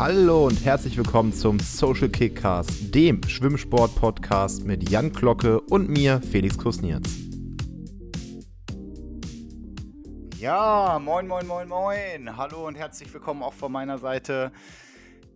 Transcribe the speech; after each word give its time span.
Hallo 0.00 0.46
und 0.46 0.64
herzlich 0.64 0.96
willkommen 0.96 1.30
zum 1.30 1.60
Social 1.60 2.08
Kickcast, 2.08 2.94
dem 2.94 3.22
Schwimmsport-Podcast 3.22 4.64
mit 4.64 4.88
Jan 4.88 5.12
Glocke 5.12 5.60
und 5.60 5.90
mir, 5.90 6.22
Felix 6.22 6.56
Kusnierz. 6.56 7.06
Ja, 10.38 10.98
moin, 10.98 11.28
moin, 11.28 11.46
moin, 11.46 11.68
moin. 11.68 12.34
Hallo 12.34 12.66
und 12.66 12.76
herzlich 12.76 13.12
willkommen 13.12 13.42
auch 13.42 13.52
von 13.52 13.72
meiner 13.72 13.98
Seite. 13.98 14.52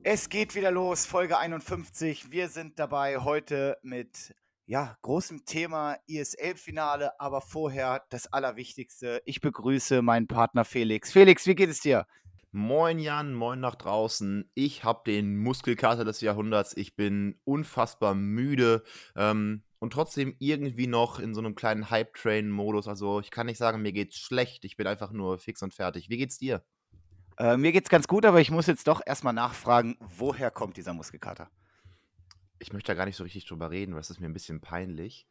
Es 0.03 0.30
geht 0.30 0.55
wieder 0.55 0.71
los, 0.71 1.05
Folge 1.05 1.37
51. 1.37 2.31
Wir 2.31 2.49
sind 2.49 2.79
dabei 2.79 3.19
heute 3.19 3.77
mit 3.83 4.35
ja, 4.65 4.96
großem 5.03 5.45
Thema 5.45 5.99
ISL-Finale, 6.07 7.21
aber 7.21 7.43
vorher 7.43 8.02
das 8.09 8.33
Allerwichtigste. 8.33 9.21
Ich 9.27 9.43
begrüße 9.43 10.01
meinen 10.01 10.27
Partner 10.27 10.65
Felix. 10.65 11.12
Felix, 11.12 11.45
wie 11.45 11.55
geht 11.55 11.69
es 11.69 11.80
dir? 11.80 12.07
Moin 12.57 13.01
Jan, 13.01 13.35
moin 13.35 13.59
nach 13.59 13.75
draußen. 13.75 14.49
Ich 14.55 14.85
habe 14.85 15.03
den 15.05 15.37
Muskelkater 15.39 16.05
des 16.05 16.21
Jahrhunderts. 16.21 16.77
Ich 16.77 16.95
bin 16.95 17.37
unfassbar 17.43 18.15
müde 18.15 18.85
ähm, 19.17 19.65
und 19.80 19.93
trotzdem 19.93 20.37
irgendwie 20.39 20.87
noch 20.87 21.19
in 21.19 21.35
so 21.35 21.41
einem 21.41 21.57
kleinen 21.57 21.91
Hype-Train-Modus. 21.91 22.87
Also 22.87 23.19
ich 23.19 23.33
kann 23.33 23.47
nicht 23.47 23.59
sagen, 23.59 23.83
mir 23.83 23.91
geht's 23.91 24.17
schlecht. 24.17 24.65
Ich 24.65 24.77
bin 24.77 24.87
einfach 24.87 25.11
nur 25.11 25.39
fix 25.39 25.65
und 25.65 25.75
fertig. 25.75 26.11
Wie 26.11 26.17
geht's 26.17 26.39
dir? 26.39 26.63
Äh, 27.39 27.57
mir 27.57 27.73
geht's 27.73 27.91
ganz 27.91 28.07
gut, 28.07 28.25
aber 28.25 28.41
ich 28.41 28.53
muss 28.53 28.69
jetzt 28.69 28.87
doch 28.87 29.01
erstmal 29.05 29.35
nachfragen, 29.35 29.97
woher 29.99 30.52
kommt 30.52 30.77
dieser 30.77 30.95
Muskelkater? 30.95 31.51
Ich 32.61 32.73
möchte 32.73 32.93
da 32.93 32.95
gar 32.95 33.07
nicht 33.07 33.16
so 33.16 33.25
richtig 33.25 33.47
drüber 33.47 33.73
reden, 33.73 33.95
weil 33.95 34.01
das 34.01 34.11
ist 34.11 34.21
mir 34.21 34.29
ein 34.29 34.33
bisschen 34.33 34.61
peinlich. 34.61 35.27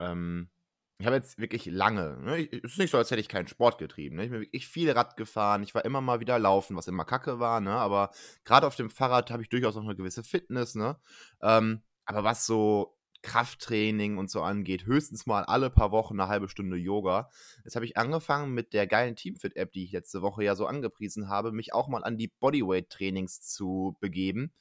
Ähm, 0.00 0.48
ich 0.98 1.06
habe 1.06 1.16
jetzt 1.16 1.38
wirklich 1.38 1.66
lange, 1.66 2.18
ne, 2.22 2.48
es 2.50 2.72
ist 2.72 2.78
nicht 2.78 2.90
so, 2.90 2.98
als 2.98 3.10
hätte 3.10 3.20
ich 3.20 3.28
keinen 3.28 3.48
Sport 3.48 3.78
getrieben. 3.78 4.16
Ne? 4.16 4.24
Ich 4.24 4.30
bin 4.30 4.40
wirklich 4.40 4.68
viel 4.68 4.90
Rad 4.92 5.16
gefahren, 5.16 5.62
ich 5.62 5.74
war 5.74 5.84
immer 5.84 6.00
mal 6.00 6.20
wieder 6.20 6.38
laufen, 6.38 6.76
was 6.76 6.86
immer 6.86 7.04
kacke 7.04 7.40
war, 7.40 7.60
ne? 7.60 7.72
aber 7.72 8.10
gerade 8.44 8.66
auf 8.66 8.76
dem 8.76 8.90
Fahrrad 8.90 9.30
habe 9.30 9.42
ich 9.42 9.48
durchaus 9.48 9.76
auch 9.76 9.82
eine 9.82 9.96
gewisse 9.96 10.22
Fitness. 10.22 10.76
Ne? 10.76 10.96
Ähm, 11.42 11.82
aber 12.04 12.22
was 12.22 12.46
so 12.46 12.96
Krafttraining 13.22 14.18
und 14.18 14.30
so 14.30 14.42
angeht, 14.42 14.84
höchstens 14.84 15.26
mal 15.26 15.44
alle 15.44 15.70
paar 15.70 15.90
Wochen 15.90 16.20
eine 16.20 16.28
halbe 16.28 16.48
Stunde 16.48 16.76
Yoga. 16.76 17.30
Jetzt 17.64 17.74
habe 17.74 17.86
ich 17.86 17.96
angefangen 17.96 18.52
mit 18.52 18.74
der 18.74 18.86
geilen 18.86 19.16
Teamfit-App, 19.16 19.72
die 19.72 19.84
ich 19.84 19.92
letzte 19.92 20.22
Woche 20.22 20.44
ja 20.44 20.54
so 20.54 20.66
angepriesen 20.66 21.28
habe, 21.28 21.50
mich 21.50 21.72
auch 21.72 21.88
mal 21.88 22.04
an 22.04 22.18
die 22.18 22.28
Bodyweight-Trainings 22.28 23.40
zu 23.40 23.96
begeben. 23.98 24.52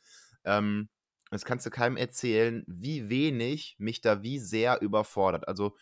Ähm, 0.46 0.90
das 1.30 1.46
kannst 1.46 1.66
du 1.66 1.72
keinem 1.72 1.98
erzählen, 1.98 2.64
wie 2.68 3.10
wenig 3.10 3.76
mich 3.80 4.02
da 4.02 4.24
wie 4.24 4.40
sehr 4.40 4.82
überfordert. 4.82 5.48
Also 5.48 5.76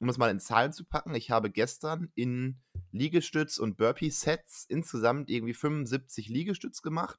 um 0.00 0.08
es 0.08 0.18
mal 0.18 0.30
in 0.30 0.40
Zahlen 0.40 0.72
zu 0.72 0.84
packen, 0.84 1.14
ich 1.14 1.30
habe 1.30 1.50
gestern 1.50 2.10
in 2.14 2.60
Liegestütz 2.92 3.58
und 3.58 3.76
Burpee-Sets 3.76 4.66
insgesamt 4.68 5.30
irgendwie 5.30 5.54
75 5.54 6.28
Liegestütz 6.28 6.82
gemacht 6.82 7.18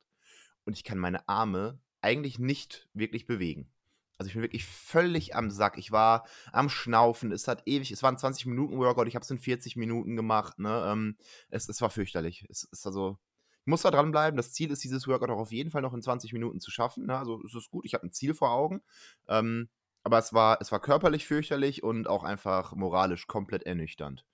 und 0.66 0.74
ich 0.74 0.84
kann 0.84 0.98
meine 0.98 1.28
Arme 1.28 1.80
eigentlich 2.02 2.40
nicht 2.40 2.90
wirklich 2.94 3.26
bewegen. 3.26 3.72
Also 4.20 4.28
ich 4.28 4.34
bin 4.34 4.44
wirklich 4.44 4.66
völlig 4.66 5.36
am 5.36 5.50
Sack. 5.50 5.78
Ich 5.78 5.92
war 5.94 6.28
am 6.52 6.70
Schnaufen. 6.70 7.32
Es 7.32 7.48
hat 7.48 7.64
ewig, 7.66 7.90
es 7.92 8.04
waren 8.04 8.18
20 8.18 8.48
Minuten 8.48 8.78
Workout. 8.78 9.08
Ich 9.08 9.16
habe 9.16 9.24
es 9.24 9.32
in 9.32 9.40
40 9.40 9.78
Minuten 9.78 10.18
gemacht. 10.18 10.60
Ne? 10.60 10.84
Ähm, 10.88 11.16
es, 11.50 11.70
es 11.70 11.82
war 11.82 11.90
fürchterlich. 11.90 12.46
Es 12.50 12.66
ist 12.66 12.86
also, 12.86 13.18
ich 13.62 13.68
muss 13.68 13.84
da 13.84 13.92
dranbleiben. 13.92 14.36
Das 14.36 14.52
Ziel 14.52 14.72
ist, 14.72 14.84
dieses 14.84 15.08
Workout 15.08 15.30
auch 15.30 15.40
auf 15.40 15.54
jeden 15.54 15.72
Fall 15.72 15.82
noch 15.82 15.94
in 15.94 16.02
20 16.02 16.34
Minuten 16.34 16.60
zu 16.60 16.70
schaffen. 16.70 17.06
Ne? 17.06 17.18
Also 17.18 17.42
es 17.46 17.56
ist 17.56 17.72
gut. 17.72 17.86
Ich 17.86 17.94
habe 17.94 18.06
ein 18.06 18.12
Ziel 18.12 18.34
vor 18.34 18.52
Augen. 18.52 18.82
Ähm, 19.30 19.70
aber 20.04 20.18
es 20.20 20.34
war, 20.34 20.58
es 20.62 20.72
war 20.72 20.80
körperlich 20.82 21.26
fürchterlich 21.28 21.84
und 21.84 22.08
auch 22.08 22.24
einfach 22.24 22.74
moralisch 22.74 23.28
komplett 23.28 23.64
ernüchternd. 23.64 24.26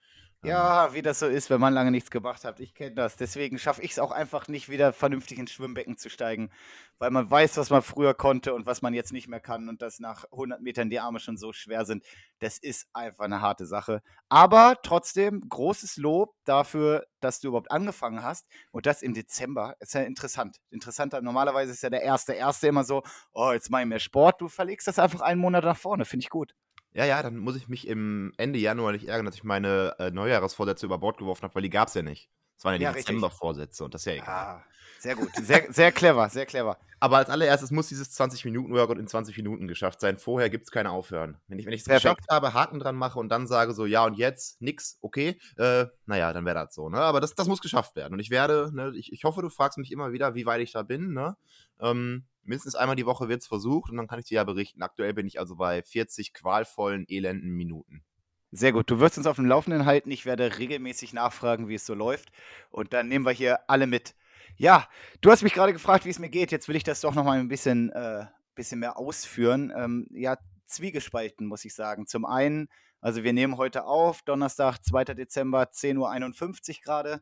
Ähm. 0.43 0.49
Ja, 0.49 0.93
wie 0.93 1.01
das 1.01 1.19
so 1.19 1.27
ist, 1.27 1.49
wenn 1.49 1.59
man 1.59 1.73
lange 1.73 1.91
nichts 1.91 2.11
gemacht 2.11 2.45
hat. 2.45 2.59
Ich 2.59 2.73
kenne 2.73 2.95
das. 2.95 3.15
Deswegen 3.15 3.59
schaffe 3.59 3.81
ich 3.81 3.91
es 3.91 3.99
auch 3.99 4.11
einfach 4.11 4.47
nicht, 4.47 4.69
wieder 4.69 4.93
vernünftig 4.93 5.39
ins 5.39 5.51
Schwimmbecken 5.51 5.97
zu 5.97 6.09
steigen, 6.09 6.51
weil 6.99 7.11
man 7.11 7.29
weiß, 7.29 7.57
was 7.57 7.69
man 7.69 7.81
früher 7.81 8.13
konnte 8.13 8.53
und 8.53 8.65
was 8.65 8.81
man 8.81 8.93
jetzt 8.93 9.11
nicht 9.11 9.27
mehr 9.27 9.39
kann 9.39 9.69
und 9.69 9.81
dass 9.81 9.99
nach 9.99 10.25
100 10.31 10.61
Metern 10.61 10.89
die 10.89 10.99
Arme 10.99 11.19
schon 11.19 11.37
so 11.37 11.53
schwer 11.53 11.85
sind. 11.85 12.03
Das 12.39 12.57
ist 12.57 12.87
einfach 12.93 13.25
eine 13.25 13.41
harte 13.41 13.65
Sache. 13.65 14.01
Aber 14.29 14.77
trotzdem 14.83 15.41
großes 15.47 15.97
Lob 15.97 16.35
dafür, 16.45 17.05
dass 17.19 17.39
du 17.39 17.49
überhaupt 17.49 17.71
angefangen 17.71 18.23
hast 18.23 18.47
und 18.71 18.85
das 18.85 19.01
im 19.01 19.13
Dezember. 19.13 19.75
Ist 19.79 19.93
ja 19.93 20.01
interessant. 20.01 20.57
Interessanter. 20.69 21.21
Normalerweise 21.21 21.71
ist 21.71 21.83
ja 21.83 21.89
der 21.89 22.03
erste, 22.03 22.33
erste 22.33 22.67
immer 22.67 22.83
so, 22.83 23.03
oh, 23.33 23.51
jetzt 23.51 23.69
mache 23.69 23.81
ich 23.81 23.87
mehr 23.87 23.99
Sport. 23.99 24.41
Du 24.41 24.47
verlegst 24.47 24.87
das 24.87 24.99
einfach 24.99 25.21
einen 25.21 25.41
Monat 25.41 25.63
nach 25.63 25.77
vorne. 25.77 26.05
Finde 26.05 26.23
ich 26.23 26.29
gut. 26.29 26.53
Ja, 26.95 27.03
ja, 27.03 27.21
dann 27.21 27.37
muss 27.37 27.57
ich 27.57 27.67
mich 27.67 27.87
im 27.89 28.31
Ende 28.37 28.57
Januar 28.57 28.93
nicht 28.93 29.05
ärgern, 29.05 29.25
dass 29.25 29.35
ich 29.35 29.43
meine 29.43 29.95
äh, 29.99 30.11
Neujahresvorsätze 30.11 30.85
über 30.85 30.97
Bord 30.97 31.17
geworfen 31.17 31.43
habe, 31.43 31.55
weil 31.55 31.61
die 31.61 31.69
gab 31.69 31.89
es 31.89 31.93
ja 31.93 32.01
nicht. 32.01 32.29
Das 32.55 32.63
waren 32.63 32.73
ja 32.75 32.77
die 32.77 32.83
ja, 32.85 32.93
Dezember-Vorsätze 32.93 33.83
und 33.83 33.93
das 33.93 34.03
ist 34.03 34.05
ja 34.05 34.13
egal. 34.13 34.27
Ah, 34.29 34.65
sehr 35.05 35.15
gut, 35.15 35.29
sehr, 35.35 35.71
sehr 35.71 35.91
clever, 35.91 36.29
sehr 36.29 36.47
clever. 36.47 36.79
Aber 36.99 37.17
als 37.17 37.29
allererstes 37.29 37.69
muss 37.69 37.89
dieses 37.89 38.19
20-Minuten-Workout 38.19 38.97
in 38.97 39.07
20 39.07 39.37
Minuten 39.37 39.67
geschafft 39.67 40.01
sein. 40.01 40.17
Vorher 40.17 40.49
gibt 40.49 40.63
es 40.63 40.71
keine 40.71 40.89
Aufhören. 40.89 41.37
Wenn 41.47 41.59
ich 41.59 41.67
es 41.67 41.85
geschafft 41.85 42.25
habe, 42.27 42.55
Haken 42.55 42.79
dran 42.79 42.95
mache 42.95 43.19
und 43.19 43.29
dann 43.29 43.45
sage 43.45 43.73
so, 43.73 43.85
ja 43.85 44.03
und 44.03 44.15
jetzt, 44.15 44.59
nix, 44.63 44.97
okay, 45.01 45.39
äh, 45.57 45.85
naja, 46.07 46.33
dann 46.33 46.43
wäre 46.45 46.55
das 46.55 46.73
so. 46.73 46.89
Ne? 46.89 46.97
Aber 46.97 47.21
das, 47.21 47.35
das 47.35 47.47
muss 47.47 47.61
geschafft 47.61 47.95
werden. 47.95 48.13
Und 48.13 48.19
ich 48.19 48.31
werde, 48.31 48.71
ne, 48.73 48.93
ich, 48.95 49.13
ich 49.13 49.23
hoffe, 49.25 49.43
du 49.43 49.49
fragst 49.49 49.77
mich 49.77 49.91
immer 49.91 50.11
wieder, 50.11 50.33
wie 50.33 50.47
weit 50.47 50.61
ich 50.61 50.71
da 50.71 50.81
bin. 50.81 51.13
Ne? 51.13 51.37
Ähm, 51.79 52.25
mindestens 52.41 52.73
einmal 52.73 52.95
die 52.95 53.05
Woche 53.05 53.29
wird 53.29 53.41
es 53.41 53.47
versucht 53.47 53.91
und 53.91 53.97
dann 53.97 54.07
kann 54.07 54.17
ich 54.17 54.25
dir 54.25 54.35
ja 54.35 54.43
berichten. 54.43 54.81
Aktuell 54.81 55.13
bin 55.13 55.27
ich 55.27 55.39
also 55.39 55.55
bei 55.55 55.83
40 55.83 56.33
qualvollen, 56.33 57.05
elenden 57.07 57.51
Minuten. 57.51 58.03
Sehr 58.51 58.71
gut. 58.71 58.89
Du 58.89 58.99
wirst 58.99 59.19
uns 59.19 59.27
auf 59.27 59.35
dem 59.35 59.45
Laufenden 59.45 59.85
halten. 59.85 60.09
Ich 60.09 60.25
werde 60.25 60.57
regelmäßig 60.57 61.13
nachfragen, 61.13 61.67
wie 61.67 61.75
es 61.75 61.85
so 61.85 61.93
läuft. 61.93 62.31
Und 62.71 62.93
dann 62.93 63.07
nehmen 63.07 63.25
wir 63.25 63.31
hier 63.31 63.69
alle 63.69 63.85
mit. 63.85 64.15
Ja, 64.57 64.87
du 65.19 65.31
hast 65.31 65.43
mich 65.43 65.53
gerade 65.53 65.73
gefragt, 65.73 66.05
wie 66.05 66.09
es 66.09 66.19
mir 66.19 66.29
geht. 66.29 66.51
Jetzt 66.51 66.69
will 66.69 66.77
ich 66.77 66.83
das 66.83 67.01
doch 67.01 67.13
noch 67.13 67.25
mal 67.25 67.37
ein 67.37 67.49
bisschen, 67.49 67.91
äh, 67.91 68.25
bisschen 68.55 68.79
mehr 68.79 68.97
ausführen. 68.97 69.73
Ähm, 69.75 70.07
ja, 70.11 70.37
zwiegespalten, 70.65 71.45
muss 71.45 71.65
ich 71.65 71.73
sagen. 71.75 72.07
Zum 72.07 72.25
einen, 72.25 72.69
also 73.01 73.23
wir 73.23 73.33
nehmen 73.33 73.57
heute 73.57 73.83
auf, 73.83 74.21
Donnerstag, 74.21 74.77
2. 74.81 75.13
Dezember, 75.13 75.63
10.51 75.63 76.77
Uhr 76.77 76.83
gerade. 76.83 77.21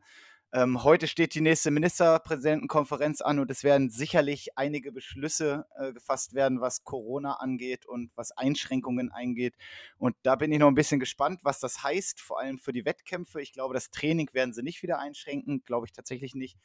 Ähm, 0.52 0.84
heute 0.84 1.08
steht 1.08 1.34
die 1.34 1.40
nächste 1.40 1.72
Ministerpräsidentenkonferenz 1.72 3.20
an 3.20 3.40
und 3.40 3.50
es 3.50 3.64
werden 3.64 3.90
sicherlich 3.90 4.56
einige 4.56 4.92
Beschlüsse 4.92 5.66
äh, 5.76 5.92
gefasst 5.92 6.34
werden, 6.34 6.60
was 6.60 6.84
Corona 6.84 7.38
angeht 7.40 7.86
und 7.86 8.12
was 8.14 8.30
Einschränkungen 8.30 9.10
eingeht. 9.10 9.56
Und 9.98 10.14
da 10.22 10.36
bin 10.36 10.52
ich 10.52 10.60
noch 10.60 10.68
ein 10.68 10.76
bisschen 10.76 11.00
gespannt, 11.00 11.40
was 11.42 11.58
das 11.58 11.82
heißt, 11.82 12.20
vor 12.20 12.38
allem 12.38 12.58
für 12.58 12.72
die 12.72 12.84
Wettkämpfe. 12.84 13.42
Ich 13.42 13.52
glaube, 13.52 13.74
das 13.74 13.90
Training 13.90 14.30
werden 14.32 14.54
sie 14.54 14.62
nicht 14.62 14.84
wieder 14.84 15.00
einschränken, 15.00 15.64
glaube 15.64 15.86
ich 15.86 15.92
tatsächlich 15.92 16.36
nicht. 16.36 16.56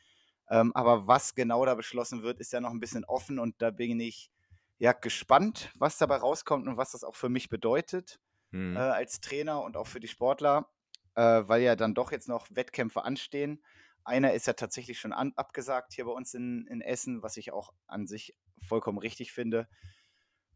Ähm, 0.50 0.72
aber 0.76 1.08
was 1.08 1.36
genau 1.36 1.66
da 1.66 1.76
beschlossen 1.76 2.24
wird, 2.24 2.40
ist 2.40 2.54
ja 2.54 2.60
noch 2.60 2.72
ein 2.72 2.80
bisschen 2.80 3.06
offen 3.06 3.40
und 3.40 3.62
da 3.62 3.70
bin 3.70 4.00
ich 4.00 4.32
ja 4.80 4.94
gespannt, 4.94 5.72
was 5.76 5.98
dabei 5.98 6.18
rauskommt 6.18 6.68
und 6.68 6.78
was 6.78 6.92
das 6.92 7.04
auch 7.04 7.16
für 7.16 7.30
mich 7.30 7.50
bedeutet 7.50 8.20
hm. 8.52 8.76
äh, 8.76 8.80
als 8.80 9.22
Trainer 9.22 9.62
und 9.62 9.78
auch 9.78 9.88
für 9.88 10.00
die 10.00 10.08
Sportler, 10.08 10.70
äh, 11.16 11.22
weil 11.22 11.62
ja 11.62 11.76
dann 11.76 11.94
doch 11.94 12.12
jetzt 12.12 12.28
noch 12.28 12.48
Wettkämpfe 12.50 13.04
anstehen. 13.04 13.64
Einer 14.04 14.34
ist 14.34 14.48
ja 14.48 14.54
tatsächlich 14.54 15.00
schon 15.00 15.14
an, 15.14 15.34
abgesagt 15.36 15.94
hier 15.94 16.06
bei 16.06 16.12
uns 16.12 16.34
in, 16.34 16.66
in 16.68 16.82
Essen, 16.82 17.22
was 17.22 17.38
ich 17.38 17.52
auch 17.52 17.74
an 17.86 18.08
sich 18.08 18.36
vollkommen 18.68 18.98
richtig 18.98 19.34
finde. 19.34 19.68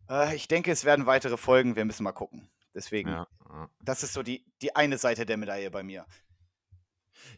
Äh, 0.10 0.36
ich 0.36 0.48
denke, 0.48 0.72
es 0.72 0.86
werden 0.86 1.06
weitere 1.06 1.38
Folgen. 1.38 1.76
Wir 1.76 1.86
müssen 1.86 2.04
mal 2.04 2.14
gucken. 2.14 2.50
Deswegen, 2.74 3.10
ja. 3.10 3.28
das 3.84 4.02
ist 4.02 4.14
so 4.14 4.24
die, 4.24 4.44
die 4.62 4.76
eine 4.76 4.98
Seite 4.98 5.28
der 5.28 5.38
Medaille 5.38 5.70
bei 5.70 5.84
mir. 5.84 6.08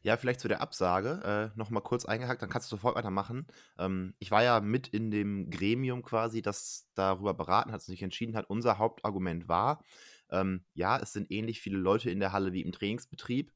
Ja, 0.03 0.18
vielleicht 0.18 0.40
zu 0.40 0.47
der 0.47 0.62
Absage 0.62 1.51
äh, 1.56 1.57
nochmal 1.57 1.84
kurz 1.84 2.06
eingehakt, 2.06 2.41
dann 2.41 2.50
kannst 2.50 2.72
du 2.72 2.75
sofort 2.75 2.96
weitermachen. 2.96 3.47
Ähm, 3.78 4.13
ich 4.19 4.31
war 4.31 4.44
ja 4.44 4.59
mit 4.62 4.88
in 4.88 5.12
dem 5.12 5.50
Gremium 5.50 6.03
quasi, 6.03 6.41
das 6.41 6.88
darüber 6.96 7.34
beraten 7.34 7.72
hat, 7.72 7.81
sich 7.81 8.03
entschieden 8.03 8.35
hat. 8.35 8.50
Unser 8.50 8.78
Hauptargument 8.78 9.47
war, 9.47 9.84
ähm, 10.29 10.66
ja, 10.74 10.97
es 11.00 11.13
sind 11.13 11.31
ähnlich 11.31 11.62
viele 11.62 11.77
Leute 11.77 12.10
in 12.10 12.19
der 12.19 12.31
Halle 12.31 12.54
wie 12.54 12.62
im 12.62 12.71
Trainingsbetrieb 12.71 13.51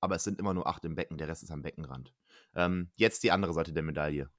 aber 0.00 0.16
es 0.16 0.24
sind 0.24 0.38
immer 0.38 0.54
nur 0.54 0.66
acht 0.66 0.84
im 0.84 0.94
Becken, 0.94 1.18
der 1.18 1.28
Rest 1.28 1.42
ist 1.42 1.50
am 1.50 1.62
Beckenrand. 1.62 2.14
Ähm, 2.54 2.90
jetzt 2.96 3.22
die 3.22 3.30
andere 3.30 3.52
Seite 3.52 3.72
der 3.72 3.82
Medaille. 3.82 4.30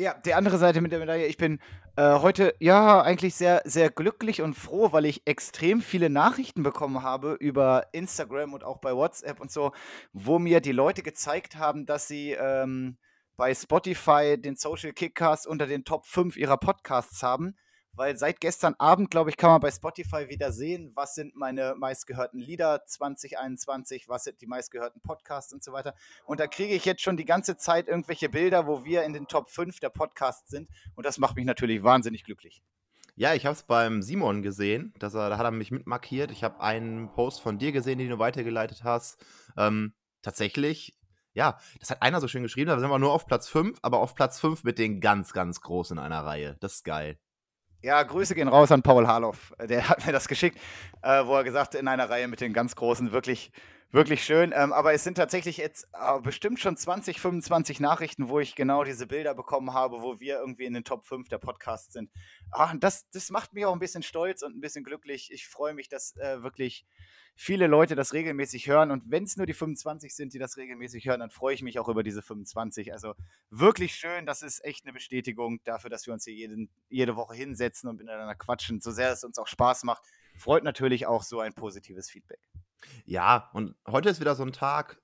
Ja, 0.00 0.14
die 0.14 0.32
andere 0.32 0.56
Seite 0.56 0.80
mit 0.80 0.92
der 0.92 0.98
Medaille. 0.98 1.26
Ich 1.26 1.36
bin 1.36 1.58
äh, 1.96 2.20
heute 2.20 2.54
ja 2.58 3.02
eigentlich 3.02 3.34
sehr, 3.34 3.60
sehr 3.66 3.90
glücklich 3.90 4.40
und 4.40 4.54
froh, 4.54 4.92
weil 4.92 5.04
ich 5.04 5.26
extrem 5.26 5.82
viele 5.82 6.08
Nachrichten 6.08 6.62
bekommen 6.62 7.02
habe 7.02 7.34
über 7.34 7.86
Instagram 7.92 8.54
und 8.54 8.64
auch 8.64 8.78
bei 8.78 8.96
WhatsApp 8.96 9.40
und 9.40 9.52
so, 9.52 9.72
wo 10.14 10.38
mir 10.38 10.62
die 10.62 10.72
Leute 10.72 11.02
gezeigt 11.02 11.56
haben, 11.56 11.84
dass 11.84 12.08
sie 12.08 12.30
ähm, 12.30 12.96
bei 13.36 13.54
Spotify 13.54 14.40
den 14.40 14.56
Social 14.56 14.94
Kickcast 14.94 15.46
unter 15.46 15.66
den 15.66 15.84
Top 15.84 16.06
5 16.06 16.38
ihrer 16.38 16.56
Podcasts 16.56 17.22
haben 17.22 17.54
weil 17.92 18.16
seit 18.16 18.40
gestern 18.40 18.74
Abend, 18.78 19.10
glaube 19.10 19.30
ich, 19.30 19.36
kann 19.36 19.50
man 19.50 19.60
bei 19.60 19.70
Spotify 19.70 20.28
wieder 20.28 20.52
sehen, 20.52 20.92
was 20.94 21.14
sind 21.14 21.34
meine 21.36 21.74
meistgehörten 21.76 22.38
Lieder 22.38 22.84
2021, 22.86 24.08
was 24.08 24.24
sind 24.24 24.40
die 24.40 24.46
meistgehörten 24.46 25.00
Podcasts 25.02 25.52
und 25.52 25.62
so 25.62 25.72
weiter. 25.72 25.94
Und 26.24 26.40
da 26.40 26.46
kriege 26.46 26.74
ich 26.74 26.84
jetzt 26.84 27.02
schon 27.02 27.16
die 27.16 27.24
ganze 27.24 27.56
Zeit 27.56 27.88
irgendwelche 27.88 28.28
Bilder, 28.28 28.66
wo 28.66 28.84
wir 28.84 29.02
in 29.04 29.12
den 29.12 29.26
Top 29.26 29.48
5 29.50 29.80
der 29.80 29.90
Podcasts 29.90 30.50
sind. 30.50 30.68
Und 30.94 31.04
das 31.04 31.18
macht 31.18 31.36
mich 31.36 31.44
natürlich 31.44 31.82
wahnsinnig 31.82 32.24
glücklich. 32.24 32.62
Ja, 33.16 33.34
ich 33.34 33.44
habe 33.44 33.54
es 33.54 33.64
beim 33.64 34.02
Simon 34.02 34.40
gesehen, 34.40 34.94
dass 34.98 35.14
er, 35.14 35.28
da 35.28 35.36
hat 35.36 35.44
er 35.44 35.50
mich 35.50 35.70
mitmarkiert. 35.70 36.30
Ich 36.30 36.42
habe 36.42 36.60
einen 36.60 37.12
Post 37.12 37.42
von 37.42 37.58
dir 37.58 37.72
gesehen, 37.72 37.98
den 37.98 38.08
du 38.08 38.18
weitergeleitet 38.18 38.82
hast. 38.84 39.22
Ähm, 39.58 39.92
tatsächlich 40.22 40.96
Ja, 41.34 41.58
das 41.80 41.90
hat 41.90 42.02
einer 42.02 42.20
so 42.20 42.28
schön 42.28 42.42
geschrieben, 42.42 42.68
da 42.68 42.78
sind 42.80 42.90
wir 42.90 42.98
nur 42.98 43.12
auf 43.12 43.26
Platz 43.26 43.48
5, 43.48 43.78
aber 43.82 43.98
auf 43.98 44.14
Platz 44.14 44.40
5 44.40 44.64
mit 44.64 44.78
den 44.78 45.00
ganz, 45.00 45.32
ganz 45.32 45.60
Großen 45.60 45.98
in 45.98 46.02
einer 46.02 46.24
Reihe. 46.24 46.56
Das 46.60 46.76
ist 46.76 46.84
geil. 46.84 47.18
Ja, 47.82 48.02
Grüße 48.02 48.34
gehen 48.34 48.48
raus 48.48 48.70
an 48.72 48.82
Paul 48.82 49.06
Harloff. 49.06 49.54
Der 49.58 49.88
hat 49.88 50.04
mir 50.06 50.12
das 50.12 50.28
geschickt, 50.28 50.58
äh, 51.02 51.24
wo 51.24 51.36
er 51.36 51.44
gesagt 51.44 51.74
in 51.74 51.88
einer 51.88 52.10
Reihe 52.10 52.28
mit 52.28 52.42
den 52.42 52.52
ganz 52.52 52.76
Großen 52.76 53.10
wirklich 53.10 53.50
Wirklich 53.92 54.22
schön. 54.22 54.52
Ähm, 54.54 54.72
aber 54.72 54.92
es 54.92 55.02
sind 55.02 55.16
tatsächlich 55.16 55.56
jetzt 55.56 55.88
äh, 55.94 56.20
bestimmt 56.20 56.60
schon 56.60 56.76
20, 56.76 57.20
25 57.20 57.80
Nachrichten, 57.80 58.28
wo 58.28 58.38
ich 58.38 58.54
genau 58.54 58.84
diese 58.84 59.08
Bilder 59.08 59.34
bekommen 59.34 59.74
habe, 59.74 60.00
wo 60.00 60.20
wir 60.20 60.38
irgendwie 60.38 60.64
in 60.64 60.74
den 60.74 60.84
Top 60.84 61.04
5 61.04 61.28
der 61.28 61.38
Podcasts 61.38 61.92
sind. 61.92 62.08
Ach, 62.52 62.72
das, 62.78 63.10
das 63.10 63.30
macht 63.30 63.52
mich 63.52 63.66
auch 63.66 63.72
ein 63.72 63.80
bisschen 63.80 64.04
stolz 64.04 64.42
und 64.42 64.56
ein 64.56 64.60
bisschen 64.60 64.84
glücklich. 64.84 65.32
Ich 65.32 65.48
freue 65.48 65.74
mich, 65.74 65.88
dass 65.88 66.16
äh, 66.18 66.40
wirklich 66.40 66.86
viele 67.34 67.66
Leute 67.66 67.96
das 67.96 68.12
regelmäßig 68.12 68.68
hören. 68.68 68.92
Und 68.92 69.10
wenn 69.10 69.24
es 69.24 69.36
nur 69.36 69.46
die 69.46 69.54
25 69.54 70.14
sind, 70.14 70.34
die 70.34 70.38
das 70.38 70.56
regelmäßig 70.56 71.06
hören, 71.06 71.18
dann 71.18 71.30
freue 71.30 71.54
ich 71.54 71.62
mich 71.62 71.80
auch 71.80 71.88
über 71.88 72.04
diese 72.04 72.22
25. 72.22 72.92
Also 72.92 73.14
wirklich 73.50 73.96
schön. 73.96 74.24
Das 74.24 74.42
ist 74.42 74.64
echt 74.64 74.84
eine 74.84 74.92
Bestätigung 74.92 75.64
dafür, 75.64 75.90
dass 75.90 76.06
wir 76.06 76.14
uns 76.14 76.24
hier 76.24 76.34
jeden, 76.34 76.70
jede 76.90 77.16
Woche 77.16 77.34
hinsetzen 77.34 77.90
und 77.90 77.96
miteinander 77.96 78.36
quatschen. 78.36 78.80
So 78.80 78.92
sehr 78.92 79.10
es 79.10 79.24
uns 79.24 79.36
auch 79.36 79.48
Spaß 79.48 79.82
macht, 79.82 80.04
freut 80.36 80.62
natürlich 80.62 81.08
auch 81.08 81.24
so 81.24 81.40
ein 81.40 81.54
positives 81.54 82.08
Feedback. 82.08 82.38
Ja, 83.04 83.50
und 83.52 83.74
heute 83.86 84.08
ist 84.08 84.20
wieder 84.20 84.34
so 84.34 84.42
ein 84.42 84.52
Tag, 84.52 85.00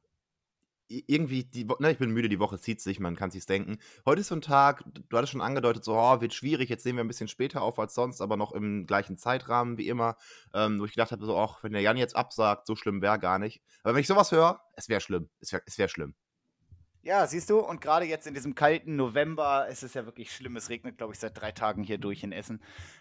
irgendwie, 0.88 1.44
die, 1.44 1.64
ne, 1.64 1.90
ich 1.90 1.98
bin 1.98 2.10
müde, 2.10 2.28
die 2.28 2.38
Woche 2.38 2.58
zieht 2.58 2.80
sich, 2.80 3.00
man 3.00 3.16
kann 3.16 3.30
sich's 3.30 3.46
denken. 3.46 3.78
Heute 4.04 4.20
ist 4.20 4.28
so 4.28 4.36
ein 4.36 4.40
Tag, 4.40 4.84
du 5.08 5.16
hattest 5.16 5.32
schon 5.32 5.40
angedeutet, 5.40 5.84
so, 5.84 5.96
oh, 5.96 6.20
wird 6.20 6.32
schwierig, 6.32 6.68
jetzt 6.68 6.84
nehmen 6.84 6.98
wir 6.98 7.04
ein 7.04 7.08
bisschen 7.08 7.28
später 7.28 7.62
auf 7.62 7.78
als 7.78 7.94
sonst, 7.94 8.20
aber 8.20 8.36
noch 8.36 8.52
im 8.52 8.86
gleichen 8.86 9.16
Zeitrahmen 9.16 9.78
wie 9.78 9.88
immer, 9.88 10.16
ähm, 10.54 10.80
wo 10.80 10.84
ich 10.84 10.92
gedacht 10.92 11.12
habe, 11.12 11.24
so, 11.26 11.36
ach, 11.36 11.62
wenn 11.62 11.72
der 11.72 11.82
Jan 11.82 11.96
jetzt 11.96 12.14
absagt, 12.16 12.66
so 12.66 12.76
schlimm 12.76 13.02
wäre 13.02 13.18
gar 13.18 13.38
nicht. 13.38 13.62
Aber 13.82 13.94
wenn 13.94 14.00
ich 14.00 14.06
sowas 14.06 14.30
höre, 14.32 14.60
es 14.74 14.88
wäre 14.88 15.00
schlimm, 15.00 15.28
es 15.40 15.52
wäre 15.52 15.62
es 15.66 15.78
wär 15.78 15.88
schlimm. 15.88 16.14
Ja, 17.06 17.24
siehst 17.24 17.50
du, 17.50 17.60
und 17.60 17.80
gerade 17.80 18.04
jetzt 18.04 18.26
in 18.26 18.34
diesem 18.34 18.56
kalten 18.56 18.96
November, 18.96 19.68
es 19.70 19.84
ist 19.84 19.94
ja 19.94 20.06
wirklich 20.06 20.34
schlimm. 20.34 20.56
Es 20.56 20.70
regnet, 20.70 20.98
glaube 20.98 21.12
ich, 21.12 21.20
seit 21.20 21.40
drei 21.40 21.52
Tagen 21.52 21.84
hier 21.84 21.98
durch 21.98 22.24
in 22.24 22.32
Essen. 22.32 22.60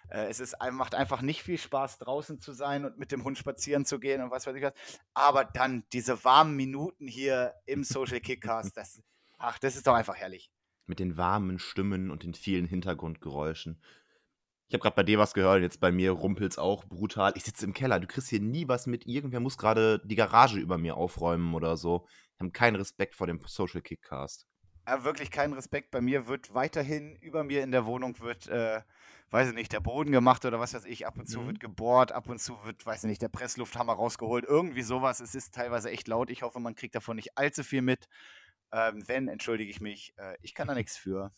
Äh, 0.10 0.28
es 0.28 0.40
ist, 0.40 0.56
macht 0.74 0.94
einfach 0.94 1.24
nicht 1.24 1.42
viel 1.42 1.58
Spaß, 1.58 1.98
draußen 1.98 2.40
zu 2.40 2.54
sein 2.54 2.86
und 2.86 3.00
mit 3.00 3.12
dem 3.12 3.24
Hund 3.24 3.40
spazieren 3.40 3.84
zu 3.84 4.00
gehen 4.00 4.22
und 4.22 4.30
was 4.30 4.46
weiß 4.46 4.56
ich 4.58 4.62
was. 4.62 4.74
Aber 5.16 5.44
dann 5.44 5.86
diese 5.92 6.24
warmen 6.24 6.56
Minuten 6.56 7.08
hier 7.08 7.56
im 7.66 7.84
Social 7.84 8.20
Kickcast, 8.20 8.78
das, 8.78 9.02
ach, 9.40 9.58
das 9.58 9.76
ist 9.76 9.88
doch 9.88 9.96
einfach 9.96 10.18
herrlich. 10.18 10.52
Mit 10.86 11.00
den 11.00 11.18
warmen 11.18 11.58
Stimmen 11.58 12.12
und 12.12 12.22
den 12.22 12.36
vielen 12.36 12.68
Hintergrundgeräuschen. 12.68 13.82
Ich 14.68 14.76
habe 14.76 14.84
gerade 14.84 14.96
bei 14.96 15.04
dir 15.04 15.18
was 15.18 15.34
gehört, 15.34 15.64
jetzt 15.64 15.80
bei 15.80 15.92
mir 15.92 16.12
rumpelt 16.12 16.52
es 16.52 16.58
auch 16.60 16.86
brutal. 16.86 17.34
Ich 17.36 17.44
sitze 17.44 17.66
im 17.66 17.74
Keller, 17.74 18.00
du 18.00 18.06
kriegst 18.06 18.30
hier 18.30 18.40
nie 18.40 18.68
was 18.68 18.86
mit. 18.86 19.08
Irgendwer 19.08 19.40
muss 19.40 19.58
gerade 19.58 20.00
die 20.06 20.16
Garage 20.16 20.60
über 20.60 20.78
mir 20.78 20.96
aufräumen 20.96 21.56
oder 21.56 21.76
so 21.76 22.06
haben 22.40 22.52
keinen 22.52 22.76
Respekt 22.76 23.16
vor 23.16 23.28
dem 23.28 23.40
Social 23.46 23.82
Kickcast. 23.82 24.48
Ja, 24.88 25.04
wirklich 25.04 25.32
keinen 25.32 25.54
Respekt. 25.54 25.92
Bei 25.92 26.02
mir 26.02 26.28
wird 26.28 26.54
weiterhin 26.54 27.16
über 27.16 27.44
mir 27.44 27.64
in 27.64 27.72
der 27.72 27.86
Wohnung 27.86 28.20
wird, 28.20 28.48
äh, 28.48 28.82
weiß 29.32 29.50
ich 29.50 29.56
nicht, 29.56 29.74
der 29.74 29.80
Boden 29.80 30.12
gemacht 30.12 30.46
oder 30.46 30.60
was 30.60 30.74
weiß 30.74 30.86
ich. 30.86 31.08
Ab 31.08 31.18
und 31.18 31.28
zu 31.28 31.42
mhm. 31.42 31.48
wird 31.48 31.60
gebohrt, 31.60 32.12
ab 32.12 32.30
und 32.30 32.40
zu 32.40 32.64
wird, 32.64 32.86
weiß 32.86 33.04
ich 33.04 33.10
nicht, 33.10 33.22
der 33.22 33.30
Presslufthammer 33.30 33.94
rausgeholt. 33.94 34.46
Irgendwie 34.46 34.84
sowas. 34.84 35.22
Es 35.22 35.34
ist 35.34 35.56
teilweise 35.56 35.90
echt 35.90 36.08
laut. 36.08 36.30
Ich 36.30 36.44
hoffe, 36.44 36.60
man 36.60 36.76
kriegt 36.76 36.94
davon 36.94 37.16
nicht 37.16 37.38
allzu 37.38 37.64
viel 37.64 37.82
mit. 37.82 38.08
Ähm, 38.72 39.04
wenn, 39.08 39.28
entschuldige 39.28 39.72
ich 39.72 39.82
mich. 39.82 40.14
Äh, 40.18 40.38
ich 40.42 40.54
kann 40.54 40.68
da 40.68 40.76
nichts 40.76 40.98
für. 40.98 41.32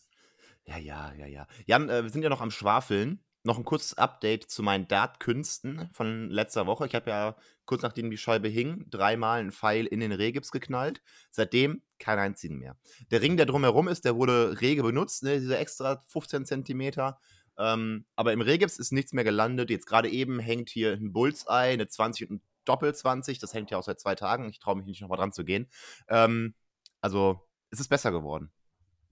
Ja, 0.66 0.78
ja, 0.78 1.14
ja, 1.14 1.26
ja. 1.26 1.48
Jan, 1.66 1.90
äh, 1.90 2.04
wir 2.04 2.10
sind 2.10 2.24
ja 2.24 2.30
noch 2.30 2.42
am 2.42 2.52
Schwafeln. 2.52 3.24
Noch 3.48 3.58
ein 3.58 3.64
kurzes 3.64 3.94
Update 3.94 4.52
zu 4.52 4.62
meinen 4.62 4.90
Dartkünsten 4.90 5.90
von 5.94 6.30
letzter 6.30 6.68
Woche. 6.68 6.86
Ich 6.86 6.94
habe 6.94 7.10
ja 7.10 7.38
kurz 7.64 7.82
nachdem 7.82 8.12
die 8.12 8.18
Scheibe 8.18 8.50
hing, 8.50 8.90
dreimal 8.90 9.40
einen 9.40 9.54
Pfeil 9.54 9.86
in 9.86 10.02
den 10.02 10.12
Rehgips 10.12 10.52
geknallt. 10.52 11.02
Seitdem 11.32 11.82
kein 11.98 12.20
einzigen 12.20 12.58
mehr. 12.58 12.76
Der 13.10 13.22
Ring, 13.22 13.38
der 13.38 13.46
drumherum 13.46 13.88
ist, 13.88 14.04
der 14.04 14.18
wurde 14.18 14.60
rege 14.60 14.84
benutzt, 14.84 15.24
ne, 15.24 15.40
diese 15.40 15.58
extra 15.58 16.04
15 16.08 16.46
Zentimeter. 16.46 17.22
Ähm, 17.58 18.06
aber 18.18 18.34
im 18.34 18.42
Rehgips 18.42 18.80
ist 18.80 18.92
nichts 18.92 19.14
mehr 19.14 19.24
gelandet. 19.24 19.70
Jetzt 19.70 19.86
gerade 19.86 20.10
eben 20.10 20.40
hängt 20.40 20.70
hier 20.70 20.92
ein 20.92 21.14
Bullseye, 21.14 21.72
eine 21.72 21.88
20 21.88 22.30
und 22.30 22.36
ein 22.36 22.42
Doppel 22.66 22.94
20. 22.94 23.40
Das 23.40 23.54
hängt 23.54 23.72
ja 23.72 23.78
auch 23.78 23.84
seit 23.84 24.02
zwei 24.02 24.16
Tagen. 24.16 24.50
Ich 24.50 24.60
traue 24.60 24.76
mich 24.76 24.88
nicht 24.88 25.00
nochmal 25.00 25.20
dran 25.20 25.32
zu 25.32 25.46
gehen. 25.46 25.70
Ähm, 26.10 26.54
also, 27.00 27.48
es 27.70 27.80
ist 27.80 27.88
besser 27.88 28.12
geworden. 28.12 28.52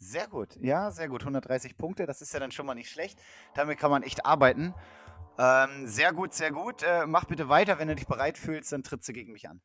Sehr 0.06 0.28
gut, 0.28 0.56
ja, 0.62 0.92
sehr 0.92 1.10
gut. 1.10 1.22
130 1.22 1.78
Punkte, 1.78 2.06
das 2.06 2.22
ist 2.22 2.32
ja 2.32 2.40
dann 2.40 2.52
schon 2.52 2.68
mal 2.68 2.76
nicht 2.76 2.92
schlecht. 2.92 3.20
Damit 3.56 3.80
kann 3.80 3.90
man 3.90 4.04
echt 4.04 4.24
arbeiten. 4.24 4.76
Ähm, 5.40 5.88
sehr 5.88 6.14
gut, 6.14 6.34
sehr 6.34 6.52
gut. 6.52 6.84
Äh, 6.84 7.08
mach 7.08 7.26
bitte 7.26 7.50
weiter, 7.50 7.80
wenn 7.80 7.88
du 7.88 7.96
dich 7.96 8.06
bereit 8.06 8.38
fühlst, 8.38 8.72
dann 8.72 8.84
trittst 8.84 9.10
du 9.10 9.14
gegen 9.14 9.34
mich 9.34 9.50
an. 9.50 9.62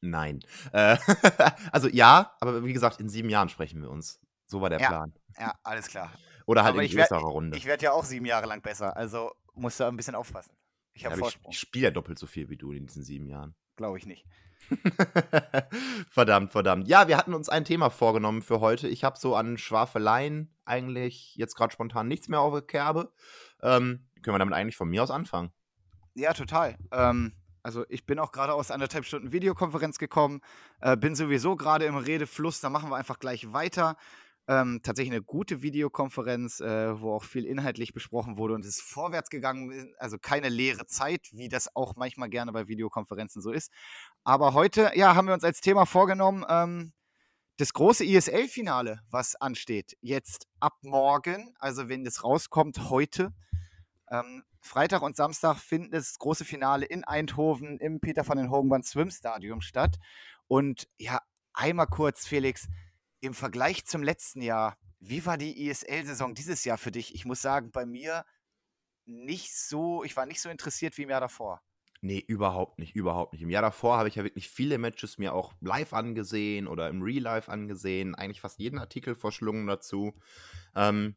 Nein. 0.00 0.40
Äh, 0.72 0.96
also 1.72 1.88
ja, 1.88 2.34
aber 2.40 2.64
wie 2.64 2.72
gesagt, 2.72 3.00
in 3.00 3.10
sieben 3.10 3.28
Jahren 3.28 3.50
sprechen 3.50 3.82
wir 3.82 3.90
uns. 3.90 4.18
So 4.46 4.62
war 4.62 4.70
der 4.70 4.80
ja, 4.80 4.88
Plan. 4.88 5.12
Ja, 5.38 5.54
alles 5.62 5.88
klar. 5.88 6.10
Oder 6.46 6.64
halt 6.64 6.74
aber 6.74 6.82
in 6.82 6.90
größerer 6.90 7.20
Runde. 7.20 7.58
Ich 7.58 7.66
werde 7.66 7.84
ja 7.84 7.92
auch 7.92 8.04
sieben 8.04 8.24
Jahre 8.24 8.46
lang 8.46 8.62
besser, 8.62 8.96
also 8.96 9.30
musst 9.52 9.78
du 9.78 9.84
ein 9.84 9.96
bisschen 9.96 10.14
aufpassen. 10.14 10.56
Ich 10.94 11.04
habe 11.04 11.16
ja, 11.16 11.18
Vorsprung. 11.18 11.50
Ich, 11.50 11.56
ich 11.56 11.60
spiele 11.60 11.84
ja 11.84 11.90
doppelt 11.90 12.18
so 12.18 12.26
viel 12.26 12.48
wie 12.48 12.56
du 12.56 12.72
in 12.72 12.86
diesen 12.86 13.02
sieben 13.02 13.26
Jahren. 13.26 13.54
Glaube 13.76 13.98
ich 13.98 14.06
nicht. 14.06 14.24
verdammt, 16.10 16.50
verdammt. 16.50 16.88
Ja, 16.88 17.08
wir 17.08 17.16
hatten 17.16 17.34
uns 17.34 17.48
ein 17.48 17.64
Thema 17.64 17.90
vorgenommen 17.90 18.42
für 18.42 18.60
heute. 18.60 18.88
Ich 18.88 19.04
habe 19.04 19.18
so 19.18 19.36
an 19.36 19.58
Schwafeleien 19.58 20.54
eigentlich 20.64 21.34
jetzt 21.36 21.54
gerade 21.54 21.72
spontan 21.72 22.08
nichts 22.08 22.28
mehr 22.28 22.40
auf 22.40 22.52
der 22.52 22.62
Kerbe. 22.62 23.12
Ähm, 23.62 24.06
können 24.22 24.34
wir 24.34 24.38
damit 24.38 24.54
eigentlich 24.54 24.76
von 24.76 24.88
mir 24.88 25.02
aus 25.02 25.10
anfangen? 25.10 25.52
Ja, 26.14 26.32
total. 26.32 26.76
Ähm, 26.90 27.32
also 27.62 27.84
ich 27.88 28.06
bin 28.06 28.18
auch 28.18 28.32
gerade 28.32 28.54
aus 28.54 28.70
anderthalb 28.70 29.04
Stunden 29.04 29.32
Videokonferenz 29.32 29.98
gekommen, 29.98 30.40
äh, 30.80 30.96
bin 30.96 31.14
sowieso 31.14 31.56
gerade 31.56 31.84
im 31.84 31.96
Redefluss, 31.96 32.60
da 32.60 32.70
machen 32.70 32.90
wir 32.90 32.96
einfach 32.96 33.18
gleich 33.18 33.52
weiter. 33.52 33.96
Ähm, 34.48 34.80
tatsächlich 34.82 35.12
eine 35.12 35.24
gute 35.24 35.62
Videokonferenz, 35.62 36.60
äh, 36.60 37.00
wo 37.00 37.14
auch 37.14 37.24
viel 37.24 37.44
inhaltlich 37.44 37.92
besprochen 37.92 38.38
wurde 38.38 38.54
und 38.54 38.64
es 38.64 38.76
ist 38.76 38.82
vorwärts 38.82 39.28
gegangen, 39.28 39.92
also 39.98 40.18
keine 40.18 40.48
leere 40.48 40.86
Zeit, 40.86 41.28
wie 41.32 41.48
das 41.48 41.74
auch 41.74 41.96
manchmal 41.96 42.28
gerne 42.28 42.52
bei 42.52 42.68
Videokonferenzen 42.68 43.42
so 43.42 43.50
ist. 43.50 43.72
Aber 44.22 44.54
heute, 44.54 44.92
ja, 44.94 45.16
haben 45.16 45.26
wir 45.26 45.34
uns 45.34 45.42
als 45.42 45.60
Thema 45.60 45.84
vorgenommen, 45.84 46.44
ähm, 46.48 46.92
das 47.56 47.72
große 47.72 48.04
ISL-Finale, 48.04 49.00
was 49.10 49.34
ansteht, 49.34 49.96
jetzt 50.00 50.46
ab 50.60 50.74
morgen, 50.82 51.54
also 51.58 51.88
wenn 51.88 52.04
das 52.04 52.22
rauskommt, 52.22 52.90
heute. 52.90 53.32
Ähm, 54.10 54.44
Freitag 54.60 55.02
und 55.02 55.16
Samstag 55.16 55.58
findet 55.58 55.94
das 55.94 56.18
große 56.18 56.44
Finale 56.44 56.84
in 56.86 57.04
Eindhoven 57.04 57.78
im 57.78 58.00
Peter 58.00 58.26
van 58.28 58.36
den 58.36 58.50
Hogenband 58.50 58.84
Swim 58.84 59.10
Stadium 59.10 59.60
statt. 59.60 59.96
Und 60.48 60.88
ja, 60.98 61.20
einmal 61.54 61.86
kurz, 61.86 62.26
Felix, 62.26 62.68
im 63.26 63.34
Vergleich 63.34 63.84
zum 63.86 64.02
letzten 64.02 64.42
Jahr, 64.42 64.78
wie 65.00 65.26
war 65.26 65.36
die 65.36 65.68
ESL-Saison 65.68 66.34
dieses 66.34 66.64
Jahr 66.64 66.78
für 66.78 66.90
dich? 66.90 67.14
Ich 67.14 67.24
muss 67.24 67.42
sagen, 67.42 67.70
bei 67.70 67.84
mir 67.86 68.24
nicht 69.04 69.54
so, 69.54 70.02
ich 70.04 70.16
war 70.16 70.26
nicht 70.26 70.40
so 70.40 70.48
interessiert 70.48 70.96
wie 70.98 71.02
im 71.02 71.10
Jahr 71.10 71.20
davor. 71.20 71.62
Nee, 72.02 72.22
überhaupt 72.26 72.78
nicht, 72.78 72.94
überhaupt 72.94 73.32
nicht. 73.32 73.42
Im 73.42 73.50
Jahr 73.50 73.62
davor 73.62 73.98
habe 73.98 74.08
ich 74.08 74.16
ja 74.16 74.24
wirklich 74.24 74.48
viele 74.48 74.78
Matches 74.78 75.18
mir 75.18 75.34
auch 75.34 75.54
live 75.60 75.92
angesehen 75.92 76.66
oder 76.66 76.88
im 76.88 77.02
Real 77.02 77.22
Life 77.22 77.50
angesehen, 77.50 78.14
eigentlich 78.14 78.40
fast 78.40 78.58
jeden 78.58 78.78
Artikel 78.78 79.14
verschlungen 79.14 79.66
dazu. 79.66 80.14
Ähm, 80.74 81.16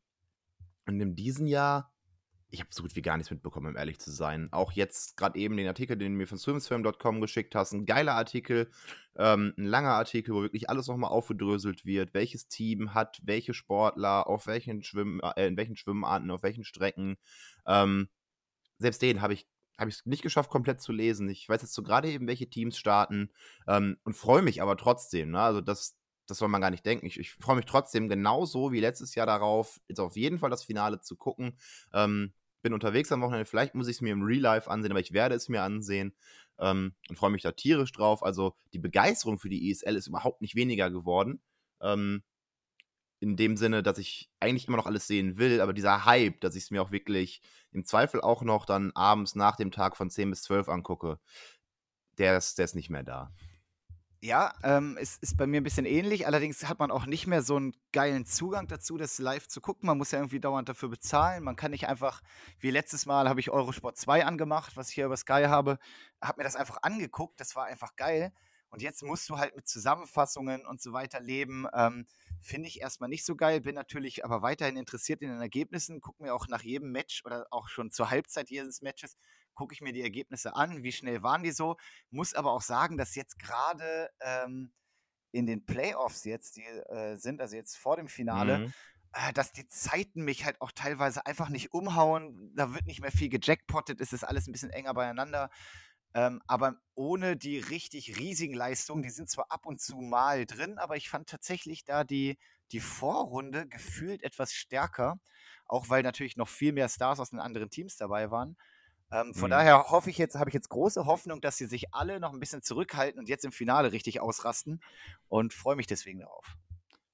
und 0.87 0.99
in 0.99 1.15
diesem 1.15 1.47
Jahr 1.47 1.93
ich 2.51 2.61
habe 2.61 2.69
so 2.73 2.81
gut 2.81 2.95
wie 2.95 3.01
gar 3.01 3.17
nichts 3.17 3.29
mitbekommen, 3.29 3.67
um 3.67 3.77
ehrlich 3.77 3.99
zu 3.99 4.09
sein. 4.11 4.49
Auch 4.51 4.71
jetzt 4.71 5.17
gerade 5.17 5.37
eben 5.37 5.55
den 5.55 5.67
Artikel, 5.67 5.97
den 5.97 6.13
du 6.13 6.17
mir 6.17 6.27
von 6.27 6.39
swimsfilm.com 6.39 7.21
geschickt 7.21 7.53
hast, 7.53 7.73
ein 7.73 7.85
geiler 7.85 8.13
Artikel, 8.13 8.71
ähm, 9.17 9.53
ein 9.57 9.65
langer 9.65 9.93
Artikel, 9.93 10.33
wo 10.33 10.41
wirklich 10.41 10.69
alles 10.69 10.87
nochmal 10.87 11.11
aufgedröselt 11.11 11.85
wird, 11.85 12.13
welches 12.13 12.47
Team 12.47 12.93
hat 12.95 13.19
welche 13.23 13.53
Sportler, 13.53 14.27
auf 14.27 14.47
welchen 14.47 14.81
Schwimm, 14.81 15.21
äh, 15.35 15.47
in 15.47 15.57
welchen 15.57 15.75
Schwimmarten, 15.75 16.31
auf 16.31 16.41
welchen 16.41 16.63
Strecken. 16.63 17.17
Ähm, 17.67 18.09
selbst 18.79 19.01
den 19.01 19.21
habe 19.21 19.33
ich 19.33 19.47
habe 19.77 19.89
ich 19.89 19.97
es 19.97 20.05
nicht 20.05 20.23
geschafft, 20.23 20.49
komplett 20.49 20.81
zu 20.81 20.91
lesen. 20.91 21.29
Ich 21.29 21.47
weiß 21.47 21.61
jetzt 21.61 21.73
so 21.73 21.83
gerade 21.83 22.09
eben, 22.09 22.27
welche 22.27 22.49
Teams 22.49 22.77
starten 22.77 23.31
ähm, 23.65 23.97
und 24.03 24.13
freue 24.13 24.41
mich 24.41 24.61
aber 24.61 24.75
trotzdem. 24.75 25.31
Ne? 25.31 25.39
Also 25.39 25.61
das, 25.61 25.97
das 26.27 26.37
soll 26.37 26.49
man 26.49 26.59
gar 26.59 26.69
nicht 26.69 26.85
denken. 26.85 27.05
Ich, 27.05 27.17
ich 27.17 27.31
freue 27.31 27.55
mich 27.55 27.65
trotzdem 27.65 28.09
genauso 28.09 28.73
wie 28.73 28.81
letztes 28.81 29.15
Jahr 29.15 29.25
darauf, 29.25 29.79
jetzt 29.87 29.99
auf 29.99 30.17
jeden 30.17 30.37
Fall 30.37 30.49
das 30.49 30.65
Finale 30.65 30.99
zu 30.99 31.15
gucken. 31.15 31.57
Ähm, 31.93 32.33
bin 32.61 32.73
unterwegs 32.73 33.11
am 33.11 33.21
Wochenende, 33.21 33.45
vielleicht 33.45 33.75
muss 33.75 33.87
ich 33.87 33.97
es 33.97 34.01
mir 34.01 34.13
im 34.13 34.23
Real 34.23 34.41
Life 34.41 34.69
ansehen, 34.69 34.91
aber 34.91 34.99
ich 34.99 35.13
werde 35.13 35.35
es 35.35 35.49
mir 35.49 35.61
ansehen 35.61 36.13
ähm, 36.59 36.93
und 37.09 37.15
freue 37.17 37.31
mich 37.31 37.41
da 37.41 37.51
tierisch 37.51 37.91
drauf. 37.91 38.23
Also 38.23 38.55
die 38.73 38.79
Begeisterung 38.79 39.39
für 39.39 39.49
die 39.49 39.71
ESL 39.71 39.95
ist 39.95 40.07
überhaupt 40.07 40.41
nicht 40.41 40.55
weniger 40.55 40.89
geworden. 40.89 41.41
Ähm, 41.81 42.23
in 43.21 43.35
dem 43.35 43.57
Sinne, 43.57 43.83
dass 43.83 43.97
ich 43.97 44.29
eigentlich 44.39 44.67
immer 44.67 44.77
noch 44.77 44.85
alles 44.85 45.07
sehen 45.07 45.37
will, 45.37 45.59
aber 45.59 45.73
dieser 45.73 46.05
Hype, 46.05 46.39
dass 46.39 46.55
ich 46.55 46.63
es 46.63 46.71
mir 46.71 46.81
auch 46.81 46.91
wirklich 46.91 47.41
im 47.71 47.83
Zweifel 47.83 48.21
auch 48.21 48.43
noch 48.43 48.65
dann 48.65 48.91
abends 48.95 49.35
nach 49.35 49.57
dem 49.57 49.71
Tag 49.71 49.97
von 49.97 50.09
10 50.09 50.29
bis 50.29 50.43
12 50.43 50.69
angucke, 50.69 51.19
der 52.17 52.37
ist, 52.37 52.57
der 52.57 52.65
ist 52.65 52.75
nicht 52.75 52.89
mehr 52.89 53.03
da. 53.03 53.33
Ja, 54.21 54.53
ähm, 54.63 54.97
es 54.99 55.15
ist 55.17 55.37
bei 55.37 55.47
mir 55.47 55.61
ein 55.61 55.63
bisschen 55.63 55.85
ähnlich. 55.85 56.27
Allerdings 56.27 56.67
hat 56.67 56.79
man 56.79 56.91
auch 56.91 57.05
nicht 57.05 57.25
mehr 57.25 57.41
so 57.41 57.55
einen 57.55 57.73
geilen 57.93 58.25
Zugang 58.25 58.67
dazu, 58.67 58.97
das 58.97 59.17
live 59.17 59.47
zu 59.47 59.61
gucken. 59.61 59.87
Man 59.87 59.97
muss 59.97 60.11
ja 60.11 60.19
irgendwie 60.19 60.41
dauernd 60.41 60.67
dafür 60.67 60.89
bezahlen. 60.89 61.41
Man 61.43 61.55
kann 61.55 61.71
nicht 61.71 61.87
einfach, 61.87 62.21
wie 62.59 62.69
letztes 62.69 63.05
Mal 63.05 63.29
habe 63.29 63.39
ich 63.39 63.49
Eurosport 63.49 63.97
2 63.97 64.25
angemacht, 64.25 64.75
was 64.75 64.89
ich 64.89 64.95
hier 64.95 65.05
über 65.05 65.15
Sky 65.15 65.45
habe, 65.47 65.79
habe 66.21 66.39
mir 66.39 66.43
das 66.43 66.57
einfach 66.57 66.79
angeguckt. 66.81 67.39
Das 67.39 67.55
war 67.55 67.65
einfach 67.67 67.95
geil. 67.95 68.33
Und 68.71 68.81
jetzt 68.81 69.03
musst 69.03 69.29
du 69.29 69.37
halt 69.37 69.55
mit 69.55 69.69
Zusammenfassungen 69.69 70.65
und 70.65 70.81
so 70.81 70.91
weiter 70.91 71.21
leben. 71.21 71.65
Ähm, 71.73 72.05
Finde 72.41 72.67
ich 72.67 72.81
erstmal 72.81 73.09
nicht 73.09 73.25
so 73.25 73.35
geil, 73.37 73.61
bin 73.61 73.75
natürlich 73.75 74.25
aber 74.25 74.41
weiterhin 74.41 74.77
interessiert 74.77 75.21
in 75.21 75.29
den 75.29 75.41
Ergebnissen, 75.41 76.01
gucke 76.01 76.21
mir 76.23 76.33
auch 76.33 76.47
nach 76.47 76.61
jedem 76.61 76.91
Match 76.91 77.23
oder 77.25 77.47
auch 77.51 77.67
schon 77.69 77.89
zur 77.89 78.11
Halbzeit 78.11 78.49
jedes 78.49 78.81
Matches, 78.81 79.17
gucke 79.59 79.73
ich 79.73 79.81
mir 79.81 79.91
die 79.91 80.01
Ergebnisse 80.01 80.55
an, 80.55 80.83
wie 80.83 80.93
schnell 80.93 81.21
waren 81.21 81.43
die 81.43 81.51
so. 81.51 81.75
Muss 82.11 82.33
aber 82.33 82.53
auch 82.53 82.61
sagen, 82.61 82.97
dass 82.97 83.13
jetzt 83.15 83.37
gerade 83.39 84.09
ähm, 84.21 84.71
in 85.33 85.47
den 85.47 85.65
Playoffs 85.65 86.23
jetzt, 86.23 86.55
die 86.55 86.63
äh, 86.63 87.17
sind, 87.17 87.41
also 87.41 87.57
jetzt 87.57 87.75
vor 87.75 87.97
dem 87.97 88.07
Finale, 88.07 88.59
mhm. 88.59 88.73
äh, 89.11 89.33
dass 89.33 89.51
die 89.51 89.67
Zeiten 89.67 90.23
mich 90.23 90.45
halt 90.45 90.61
auch 90.61 90.71
teilweise 90.71 91.25
einfach 91.25 91.49
nicht 91.49 91.73
umhauen. 91.73 92.53
Da 92.55 92.73
wird 92.73 92.85
nicht 92.85 93.01
mehr 93.01 93.11
viel 93.11 93.27
gejackpottet, 93.27 93.99
es 93.99 94.13
ist 94.13 94.23
alles 94.23 94.47
ein 94.47 94.53
bisschen 94.53 94.69
enger 94.69 94.93
beieinander. 94.93 95.49
Ähm, 96.13 96.41
aber 96.47 96.77
ohne 96.95 97.35
die 97.35 97.59
richtig 97.59 98.17
riesigen 98.17 98.53
Leistungen, 98.53 99.03
die 99.03 99.09
sind 99.09 99.29
zwar 99.29 99.51
ab 99.51 99.65
und 99.65 99.81
zu 99.81 99.97
mal 99.97 100.45
drin, 100.45 100.77
aber 100.77 100.95
ich 100.95 101.09
fand 101.09 101.27
tatsächlich 101.27 101.83
da 101.83 102.05
die, 102.05 102.39
die 102.71 102.79
Vorrunde 102.79 103.67
gefühlt 103.67 104.23
etwas 104.23 104.53
stärker, 104.53 105.19
auch 105.67 105.89
weil 105.89 106.01
natürlich 106.01 106.37
noch 106.37 106.47
viel 106.47 106.71
mehr 106.71 106.87
Stars 106.87 107.19
aus 107.19 107.31
den 107.31 107.39
anderen 107.39 107.69
Teams 107.69 107.97
dabei 107.97 108.31
waren. 108.31 108.55
Ähm, 109.11 109.33
von 109.33 109.49
mhm. 109.49 109.51
daher 109.51 109.89
hoffe 109.89 110.09
ich 110.09 110.17
jetzt, 110.17 110.35
habe 110.35 110.49
ich 110.49 110.53
jetzt 110.53 110.69
große 110.69 111.05
Hoffnung, 111.05 111.41
dass 111.41 111.57
sie 111.57 111.65
sich 111.65 111.93
alle 111.93 112.19
noch 112.19 112.33
ein 112.33 112.39
bisschen 112.39 112.61
zurückhalten 112.61 113.19
und 113.19 113.27
jetzt 113.27 113.45
im 113.45 113.51
Finale 113.51 113.91
richtig 113.91 114.21
ausrasten 114.21 114.81
und 115.27 115.53
freue 115.53 115.75
mich 115.75 115.87
deswegen 115.87 116.19
darauf. 116.19 116.45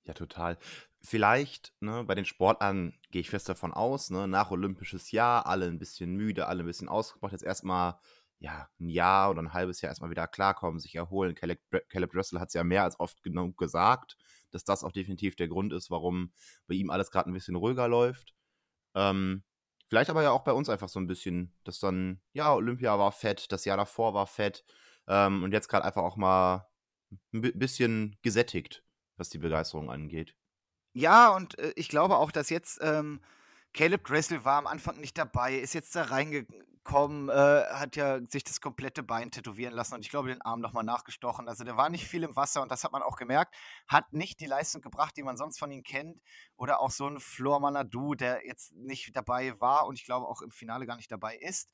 Ja, 0.04 0.14
total. 0.14 0.58
Vielleicht, 1.02 1.74
ne, 1.80 2.04
bei 2.04 2.14
den 2.16 2.26
Sportlern 2.26 2.94
gehe 3.12 3.22
ich 3.22 3.30
fest 3.30 3.50
davon 3.50 3.74
aus, 3.74 4.10
ne, 4.10 4.28
nach 4.28 4.52
Olympisches 4.52 5.12
Jahr, 5.12 5.48
alle 5.48 5.66
ein 5.68 5.80
bisschen 5.80 6.16
müde, 6.16 6.48
alle 6.48 6.64
ein 6.64 6.68
bisschen 6.68 6.90
ausgebracht, 6.90 7.32
jetzt 7.32 7.44
erstmal 7.44 7.96
ja, 8.40 8.70
ein 8.80 8.90
Jahr 8.90 9.32
oder 9.32 9.42
ein 9.42 9.54
halbes 9.54 9.82
Jahr 9.82 9.90
erstmal 9.90 10.10
wieder 10.10 10.28
klarkommen, 10.28 10.80
sich 10.80 10.96
erholen. 10.96 11.36
Caleb, 11.36 11.60
Caleb 11.90 12.14
Russell 12.14 12.40
hat 12.40 12.50
es 12.50 12.54
ja 12.54 12.64
mehr 12.64 12.84
als 12.84 13.00
oft 13.00 13.24
genug 13.24 13.58
gesagt, 13.58 14.18
dass 14.52 14.64
das 14.64 14.84
auch 14.84 14.92
definitiv 14.92 15.36
der 15.36 15.48
Grund 15.48 15.74
ist, 15.74 15.90
warum 15.90 16.32
bei 16.68 16.76
ihm 16.76 16.90
alles 16.90 17.12
gerade 17.12 17.30
ein 17.30 17.34
bisschen 17.34 17.56
ruhiger 17.56 17.88
läuft. 17.88 18.36
Ähm, 18.94 19.44
Vielleicht 19.88 20.10
aber 20.10 20.24
ja 20.24 20.32
auch 20.32 20.44
bei 20.44 20.52
uns 20.52 20.70
einfach 20.70 20.90
so 20.90 21.00
ein 21.00 21.08
bisschen, 21.08 21.54
dass 21.64 21.80
dann, 21.80 22.22
ja, 22.34 22.54
Olympia 22.54 22.98
war 22.98 23.12
fett, 23.12 23.52
das 23.52 23.66
Jahr 23.66 23.78
davor 23.78 24.14
war 24.14 24.28
fett 24.28 24.66
ähm, 25.08 25.44
und 25.44 25.52
jetzt 25.52 25.68
gerade 25.68 25.86
einfach 25.86 26.04
auch 26.04 26.18
mal 26.18 26.68
ein 27.34 27.42
bisschen 27.42 28.18
gesättigt, 28.22 28.84
was 29.18 29.30
die 29.30 29.38
Begeisterung 29.38 29.92
angeht. 29.92 30.36
Ja, 30.94 31.36
und 31.36 31.60
äh, 31.60 31.74
ich 31.76 31.90
glaube 31.90 32.18
auch, 32.18 32.32
dass 32.32 32.50
jetzt 32.50 32.80
ähm, 32.82 33.22
Caleb 33.76 34.06
Dressel 34.06 34.44
war 34.46 34.58
am 34.58 34.68
Anfang 34.68 35.00
nicht 35.00 35.18
dabei, 35.18 35.56
ist 35.56 35.74
jetzt 35.74 35.96
da 35.96 36.04
reingegangen 36.04 36.66
gekommen, 36.86 37.30
äh, 37.30 37.34
hat 37.34 37.96
ja 37.96 38.20
sich 38.30 38.44
das 38.44 38.62
komplette 38.62 39.02
Bein 39.02 39.32
tätowieren 39.32 39.74
lassen 39.74 39.96
und 39.96 40.02
ich 40.02 40.10
glaube 40.10 40.30
den 40.30 40.42
Arm 40.44 40.62
nochmal 40.62 40.84
nachgestochen. 40.84 41.50
Also 41.50 41.64
der 41.64 41.78
war 41.78 41.90
nicht 41.90 42.08
viel 42.08 42.24
im 42.24 42.36
Wasser 42.36 42.62
und 42.62 42.72
das 42.72 42.84
hat 42.84 42.92
man 42.92 43.02
auch 43.02 43.18
gemerkt. 43.18 43.56
Hat 43.88 44.14
nicht 44.14 44.40
die 44.40 44.46
Leistung 44.46 44.82
gebracht, 44.82 45.18
die 45.18 45.24
man 45.24 45.36
sonst 45.36 45.58
von 45.58 45.72
ihm 45.72 45.82
kennt. 45.82 46.22
Oder 46.58 46.80
auch 46.80 46.92
so 46.92 47.08
ein 47.08 47.20
Flor 47.20 47.60
Manadu, 47.60 48.14
der 48.14 48.46
jetzt 48.46 48.76
nicht 48.76 49.16
dabei 49.16 49.60
war 49.60 49.88
und 49.88 49.96
ich 50.00 50.06
glaube 50.06 50.28
auch 50.28 50.44
im 50.44 50.52
Finale 50.52 50.86
gar 50.86 50.96
nicht 50.96 51.12
dabei 51.12 51.36
ist. 51.38 51.72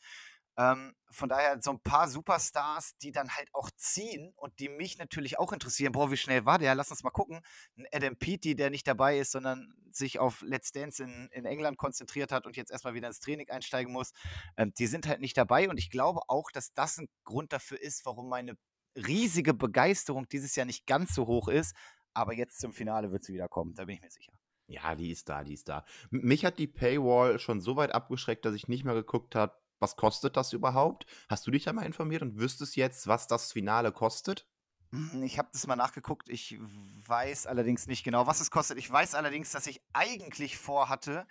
Ähm, 0.62 0.94
von 1.10 1.28
daher 1.28 1.60
so 1.62 1.72
ein 1.72 1.80
paar 1.80 2.08
Superstars, 2.08 2.96
die 3.02 3.12
dann 3.12 3.30
halt 3.30 3.50
auch 3.54 3.70
ziehen 3.76 4.32
und 4.36 4.60
die 4.60 4.70
mich 4.70 4.98
natürlich 4.98 5.40
auch 5.40 5.52
interessieren. 5.52 5.92
Boah, 5.92 6.12
wie 6.12 6.18
schnell 6.18 6.46
war 6.46 6.60
der? 6.60 6.76
Lass 6.76 6.92
uns 6.92 7.04
mal 7.04 7.10
gucken. 7.10 7.42
Ein 7.78 7.86
Adam 7.92 8.16
Peaty, 8.16 8.56
der 8.56 8.70
nicht 8.70 8.88
dabei 8.88 9.18
ist, 9.18 9.32
sondern 9.32 9.74
sich 9.92 10.20
auf 10.20 10.42
Let's 10.42 10.72
Dance 10.72 11.04
in, 11.04 11.30
in 11.32 11.46
England 11.46 11.78
konzentriert 11.78 12.32
hat 12.32 12.46
und 12.46 12.56
jetzt 12.58 12.72
erstmal 12.72 12.94
wieder 12.94 13.08
ins 13.08 13.20
Training 13.20 13.50
einsteigen 13.50 13.92
muss. 13.92 14.12
Ähm, 14.56 14.74
die 14.78 14.88
sind 14.88 15.08
halt 15.08 15.20
nicht 15.20 15.36
dabei 15.36 15.70
und 15.70 15.78
ich 15.78 15.90
glaube 15.90 16.22
auch, 16.28 16.52
dass 16.52 16.74
das 16.74 16.98
ein 16.98 17.10
Grund 17.24 17.52
dafür 17.52 17.82
ist, 17.82 18.06
warum 18.06 18.30
meine 18.30 18.56
riesige 18.96 19.54
Begeisterung 19.54 20.28
dieses 20.30 20.56
Jahr 20.56 20.66
nicht 20.66 20.86
ganz 20.86 21.16
so 21.16 21.28
hoch 21.28 21.48
ist. 21.48 21.76
Aber 22.14 22.34
jetzt 22.34 22.60
zum 22.60 22.72
Finale 22.72 23.12
wird 23.12 23.24
sie 23.24 23.34
wieder 23.34 23.50
kommen, 23.50 23.74
da 23.74 23.86
bin 23.86 23.96
ich 23.96 24.02
mir 24.02 24.12
sicher. 24.12 24.34
Ja, 24.68 24.96
die 24.96 25.12
ist 25.12 25.28
da, 25.28 25.44
die 25.44 25.54
ist 25.54 25.68
da. 25.68 25.86
Mich 26.12 26.46
hat 26.46 26.58
die 26.58 26.68
Paywall 26.68 27.40
schon 27.40 27.60
so 27.60 27.76
weit 27.76 27.92
abgeschreckt, 27.92 28.46
dass 28.46 28.56
ich 28.56 28.70
nicht 28.70 28.86
mehr 28.86 28.94
geguckt 28.94 29.36
habe, 29.36 29.61
was 29.82 29.96
kostet 29.96 30.38
das 30.38 30.54
überhaupt? 30.54 31.06
Hast 31.28 31.46
du 31.46 31.52
dich 31.52 31.64
da 31.64 31.74
mal 31.74 31.86
informiert 31.86 32.22
und 32.22 32.40
wüsstest 32.40 32.76
jetzt, 32.76 33.08
was 33.08 33.28
das 33.28 33.52
Finale 33.52 33.92
kostet? 33.92 34.48
Hm, 34.92 35.24
ich 35.24 35.38
habe 35.38 35.50
das 35.52 35.68
mal 35.68 35.76
nachgeguckt. 35.76 36.30
Ich 36.30 36.58
weiß 36.60 37.48
allerdings 37.48 37.88
nicht 37.88 38.04
genau, 38.04 38.28
was 38.28 38.42
es 38.42 38.52
kostet. 38.52 38.78
Ich 38.78 38.92
weiß 38.92 39.16
allerdings, 39.16 39.52
dass 39.52 39.68
ich 39.68 39.82
eigentlich 39.94 40.58
vorhatte, 40.58 41.26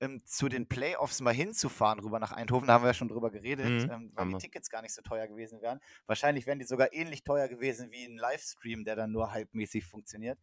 ähm, 0.00 0.24
zu 0.24 0.48
den 0.48 0.68
Playoffs 0.68 1.20
mal 1.20 1.32
hinzufahren, 1.32 2.00
rüber 2.00 2.18
nach 2.18 2.32
Eindhoven. 2.32 2.66
Da 2.66 2.74
haben 2.74 2.82
wir 2.82 2.88
ja 2.88 2.94
schon 2.94 3.08
drüber 3.08 3.30
geredet, 3.30 3.86
mhm, 3.86 3.90
ähm, 3.90 4.12
weil 4.14 4.28
die 4.28 4.38
Tickets 4.38 4.68
gar 4.68 4.82
nicht 4.82 4.92
so 4.92 5.02
teuer 5.02 5.26
gewesen 5.26 5.62
wären. 5.62 5.80
Wahrscheinlich 6.06 6.46
wären 6.46 6.58
die 6.58 6.64
sogar 6.64 6.92
ähnlich 6.92 7.24
teuer 7.24 7.48
gewesen 7.48 7.90
wie 7.90 8.04
ein 8.04 8.18
Livestream, 8.18 8.84
der 8.84 8.96
dann 8.96 9.12
nur 9.12 9.32
halbmäßig 9.32 9.84
funktioniert. 9.84 10.38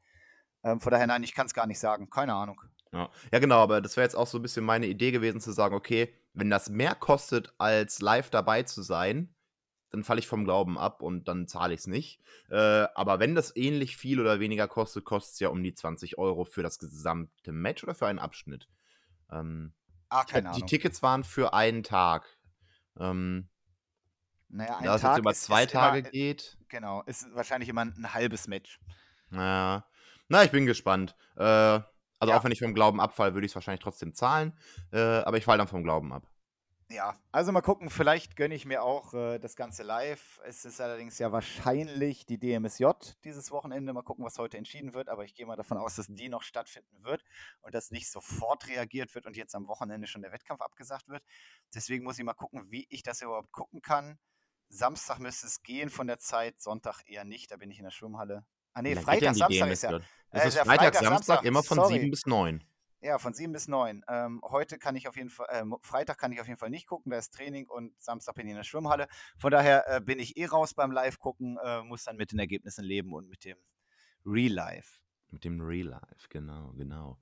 Ähm, 0.63 0.80
von 0.80 0.91
daher, 0.91 1.08
nein, 1.08 1.24
ich 1.24 1.34
kann 1.34 1.48
es 1.48 1.53
gar 1.53 1.68
nicht 1.68 1.80
sagen. 1.80 2.10
Keine 2.10 2.34
Ahnung. 2.34 2.62
Ja. 2.94 3.10
ja, 3.32 3.39
genau, 3.39 3.60
aber 3.60 3.82
das 3.82 3.96
wäre 3.96 4.06
jetzt 4.06 4.15
auch 4.15 4.27
so 4.27 4.38
ein 4.38 4.41
bisschen 4.41 4.65
meine 4.65 4.86
Idee 4.86 5.12
gewesen, 5.12 5.39
zu 5.39 5.51
sagen, 5.51 5.75
okay, 5.75 6.13
wenn 6.33 6.50
das 6.50 6.69
mehr 6.69 6.95
kostet, 6.95 7.53
als 7.57 8.01
live 8.01 8.29
dabei 8.29 8.63
zu 8.63 8.81
sein, 8.81 9.33
dann 9.89 10.03
falle 10.03 10.19
ich 10.19 10.27
vom 10.27 10.45
Glauben 10.45 10.77
ab 10.77 11.01
und 11.01 11.27
dann 11.27 11.47
zahle 11.47 11.73
ich 11.73 11.81
es 11.81 11.88
nicht. 11.88 12.21
Äh, 12.50 12.55
aber 12.95 13.19
wenn 13.19 13.35
das 13.35 13.55
ähnlich 13.55 13.97
viel 13.97 14.21
oder 14.21 14.39
weniger 14.39 14.67
kostet, 14.67 15.03
kostet 15.03 15.33
es 15.33 15.39
ja 15.41 15.50
um 15.50 15.61
die 15.61 15.73
20 15.73 16.17
Euro 16.17 16.45
für 16.45 16.63
das 16.63 16.79
gesamte 16.79 17.51
Match 17.51 17.83
oder 17.83 17.93
für 17.93 18.07
einen 18.07 18.19
Abschnitt. 18.19 18.69
Ähm, 19.31 19.73
ah, 20.09 20.23
keine 20.23 20.50
Ahnung. 20.50 20.61
Die 20.61 20.65
Tickets 20.65 21.03
waren 21.03 21.25
für 21.25 21.53
einen 21.53 21.83
Tag. 21.83 22.25
Ähm, 22.97 23.50
naja, 24.47 24.77
ein 24.77 24.85
da 24.85 24.95
es 24.95 25.01
jetzt 25.01 25.17
über 25.17 25.33
zwei 25.33 25.65
Tage 25.65 26.00
immer, 26.00 26.09
geht. 26.09 26.57
Genau, 26.69 27.03
ist 27.03 27.33
wahrscheinlich 27.33 27.69
immer 27.69 27.81
ein, 27.81 27.93
ein 27.97 28.13
halbes 28.13 28.47
Match. 28.47 28.79
Naja. 29.29 29.85
Na, 30.29 30.43
ich 30.45 30.51
bin 30.51 30.65
gespannt. 30.65 31.15
Äh, 31.35 31.81
also 32.22 32.34
ja. 32.34 32.40
auch 32.40 32.44
wenn 32.44 32.51
ich 32.51 32.60
vom 32.60 32.75
Glauben 32.75 33.01
abfalle, 33.01 33.34
würde 33.34 33.46
ich 33.46 33.51
es 33.51 33.56
wahrscheinlich 33.56 33.82
trotzdem 33.82 34.13
zahlen. 34.13 34.54
Äh, 34.94 35.00
aber 35.00 35.38
ich 35.38 35.46
falle 35.46 35.58
dann 35.58 35.68
vom 35.68 35.84
Glauben 35.84 36.13
ab. 36.13 36.28
Ja, 36.92 37.18
also 37.32 37.51
mal 37.51 37.62
gucken, 37.62 37.90
vielleicht 37.90 38.36
gönne 38.36 38.54
ich 38.54 38.66
mir 38.66 38.84
auch 38.84 39.16
äh, 39.16 39.40
das 39.40 39.56
Ganze 39.56 39.82
live. 39.82 40.40
Es 40.44 40.63
ist 40.66 40.80
allerdings 40.80 41.18
ja 41.18 41.32
wahrscheinlich 41.32 42.28
die 42.28 42.38
DMSJ 42.38 42.86
dieses 43.24 43.50
Wochenende. 43.50 43.92
Mal 43.92 44.04
gucken, 44.04 44.24
was 44.24 44.38
heute 44.38 44.58
entschieden 44.58 44.94
wird. 44.94 45.10
Aber 45.10 45.24
ich 45.24 45.34
gehe 45.34 45.48
mal 45.48 45.56
davon 45.56 45.78
aus, 45.78 45.96
dass 45.96 46.08
die 46.08 46.30
noch 46.30 46.44
stattfinden 46.44 47.04
wird 47.04 47.24
und 47.62 47.74
dass 47.74 47.90
nicht 47.90 48.12
sofort 48.12 48.68
reagiert 48.68 49.16
wird 49.16 49.25
und 49.25 49.36
jetzt 49.36 49.56
am 49.56 49.68
Wochenende 49.68 50.06
schon 50.06 50.22
der 50.22 50.32
Wettkampf 50.32 50.62
abgesagt 50.62 51.08
wird. 51.08 51.24
Deswegen 51.74 52.04
muss 52.04 52.20
ich 52.20 52.25
mal 52.25 52.34
gucken, 52.34 52.70
wie 52.70 52.86
ich 52.90 53.01
das 53.01 53.22
überhaupt 53.22 53.51
gucken 53.51 53.82
kann. 53.82 54.20
Samstag 54.70 55.18
müsste 55.18 55.48
es 55.48 55.63
gehen 55.63 55.90
von 55.90 56.06
der 56.06 56.20
Zeit, 56.20 56.62
Sonntag 56.62 57.01
eher 57.08 57.24
nicht. 57.24 57.50
Da 57.51 57.58
bin 57.58 57.72
ich 57.72 57.80
in 57.80 57.86
der 57.86 57.92
Schwimmhalle. 57.92 58.46
Ah 58.74 58.82
nee, 58.82 58.96
Freitag, 58.96 59.36
Samstag 59.36 59.70
ist 59.70 59.84
ja. 59.84 60.00
Es 60.32 60.44
äh, 60.44 60.48
ist 60.48 60.60
Freitag, 60.60 60.96
Samstag 60.96 61.44
immer 61.44 61.63
von 61.63 61.78
sorry. 61.78 62.00
7 62.00 62.12
bis 62.12 62.25
9. 62.25 62.63
Ja, 63.01 63.18
von 63.18 63.34
7 63.34 63.51
bis 63.51 63.68
9. 63.68 64.04
Ähm, 64.08 64.42
heute 64.44 64.78
kann 64.78 64.96
ich 64.96 65.08
auf 65.08 65.18
jeden 65.18 65.30
Fall, 65.30 65.48
äh, 65.50 65.63
Freitag 65.82 66.20
kann 66.20 66.32
ich 66.32 66.40
auf 66.40 66.48
jeden 66.48 66.60
Fall 66.60 66.70
nicht 66.70 66.88
gucken, 66.88 67.12
da 67.12 67.18
ist 67.18 67.34
Training 67.34 67.68
und 67.68 68.00
Samstag 68.00 68.36
bin 68.36 68.46
ich 68.46 68.51
in 68.51 68.58
der 68.58 68.63
Schwimmhalle. 68.63 69.08
Von 69.38 69.51
daher 69.51 69.86
äh, 69.88 70.01
bin 70.01 70.20
ich 70.20 70.38
eh 70.38 70.46
raus 70.46 70.74
beim 70.74 70.92
Live-Gucken, 70.92 71.58
äh, 71.63 71.82
muss 71.82 72.04
dann 72.04 72.16
mit 72.16 72.32
den 72.32 72.40
Ergebnissen 72.40 72.86
leben 72.86 73.13
und 73.13 73.28
mit 73.28 73.44
dem 73.44 73.58
Real 74.25 74.54
Life. 74.54 75.00
Mit 75.32 75.44
dem 75.44 75.60
Real 75.60 75.88
Life, 75.88 76.28
genau, 76.30 76.74
genau. 76.78 77.18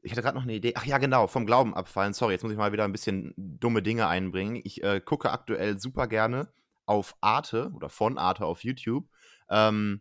Ich 0.00 0.12
hatte 0.12 0.22
gerade 0.22 0.36
noch 0.36 0.44
eine 0.44 0.54
Idee. 0.54 0.72
Ach 0.76 0.84
ja, 0.84 0.98
genau, 0.98 1.26
vom 1.26 1.46
Glauben 1.46 1.74
abfallen. 1.74 2.12
Sorry, 2.12 2.32
jetzt 2.32 2.42
muss 2.42 2.52
ich 2.52 2.58
mal 2.58 2.72
wieder 2.72 2.84
ein 2.84 2.92
bisschen 2.92 3.34
dumme 3.36 3.82
Dinge 3.82 4.08
einbringen. 4.08 4.60
Ich 4.64 4.82
äh, 4.82 5.00
gucke 5.00 5.30
aktuell 5.30 5.78
super 5.78 6.08
gerne 6.08 6.52
auf 6.86 7.14
Arte 7.20 7.70
oder 7.74 7.88
von 7.88 8.18
Arte 8.18 8.46
auf 8.46 8.64
YouTube. 8.64 9.08
Ähm, 9.48 10.00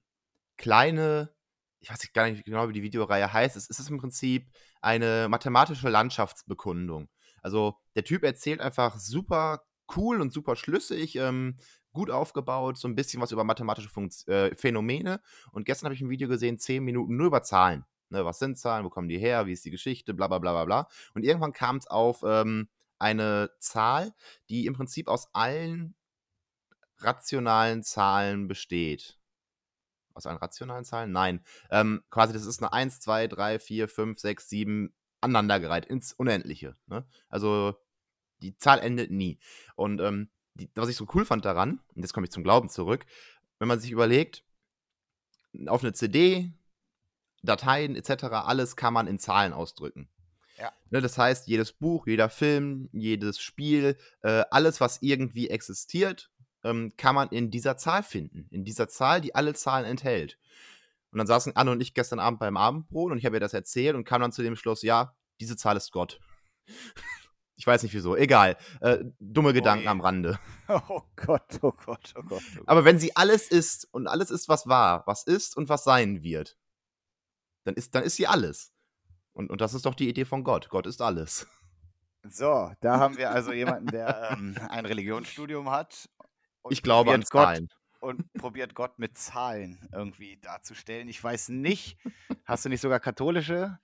kleine, 0.62 1.34
ich 1.80 1.89
weiß 1.89 2.13
gar 2.13 2.30
nicht 2.30 2.46
genau, 2.46 2.70
wie 2.70 2.74
die 2.74 2.84
Videoreihe 2.84 3.34
heißt. 3.34 3.56
Es 3.58 3.70
ist 3.70 3.89
im 3.89 3.98
Prinzip 3.98 4.48
eine 4.80 5.27
mathematische 5.27 5.89
Landschaftsbekundung. 5.89 7.10
Also 7.41 7.75
der 7.96 8.03
Typ 8.03 8.24
erzählt 8.24 8.62
einfach 8.62 8.98
super 8.98 9.63
cool 9.96 10.22
und 10.22 10.32
super 10.32 10.56
schlüssig, 10.56 11.15
ähm, 11.15 11.58
gut 11.91 12.12
aufgebaut, 12.12 12.77
so 12.77 12.88
ein 12.88 12.96
bisschen 12.96 13.22
was 13.22 13.32
über 13.32 13.44
mathematische 13.44 13.89
Funkt 13.89 14.27
äh, 14.27 14.56
Phänomene. 14.56 15.20
Und 15.51 15.65
gestern 15.65 15.88
habe 15.88 15.96
ich 15.96 16.01
ein 16.01 16.10
Video 16.10 16.30
gesehen, 16.30 16.60
zehn 16.60 16.84
Minuten 16.84 17.18
nur 17.18 17.27
über 17.27 17.41
Zahlen. 17.41 17.84
Ne, 18.10 18.24
was 18.24 18.39
sind 18.39 18.58
Zahlen, 18.58 18.86
wo 18.86 18.89
kommen 18.89 19.10
die 19.10 19.18
her, 19.18 19.48
wie 19.48 19.53
ist 19.53 19.65
die 19.65 19.72
Geschichte, 19.72 20.13
bla 20.13 20.27
bla 20.27 20.38
bla 20.38 20.51
bla 20.51 20.65
bla. 20.65 20.88
Und 21.15 21.24
irgendwann 21.24 21.53
kam 21.53 21.77
es 21.77 21.88
auf 21.88 22.24
ähm, 22.24 22.70
eine 23.00 23.50
Zahl, 23.60 24.13
die 24.50 24.68
im 24.68 24.75
Prinzip 24.75 25.08
aus 25.08 25.34
allen 25.34 25.96
rationalen 27.00 27.84
Zahlen 27.84 28.48
besteht 28.48 29.21
aus 30.13 30.25
allen 30.25 30.38
rationalen 30.38 30.86
Zahlen? 30.86 31.12
Nein. 31.12 31.44
Ähm, 31.70 32.03
quasi, 32.10 32.34
das 32.34 32.46
ist 32.46 32.62
eine 32.62 32.74
1, 32.74 33.00
2, 33.00 33.27
3, 33.27 33.60
4, 33.60 33.88
5, 33.88 34.20
6, 34.20 34.50
7 34.50 34.94
aneinandergereiht 35.22 35.86
ins 35.86 36.13
Unendliche. 36.13 36.75
Ne? 36.88 37.06
Also 37.30 37.75
die 38.41 38.58
Zahl 38.58 38.80
endet 38.80 39.12
nie. 39.12 39.39
Und 39.75 40.01
ähm, 40.01 40.30
die, 40.56 40.70
was 40.75 40.89
ich 40.89 40.96
so 40.96 41.08
cool 41.13 41.25
fand 41.25 41.46
daran, 41.46 41.80
und 41.96 42.01
jetzt 42.01 42.13
komme 42.13 42.25
ich 42.25 42.32
zum 42.32 42.44
Glauben 42.44 42.70
zurück, 42.70 43.06
wenn 43.60 43.68
man 43.68 43.80
sich 43.80 43.91
überlegt, 43.91 44.44
auf 45.68 45.84
eine 45.84 45.94
CD, 45.94 46.51
Dateien 47.44 47.96
etc., 47.96 48.24
alles 48.24 48.75
kann 48.75 48.94
man 48.94 49.08
in 49.08 49.20
Zahlen 49.20 49.53
ausdrücken. 49.53 50.10
Ja. 50.58 50.72
Ne, 50.89 51.01
das 51.01 51.18
heißt, 51.18 51.48
jedes 51.48 51.74
Buch, 51.74 52.08
jeder 52.08 52.30
Film, 52.30 52.89
jedes 52.91 53.39
Spiel, 53.39 53.98
äh, 54.22 54.44
alles, 54.51 54.80
was 54.80 55.01
irgendwie 55.01 55.50
existiert, 55.50 56.32
ähm, 56.63 56.94
kann 56.98 57.15
man 57.15 57.30
in 57.30 57.51
dieser 57.51 57.77
Zahl 57.77 58.03
finden. 58.03 58.48
In 58.50 58.63
dieser 58.63 58.88
Zahl, 58.88 59.22
die 59.22 59.36
alle 59.36 59.53
Zahlen 59.53 59.86
enthält. 59.86 60.38
Und 61.12 61.18
dann 61.18 61.27
saßen 61.27 61.56
Anne 61.56 61.72
und 61.72 61.82
ich 61.82 61.94
gestern 61.94 62.20
Abend 62.20 62.39
beim 62.39 62.58
Abendbrot 62.58 63.12
und 63.12 63.18
ich 63.18 63.25
habe 63.25 63.36
ihr 63.36 63.41
das 63.41 63.53
erzählt 63.53 63.96
und 63.96 64.06
kam 64.06 64.22
dann 64.22 64.32
zu 64.32 64.44
dem 64.44 64.56
Schluss, 64.56 64.82
ja, 64.82 65.15
diese 65.39 65.58
Zahl 65.58 65.77
ist 65.77 65.91
Gott. 65.91 66.20
Ich 67.58 67.68
weiß 67.68 67.84
nicht 67.84 67.94
wieso. 67.94 68.15
Egal. 68.15 68.58
Äh, 68.80 69.03
dumme 69.20 69.53
Gedanken 69.53 69.88
am 69.88 70.01
Rande. 70.01 70.39
Oh 70.89 71.03
Gott, 71.15 71.60
oh 71.62 71.72
Gott, 71.74 72.13
oh 72.15 72.24
Gott, 72.24 72.41
oh 72.56 72.58
Gott. 72.58 72.63
Aber 72.65 72.86
wenn 72.86 72.98
sie 72.98 73.15
alles 73.15 73.50
ist 73.50 73.88
und 73.91 74.08
alles 74.08 74.32
ist, 74.32 74.50
was 74.50 74.65
war, 74.65 75.06
was 75.06 75.24
ist 75.24 75.56
und 75.56 75.70
was 75.70 75.84
sein 75.84 76.24
wird, 76.24 76.58
dann 77.65 77.75
ist, 77.75 77.94
dann 77.94 78.03
ist 78.03 78.15
sie 78.15 78.25
alles. 78.25 78.74
Und, 79.34 79.51
und 79.51 79.62
das 79.62 79.75
ist 79.75 79.86
doch 79.86 79.94
die 79.94 80.10
Idee 80.10 80.25
von 80.25 80.44
Gott. 80.44 80.70
Gott 80.70 80.88
ist 80.88 81.03
alles. 81.03 81.46
So, 82.24 82.72
da 82.82 83.00
haben 83.00 83.18
wir 83.18 83.32
also 83.32 83.51
jemanden, 83.53 83.88
der 83.88 84.32
ähm, 84.32 84.58
ein 84.70 84.86
Religionsstudium 84.86 85.70
hat. 85.70 86.10
Ich 86.70 86.84
glaube 86.84 87.12
an 87.12 87.22
probiert 87.22 87.32
Gott 87.32 87.44
Zahlen. 87.44 87.70
und 88.00 88.34
probiert 88.34 88.75
Gott 88.75 89.00
mit 89.00 89.18
Zahlen 89.18 89.88
irgendwie 89.91 90.38
darzustellen. 90.38 91.08
Ich 91.10 91.24
weiß 91.24 91.50
nicht, 91.50 91.98
hast 92.46 92.65
du 92.65 92.70
nicht 92.70 92.82
sogar 92.82 93.00
katholische? 93.00 93.80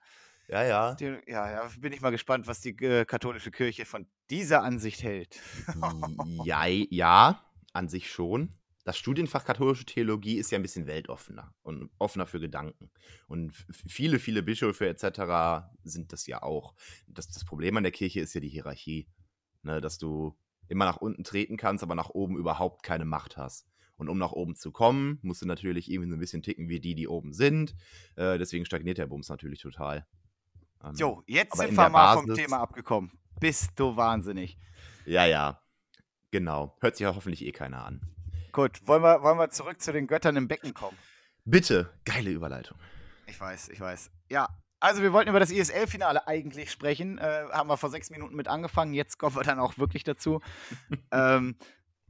Ja, 0.47 0.63
ja. 0.63 0.95
Die, 0.95 1.17
ja, 1.27 1.51
ja, 1.51 1.69
bin 1.79 1.91
ich 1.91 2.01
mal 2.01 2.11
gespannt, 2.11 2.47
was 2.47 2.61
die 2.61 2.69
äh, 2.83 3.05
katholische 3.05 3.51
Kirche 3.51 3.85
von 3.85 4.07
dieser 4.29 4.63
Ansicht 4.63 5.03
hält. 5.03 5.39
Ja, 6.43 6.65
ja, 6.65 7.43
an 7.73 7.89
sich 7.89 8.09
schon. 8.09 8.53
Das 8.85 8.97
Studienfach 8.97 9.43
katholische 9.43 9.83
Theologie 9.83 10.37
ist 10.37 10.49
ja 10.49 10.57
ein 10.57 10.61
bisschen 10.61 10.87
weltoffener 10.87 11.53
und 11.63 11.89
offener 11.97 12.25
für 12.25 12.39
Gedanken. 12.39 12.89
Und 13.27 13.53
viele, 13.85 14.17
viele 14.17 14.43
Bischöfe 14.43 14.87
etc. 14.87 15.67
sind 15.83 16.13
das 16.13 16.25
ja 16.25 16.41
auch. 16.41 16.73
Das, 17.05 17.27
das 17.27 17.43
Problem 17.43 17.75
an 17.75 17.83
der 17.83 17.91
Kirche 17.91 18.21
ist 18.21 18.33
ja 18.33 18.39
die 18.39 18.47
Hierarchie. 18.47 19.09
Ne, 19.63 19.81
dass 19.81 19.97
du 19.97 20.37
immer 20.69 20.85
nach 20.85 20.97
unten 20.97 21.23
treten 21.23 21.57
kannst, 21.57 21.83
aber 21.83 21.95
nach 21.95 22.09
oben 22.09 22.37
überhaupt 22.37 22.83
keine 22.83 23.05
Macht 23.05 23.37
hast. 23.37 23.65
Und 23.97 24.09
um 24.09 24.17
nach 24.19 24.31
oben 24.31 24.55
zu 24.55 24.71
kommen, 24.71 25.17
musst 25.23 25.41
du 25.41 25.47
natürlich 25.47 25.89
irgendwie 25.91 26.09
so 26.09 26.15
ein 26.15 26.19
bisschen 26.19 26.43
ticken 26.43 26.69
wie 26.69 26.79
die, 26.79 26.93
die 26.93 27.07
oben 27.07 27.33
sind. 27.33 27.75
Äh, 28.15 28.37
deswegen 28.37 28.65
stagniert 28.65 28.97
der 28.99 29.07
Bums 29.07 29.29
natürlich 29.29 29.59
total. 29.59 30.05
Ähm, 30.83 30.93
Jo, 30.95 31.23
jetzt 31.25 31.57
sind 31.57 31.69
in 31.69 31.75
wir 31.75 31.89
mal 31.89 32.15
vom 32.15 32.27
Basis- 32.27 32.43
Thema 32.43 32.57
abgekommen. 32.59 33.11
Bist 33.39 33.71
du 33.75 33.95
wahnsinnig. 33.95 34.57
Ja, 35.05 35.25
ja. 35.25 35.61
Genau. 36.31 36.75
Hört 36.81 36.95
sich 36.97 37.05
ja 37.05 37.15
hoffentlich 37.15 37.43
eh 37.45 37.51
keiner 37.51 37.85
an. 37.85 38.01
Gut, 38.51 38.85
wollen 38.87 39.01
wir, 39.01 39.23
wollen 39.23 39.37
wir 39.39 39.49
zurück 39.49 39.81
zu 39.81 39.91
den 39.91 40.05
Göttern 40.07 40.35
im 40.35 40.47
Becken 40.47 40.73
kommen? 40.73 40.97
Bitte, 41.45 41.91
geile 42.05 42.29
Überleitung. 42.31 42.77
Ich 43.27 43.39
weiß, 43.39 43.69
ich 43.69 43.79
weiß. 43.79 44.11
Ja, 44.29 44.47
also 44.79 45.01
wir 45.01 45.13
wollten 45.13 45.29
über 45.29 45.39
das 45.39 45.51
ISL-Finale 45.51 46.27
eigentlich 46.27 46.71
sprechen. 46.71 47.17
Äh, 47.17 47.45
haben 47.51 47.69
wir 47.69 47.77
vor 47.77 47.89
sechs 47.89 48.09
Minuten 48.09 48.35
mit 48.35 48.47
angefangen. 48.47 48.93
Jetzt 48.93 49.17
kommen 49.17 49.35
wir 49.35 49.43
dann 49.43 49.59
auch 49.59 49.77
wirklich 49.77 50.03
dazu. 50.03 50.41
ähm, 51.11 51.55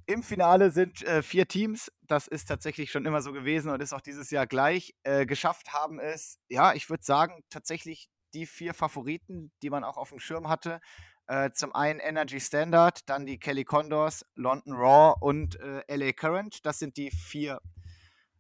Im 0.06 0.24
Finale 0.24 0.72
sind 0.72 1.04
äh, 1.04 1.22
vier 1.22 1.48
Teams. 1.48 1.92
Das 2.02 2.28
ist 2.28 2.46
tatsächlich 2.46 2.92
schon 2.92 3.06
immer 3.06 3.22
so 3.22 3.32
gewesen 3.32 3.72
und 3.72 3.82
ist 3.82 3.94
auch 3.94 4.02
dieses 4.02 4.32
Jahr 4.32 4.48
gleich. 4.48 4.96
Äh, 5.04 5.26
geschafft 5.26 5.74
haben 5.74 6.00
es, 6.00 6.40
ja, 6.50 6.74
ich 6.74 6.90
würde 6.90 7.04
sagen, 7.04 7.44
tatsächlich 7.50 8.10
die 8.34 8.46
vier 8.46 8.74
Favoriten, 8.74 9.52
die 9.62 9.70
man 9.70 9.84
auch 9.84 9.98
auf 9.98 10.10
dem 10.10 10.20
Schirm 10.20 10.50
hatte. 10.50 10.82
Äh, 11.28 11.52
zum 11.52 11.76
einen 11.76 12.00
Energy 12.00 12.40
Standard, 12.40 13.10
dann 13.10 13.26
die 13.26 13.38
Kelly 13.38 13.66
Condors, 13.66 14.26
London 14.36 14.74
Raw 14.74 15.16
und 15.20 15.60
äh, 15.60 15.84
LA 15.94 16.14
Current. 16.14 16.66
Das 16.66 16.80
sind 16.80 16.96
die 16.96 17.12
vier 17.12 17.60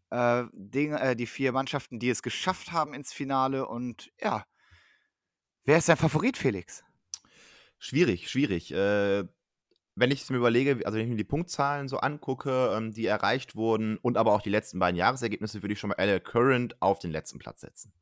äh, 0.09 0.43
Dinge, 0.53 0.99
äh, 0.99 1.15
die 1.15 1.27
vier 1.27 1.51
Mannschaften, 1.51 1.99
die 1.99 2.09
es 2.09 2.21
geschafft 2.21 2.71
haben 2.71 2.93
ins 2.93 3.13
Finale. 3.13 3.67
Und 3.67 4.11
ja, 4.21 4.45
wer 5.65 5.77
ist 5.77 5.89
dein 5.89 5.97
Favorit, 5.97 6.37
Felix? 6.37 6.83
Schwierig, 7.79 8.29
schwierig. 8.29 8.71
Äh, 8.71 9.25
wenn 9.95 10.11
ich 10.11 10.21
es 10.21 10.29
mir 10.29 10.37
überlege, 10.37 10.85
also 10.85 10.97
wenn 10.97 11.05
ich 11.05 11.09
mir 11.09 11.17
die 11.17 11.23
Punktzahlen 11.23 11.87
so 11.87 11.97
angucke, 11.97 12.73
ähm, 12.75 12.93
die 12.93 13.07
erreicht 13.07 13.55
wurden 13.55 13.97
und 13.97 14.17
aber 14.17 14.33
auch 14.33 14.41
die 14.41 14.49
letzten 14.51 14.79
beiden 14.79 14.95
Jahresergebnisse, 14.95 15.63
würde 15.63 15.73
ich 15.73 15.79
schon 15.79 15.89
mal 15.89 15.97
LA 15.97 16.19
Current 16.19 16.79
auf 16.81 16.99
den 16.99 17.11
letzten 17.11 17.39
Platz 17.39 17.61
setzen. 17.61 17.93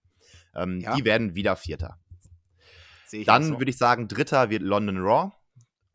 Ähm, 0.54 0.82
Ja. 0.82 0.96
Die 0.96 1.06
werden 1.06 1.36
wieder 1.36 1.56
Vierter. 1.56 2.00
Dann 3.26 3.44
so. 3.44 3.60
würde 3.60 3.70
ich 3.70 3.78
sagen, 3.78 4.08
Dritter 4.08 4.50
wird 4.50 4.62
London 4.62 4.98
Raw. 4.98 5.32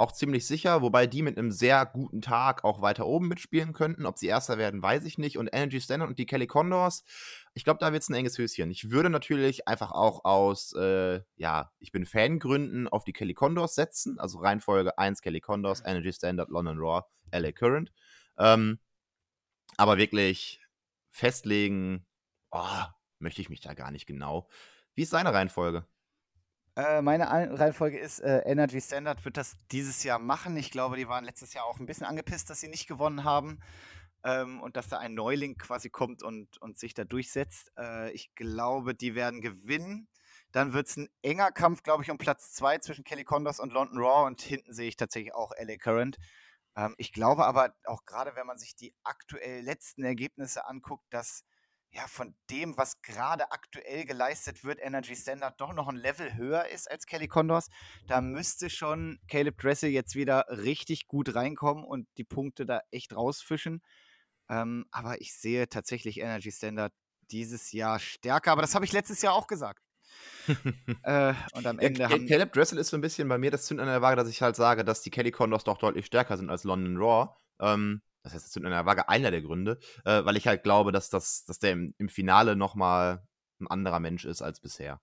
Auch 0.01 0.13
ziemlich 0.13 0.47
sicher, 0.47 0.81
wobei 0.81 1.07
die 1.07 1.21
mit 1.21 1.37
einem 1.37 1.51
sehr 1.51 1.85
guten 1.85 2.23
Tag 2.23 2.65
auch 2.65 2.81
weiter 2.81 3.07
oben 3.07 3.29
mitspielen 3.29 3.75
könnten. 3.75 4.07
Ob 4.07 4.17
sie 4.17 4.29
Erster 4.29 4.57
werden, 4.57 4.83
weiß 4.83 5.05
ich 5.05 5.19
nicht. 5.19 5.37
Und 5.37 5.51
Energy 5.53 5.79
Standard 5.79 6.09
und 6.09 6.19
die 6.19 6.25
Kelly 6.25 6.47
Condors, 6.47 7.05
ich 7.53 7.65
glaube, 7.65 7.81
da 7.81 7.93
wird 7.93 8.03
es 8.03 8.09
ein 8.09 8.15
enges 8.15 8.39
Höschen. 8.39 8.71
Ich 8.71 8.91
würde 8.91 9.11
natürlich 9.11 9.69
einfach 9.69 9.93
auch 9.93 10.25
aus, 10.25 10.73
äh, 10.73 11.21
ja, 11.37 11.71
ich 11.81 11.93
bin 11.93 12.07
Fangründen 12.07 12.89
auf 12.89 13.05
die 13.05 13.13
Kelly 13.13 13.35
Condors 13.35 13.75
setzen. 13.75 14.19
Also 14.19 14.39
Reihenfolge 14.39 14.97
1 14.97 15.21
Kelly 15.21 15.43
Condors, 15.43 15.83
Energy 15.85 16.15
Standard, 16.15 16.49
London 16.49 16.79
Raw, 16.79 17.03
LA 17.31 17.53
Current. 17.53 17.93
Ähm, 18.39 18.79
aber 19.77 19.99
wirklich 19.99 20.63
festlegen, 21.11 22.07
oh, 22.53 22.85
möchte 23.19 23.43
ich 23.43 23.51
mich 23.51 23.61
da 23.61 23.75
gar 23.75 23.91
nicht 23.91 24.07
genau. 24.07 24.49
Wie 24.95 25.03
ist 25.03 25.11
seine 25.11 25.35
Reihenfolge? 25.35 25.85
Äh, 26.77 27.03
meine 27.03 27.31
Ein- 27.31 27.55
Reihenfolge 27.55 27.99
ist, 27.99 28.21
äh, 28.21 28.39
Energy 28.47 28.81
Standard 28.81 29.25
wird 29.25 29.37
das 29.37 29.57
dieses 29.73 30.03
Jahr 30.05 30.19
machen. 30.19 30.57
Ich 30.57 30.71
glaube, 30.71 30.97
die 30.97 31.09
waren 31.09 31.25
letztes 31.25 31.53
Jahr 31.55 31.65
auch 31.65 31.79
ein 31.81 31.87
bisschen 31.87 32.07
angepisst, 32.07 32.49
dass 32.51 32.61
sie 32.61 32.69
nicht 32.69 32.87
gewonnen 32.87 33.25
haben. 33.25 33.61
Ähm, 34.25 34.61
und 34.61 34.77
dass 34.77 34.89
da 34.89 34.99
ein 34.99 35.15
Neuling 35.15 35.57
quasi 35.57 35.89
kommt 35.91 36.23
und, 36.23 36.59
und 36.61 36.79
sich 36.79 36.93
da 36.95 37.05
durchsetzt. 37.05 37.73
Äh, 37.79 38.13
ich 38.13 38.35
glaube, 38.35 38.95
die 38.95 39.15
werden 39.15 39.41
gewinnen. 39.41 40.09
Dann 40.53 40.73
wird 40.75 40.89
es 40.89 40.97
ein 40.99 41.09
enger 41.23 41.53
Kampf, 41.53 41.83
glaube 41.83 42.03
ich, 42.05 42.11
um 42.11 42.19
Platz 42.19 42.53
2 42.53 42.79
zwischen 42.79 43.05
Kelly 43.05 43.25
Condors 43.25 43.61
und 43.61 43.73
London 43.73 43.99
Raw. 43.99 44.27
Und 44.27 44.43
hinten 44.43 44.75
sehe 44.75 44.89
ich 44.89 44.97
tatsächlich 44.97 45.35
auch 45.35 45.53
LA 45.57 45.77
Current. 45.79 46.19
Ähm, 46.77 46.95
ich 46.99 47.13
glaube 47.13 47.47
aber 47.47 47.75
auch 47.85 48.05
gerade, 48.05 48.37
wenn 48.37 48.47
man 48.47 48.59
sich 48.59 48.77
die 48.77 48.95
aktuell 49.05 49.63
letzten 49.63 50.05
Ergebnisse 50.05 50.67
anguckt, 50.67 51.07
dass 51.11 51.45
ja 51.93 52.07
von 52.07 52.35
dem, 52.51 52.77
was 52.77 53.03
gerade 53.03 53.51
aktuell 53.53 54.05
geleistet 54.05 54.65
wird, 54.65 54.79
Energy 54.81 55.17
Standard 55.17 55.61
doch 55.61 55.73
noch 55.73 55.89
ein 55.89 55.97
Level 55.97 56.35
höher 56.37 56.69
ist 56.69 56.91
als 56.91 57.07
Kelly 57.07 57.29
Condors. 57.29 57.69
Da 58.07 58.21
müsste 58.21 58.71
schon 58.71 59.19
Caleb 59.29 59.59
Dressel 59.59 59.91
jetzt 59.91 60.15
wieder 60.15 60.47
richtig 60.49 61.07
gut 61.09 61.35
reinkommen 61.35 61.85
und 61.85 62.07
die 62.17 62.25
Punkte 62.25 62.67
da 62.67 62.81
echt 62.91 63.15
rausfischen. 63.17 63.83
Ähm, 64.49 64.87
aber 64.91 65.21
ich 65.21 65.35
sehe 65.35 65.69
tatsächlich 65.69 66.21
Energy 66.21 66.53
Standard 66.53 66.93
dieses 67.31 67.73
Jahr 67.73 67.99
stärker. 67.99 68.53
Aber 68.53 68.63
das 68.63 68.75
habe 68.75 68.85
ich 68.85 68.93
letztes 68.93 69.23
Jahr 69.23 69.35
auch 69.35 69.47
gesagt. 69.47 69.83
äh, 71.03 71.35
und 71.53 71.67
am 71.67 71.79
Ja, 71.81 71.89
Ende 71.89 72.09
Ca- 72.09 72.19
haben. 72.19 72.27
Caleb 72.27 72.53
Dressel 72.53 72.79
ist 72.79 72.89
so 72.89 72.97
ein 72.97 73.01
bisschen 73.01 73.29
bei 73.29 73.39
mir 73.39 73.51
das 73.51 73.67
Zünd 73.67 73.81
an 73.81 73.87
der 73.87 74.03
Waage, 74.03 74.17
dass 74.17 74.29
ich 74.29 74.43
halt 74.43 74.57
sage, 74.57 74.85
dass 74.85 75.03
die 75.03 75.11
Kelly 75.11 75.31
Condors 75.31 75.65
doch 75.65 75.79
deutlich 75.79 76.07
stärker 76.07 76.37
sind 76.37 76.51
als 76.51 76.65
London 76.65 76.97
Raw. 76.97 77.35
Ähm, 77.61 78.03
das 78.23 78.35
heißt, 78.35 78.45
das 78.45 78.53
Zünd 78.53 78.67
an 78.67 78.73
der 78.73 78.87
Waage 78.87 79.09
einer 79.09 79.31
der 79.31 79.43
Gründe, 79.43 79.79
äh, 80.05 80.25
weil 80.25 80.37
ich 80.37 80.47
halt 80.47 80.63
glaube, 80.63 80.93
dass, 80.93 81.11
das, 81.11 81.45
dass 81.45 81.59
der 81.59 81.73
im, 81.73 81.95
im 81.99 82.09
Finale 82.09 82.57
nochmal 82.57 83.27
ein 83.61 83.67
anderer 83.67 84.01
Mensch 84.01 84.25
ist 84.25 84.43
als 84.43 84.61
bisher. 84.61 85.01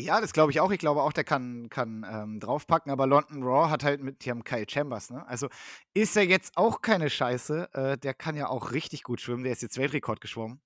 Ja, 0.00 0.20
das 0.20 0.32
glaube 0.32 0.52
ich 0.52 0.60
auch. 0.60 0.70
Ich 0.70 0.78
glaube 0.78 1.02
auch, 1.02 1.12
der 1.12 1.24
kann, 1.24 1.68
kann 1.70 2.06
ähm, 2.08 2.38
draufpacken. 2.38 2.92
Aber 2.92 3.08
London 3.08 3.42
Raw 3.42 3.68
hat 3.68 3.82
halt 3.82 4.00
mit, 4.00 4.24
die 4.24 4.30
haben 4.30 4.44
Kyle 4.44 4.66
Chambers, 4.68 5.10
ne? 5.10 5.26
Also 5.26 5.48
ist 5.92 6.16
er 6.16 6.24
jetzt 6.24 6.56
auch 6.56 6.82
keine 6.82 7.10
Scheiße. 7.10 7.68
Äh, 7.72 7.98
der 7.98 8.14
kann 8.14 8.36
ja 8.36 8.48
auch 8.48 8.70
richtig 8.70 9.02
gut 9.02 9.20
schwimmen. 9.20 9.42
Der 9.42 9.52
ist 9.52 9.62
jetzt 9.62 9.76
Weltrekord 9.76 10.20
geschwommen 10.20 10.60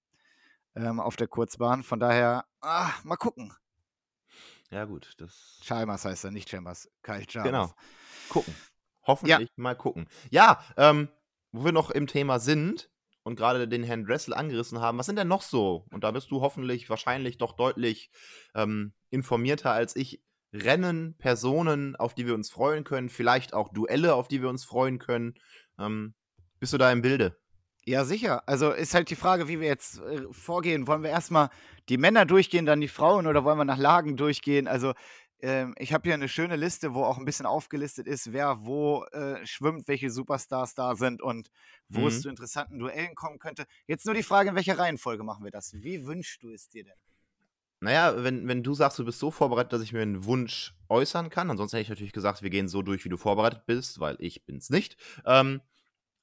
ähm, 0.75 1.01
auf 1.01 1.17
der 1.17 1.29
Kurzbahn. 1.29 1.83
Von 1.83 1.99
daher, 1.99 2.45
ah, 2.61 2.91
mal 3.05 3.17
gucken. 3.17 3.55
Ja, 4.71 4.85
gut, 4.85 5.15
das. 5.17 5.61
Chalmers 5.63 6.05
heißt 6.05 6.25
er, 6.25 6.31
nicht 6.31 6.51
Chambers. 6.51 6.91
Kyle 7.03 7.25
Chalmers. 7.27 7.51
Genau. 7.51 7.75
Gucken. 8.29 8.55
Hoffentlich 9.05 9.51
mal 9.57 9.77
gucken. 9.77 10.09
Ja, 10.31 10.63
ähm, 10.77 11.09
wo 11.53 11.65
wir 11.65 11.73
noch 11.73 11.91
im 11.91 12.07
Thema 12.07 12.39
sind 12.39 12.91
und 13.23 13.37
gerade 13.37 13.69
den 13.69 13.85
Herrn 13.85 14.05
Dressel 14.05 14.35
angerissen 14.35 14.81
haben, 14.81 14.99
was 14.99 15.07
sind 15.07 15.17
denn 15.17 15.29
noch 15.29 15.43
so? 15.43 15.87
Und 15.91 16.05
da 16.05 16.11
bist 16.11 16.31
du 16.31 16.41
hoffentlich 16.41 16.91
wahrscheinlich 16.91 17.39
doch 17.39 17.53
deutlich 17.53 18.11
ähm, 18.55 18.93
informierter 19.11 19.73
als 19.73 19.95
ich. 19.97 20.23
Rennen, 20.55 21.17
Personen, 21.17 21.97
auf 21.97 22.15
die 22.15 22.27
wir 22.27 22.35
uns 22.35 22.51
freuen 22.51 22.85
können, 22.85 23.09
vielleicht 23.09 23.55
auch 23.55 23.73
Duelle, 23.73 24.15
auf 24.15 24.29
die 24.29 24.43
wir 24.43 24.51
uns 24.51 24.67
freuen 24.67 24.99
können. 24.99 25.35
Ähm, 25.79 26.15
bist 26.61 26.75
du 26.75 26.79
da 26.79 26.93
im 26.93 27.01
Bilde? 27.01 27.39
Ja, 27.85 28.05
sicher. 28.05 28.47
Also 28.47 28.71
ist 28.71 28.95
halt 28.95 29.11
die 29.11 29.17
Frage, 29.17 29.49
wie 29.49 29.61
wir 29.61 29.67
jetzt 29.67 29.99
äh, 29.99 30.23
vorgehen. 30.31 30.87
Wollen 30.87 31.03
wir 31.03 31.11
erstmal 31.11 31.51
die 31.89 31.99
Männer 31.99 32.27
durchgehen, 32.27 32.65
dann 32.65 32.81
die 32.81 32.89
Frauen 32.89 33.27
oder 33.27 33.45
wollen 33.45 33.59
wir 33.59 33.65
nach 33.65 33.79
Lagen 33.79 34.17
durchgehen? 34.17 34.69
Also 34.69 34.93
ähm, 35.43 35.75
ich 35.79 35.93
habe 35.93 36.05
hier 36.09 36.15
eine 36.15 36.29
schöne 36.29 36.57
Liste, 36.57 36.95
wo 36.95 37.05
auch 37.05 37.19
ein 37.19 37.25
bisschen 37.25 37.47
aufgelistet 37.47 38.07
ist, 38.07 38.33
wer 38.33 38.65
wo 38.65 39.05
äh, 39.13 39.45
schwimmt, 39.47 39.89
welche 39.89 40.11
Superstars 40.11 40.75
da 40.75 40.95
sind 40.97 41.21
und 41.23 41.51
wo 41.89 42.09
es 42.09 42.19
Mhm. 42.19 42.23
zu 42.23 42.29
interessanten 42.31 42.79
Duellen 42.79 43.15
kommen 43.15 43.39
könnte. 43.39 43.67
Jetzt 43.87 44.07
nur 44.07 44.15
die 44.15 44.23
Frage, 44.23 44.51
in 44.51 44.57
welcher 44.57 44.79
Reihenfolge 44.79 45.25
machen 45.25 45.45
wir 45.45 45.51
das? 45.51 45.75
Wie 45.75 46.07
wünschst 46.07 46.43
du 46.43 46.51
es 46.53 46.69
dir 46.69 46.85
denn? 46.85 46.95
Naja, 47.81 48.23
wenn, 48.23 48.47
wenn 48.47 48.63
du 48.63 48.75
sagst, 48.75 48.99
du 49.01 49.05
bist 49.05 49.19
so 49.19 49.33
vorbereitet, 49.33 49.73
dass 49.73 49.83
ich 49.83 49.93
mir 49.93 50.03
einen 50.03 50.25
Wunsch 50.25 50.75
äußern 50.89 51.31
kann, 51.31 51.51
ansonsten 51.51 51.77
hätte 51.77 51.83
ich 51.85 51.89
natürlich 51.91 52.13
gesagt, 52.13 52.43
wir 52.43 52.51
gehen 52.51 52.69
so 52.69 52.83
durch, 52.83 53.05
wie 53.05 53.09
du 53.09 53.17
vorbereitet 53.17 53.67
bist, 53.67 53.99
weil 53.99 54.17
ich 54.21 54.45
bin's 54.45 54.71
nicht, 54.71 54.97
ähm, 55.27 55.61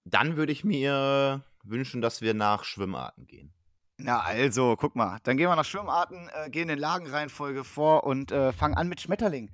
dann 0.05 0.37
würde 0.37 0.53
ich 0.53 0.63
mir 0.63 1.43
wünschen, 1.63 1.99
dass 2.01 2.21
wir 2.21 2.33
nach 2.33 2.63
Schwimmarten 2.63 3.27
gehen. 3.27 3.53
Na 4.01 4.21
also, 4.21 4.77
guck 4.77 4.95
mal, 4.95 5.19
dann 5.23 5.35
gehen 5.35 5.49
wir 5.49 5.55
nach 5.57 5.65
Schwimmarten, 5.65 6.29
äh, 6.33 6.49
gehen 6.49 6.69
in 6.69 6.79
Lagenreihenfolge 6.79 7.65
vor 7.65 8.05
und 8.05 8.31
äh, 8.31 8.53
fangen 8.53 8.75
an 8.75 8.87
mit 8.87 9.01
Schmetterling. 9.01 9.51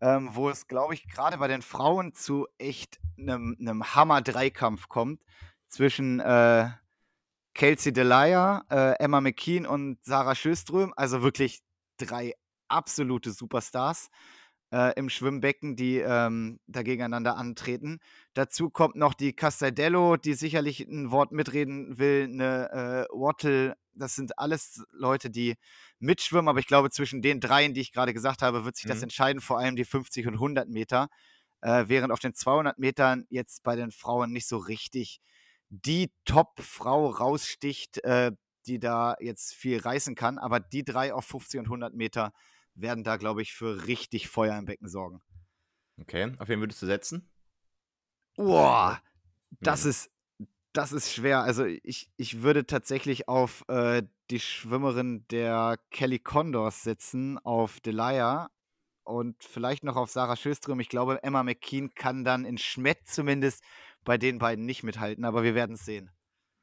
Ähm, 0.00 0.30
wo 0.32 0.48
es, 0.48 0.66
glaube 0.66 0.94
ich, 0.94 1.06
gerade 1.08 1.36
bei 1.36 1.46
den 1.46 1.60
Frauen 1.60 2.14
zu 2.14 2.48
echt 2.58 2.98
einem 3.18 3.94
Hammer-Dreikampf 3.94 4.88
kommt. 4.88 5.20
zwischen 5.68 6.20
äh, 6.20 6.70
Kelsey 7.54 7.92
Delia, 7.92 8.64
äh, 8.70 8.94
Emma 8.98 9.20
McKean 9.20 9.66
und 9.66 10.02
Sarah 10.02 10.34
Schöström. 10.34 10.94
Also 10.96 11.22
wirklich 11.22 11.62
drei 11.98 12.34
absolute 12.68 13.30
Superstars 13.32 14.08
äh, 14.72 14.92
im 14.96 15.10
Schwimmbecken, 15.10 15.76
die 15.76 15.98
ähm, 15.98 16.58
da 16.66 16.82
gegeneinander 16.82 17.36
antreten. 17.36 18.00
Dazu 18.34 18.70
kommt 18.70 18.96
noch 18.96 19.14
die 19.14 19.34
Castadello, 19.34 20.16
die 20.16 20.34
sicherlich 20.34 20.80
ein 20.80 21.10
Wort 21.10 21.30
mitreden 21.30 21.98
will, 21.98 22.24
eine 22.24 22.70
äh, 23.10 23.14
Wattle. 23.14 23.76
Das 23.94 24.14
sind 24.14 24.38
alles 24.38 24.82
Leute, 24.92 25.28
die 25.28 25.56
mitschwimmen, 25.98 26.48
aber 26.48 26.58
ich 26.58 26.66
glaube, 26.66 26.90
zwischen 26.90 27.20
den 27.20 27.40
dreien, 27.40 27.74
die 27.74 27.82
ich 27.82 27.92
gerade 27.92 28.14
gesagt 28.14 28.40
habe, 28.40 28.64
wird 28.64 28.76
sich 28.76 28.86
mhm. 28.86 28.90
das 28.90 29.02
entscheiden, 29.02 29.42
vor 29.42 29.58
allem 29.58 29.76
die 29.76 29.84
50 29.84 30.26
und 30.26 30.34
100 30.34 30.68
Meter. 30.68 31.08
Äh, 31.60 31.84
während 31.88 32.10
auf 32.10 32.18
den 32.18 32.34
200 32.34 32.78
Metern 32.78 33.26
jetzt 33.28 33.62
bei 33.62 33.76
den 33.76 33.92
Frauen 33.92 34.32
nicht 34.32 34.48
so 34.48 34.56
richtig 34.56 35.20
die 35.68 36.10
Top-Frau 36.24 37.08
raussticht, 37.08 38.02
äh, 38.04 38.32
die 38.66 38.78
da 38.78 39.16
jetzt 39.20 39.54
viel 39.54 39.78
reißen 39.78 40.14
kann. 40.14 40.38
Aber 40.38 40.60
die 40.60 40.84
drei 40.84 41.12
auf 41.12 41.26
50 41.26 41.60
und 41.60 41.66
100 41.66 41.94
Meter 41.94 42.32
werden 42.74 43.04
da, 43.04 43.16
glaube 43.16 43.42
ich, 43.42 43.52
für 43.52 43.86
richtig 43.86 44.28
Feuer 44.28 44.58
im 44.58 44.64
Becken 44.64 44.88
sorgen. 44.88 45.22
Okay, 46.00 46.32
auf 46.38 46.48
wen 46.48 46.60
würdest 46.60 46.82
du 46.82 46.86
setzen? 46.86 47.30
Boah, 48.36 49.00
das 49.60 49.84
ist, 49.84 50.10
das 50.72 50.92
ist 50.92 51.12
schwer. 51.12 51.42
Also 51.42 51.64
ich, 51.64 52.10
ich 52.16 52.42
würde 52.42 52.66
tatsächlich 52.66 53.28
auf 53.28 53.64
äh, 53.68 54.02
die 54.30 54.40
Schwimmerin 54.40 55.26
der 55.30 55.78
Kelly 55.90 56.18
Condors 56.18 56.82
setzen, 56.82 57.38
auf 57.38 57.80
Delia 57.80 58.50
und 59.04 59.42
vielleicht 59.44 59.84
noch 59.84 59.96
auf 59.96 60.10
Sarah 60.10 60.36
Schöström. 60.36 60.80
Ich 60.80 60.88
glaube, 60.88 61.22
Emma 61.22 61.42
McKean 61.42 61.94
kann 61.94 62.24
dann 62.24 62.44
in 62.44 62.56
Schmett 62.56 63.06
zumindest 63.06 63.62
bei 64.04 64.16
den 64.16 64.38
beiden 64.38 64.64
nicht 64.64 64.82
mithalten, 64.82 65.24
aber 65.24 65.42
wir 65.42 65.54
werden 65.54 65.74
es 65.74 65.84
sehen. 65.84 66.10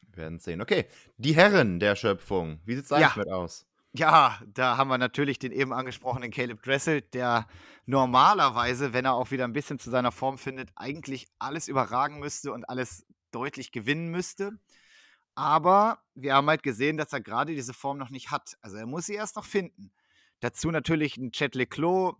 Wir 0.01 0.23
werden 0.23 0.37
es 0.37 0.43
sehen. 0.43 0.61
Okay, 0.61 0.87
die 1.17 1.35
Herren 1.35 1.79
der 1.79 1.95
Schöpfung. 1.95 2.59
Wie 2.65 2.75
sieht 2.75 2.85
es 2.85 2.91
eigentlich 2.91 3.15
ja. 3.15 3.19
mit 3.19 3.29
aus? 3.29 3.68
Ja, 3.93 4.39
da 4.45 4.77
haben 4.77 4.89
wir 4.89 4.99
natürlich 4.99 5.39
den 5.39 5.51
eben 5.51 5.73
angesprochenen 5.73 6.29
Caleb 6.31 6.61
Dressel, 6.61 7.01
der 7.01 7.47
normalerweise, 7.87 8.93
wenn 8.93 9.05
er 9.05 9.15
auch 9.15 9.31
wieder 9.31 9.45
ein 9.45 9.53
bisschen 9.53 9.79
zu 9.79 9.89
seiner 9.89 10.11
Form 10.11 10.37
findet, 10.37 10.69
eigentlich 10.75 11.27
alles 11.39 11.67
überragen 11.67 12.19
müsste 12.19 12.51
und 12.53 12.69
alles 12.69 13.05
deutlich 13.31 13.71
gewinnen 13.71 14.09
müsste. 14.09 14.51
Aber 15.33 16.03
wir 16.13 16.35
haben 16.35 16.47
halt 16.49 16.61
gesehen, 16.61 16.97
dass 16.97 17.13
er 17.13 17.21
gerade 17.21 17.55
diese 17.55 17.73
Form 17.73 17.97
noch 17.97 18.09
nicht 18.11 18.29
hat. 18.29 18.57
Also 18.61 18.77
er 18.77 18.85
muss 18.85 19.05
sie 19.07 19.15
erst 19.15 19.37
noch 19.37 19.45
finden. 19.45 19.91
Dazu 20.39 20.69
natürlich 20.69 21.17
ein 21.17 21.31
Chet 21.31 21.55
Leclos, 21.55 22.15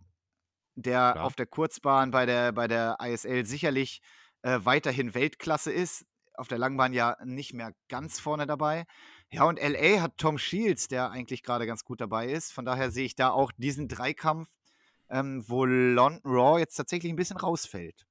der 0.74 1.12
Klar. 1.12 1.24
auf 1.24 1.36
der 1.36 1.46
Kurzbahn 1.46 2.10
bei 2.10 2.26
der, 2.26 2.52
bei 2.52 2.66
der 2.66 2.96
ISL 3.00 3.46
sicherlich 3.46 4.00
äh, 4.42 4.58
weiterhin 4.62 5.14
Weltklasse 5.14 5.70
ist. 5.70 6.04
Auf 6.34 6.48
der 6.48 6.58
Langbahn 6.58 6.92
ja 6.92 7.16
nicht 7.24 7.52
mehr 7.52 7.74
ganz 7.88 8.18
vorne 8.18 8.46
dabei. 8.46 8.86
Ja, 9.32 9.44
und 9.44 9.60
LA 9.60 10.00
hat 10.00 10.18
Tom 10.18 10.38
Shields, 10.38 10.88
der 10.88 11.10
eigentlich 11.10 11.42
gerade 11.42 11.66
ganz 11.66 11.84
gut 11.84 12.00
dabei 12.00 12.26
ist. 12.26 12.52
Von 12.52 12.64
daher 12.64 12.90
sehe 12.90 13.04
ich 13.04 13.14
da 13.14 13.30
auch 13.30 13.52
diesen 13.52 13.86
Dreikampf, 13.86 14.48
ähm, 15.08 15.44
wo 15.46 15.64
London 15.64 16.20
Raw 16.24 16.58
jetzt 16.58 16.74
tatsächlich 16.74 17.12
ein 17.12 17.16
bisschen 17.16 17.36
rausfällt. 17.36 18.06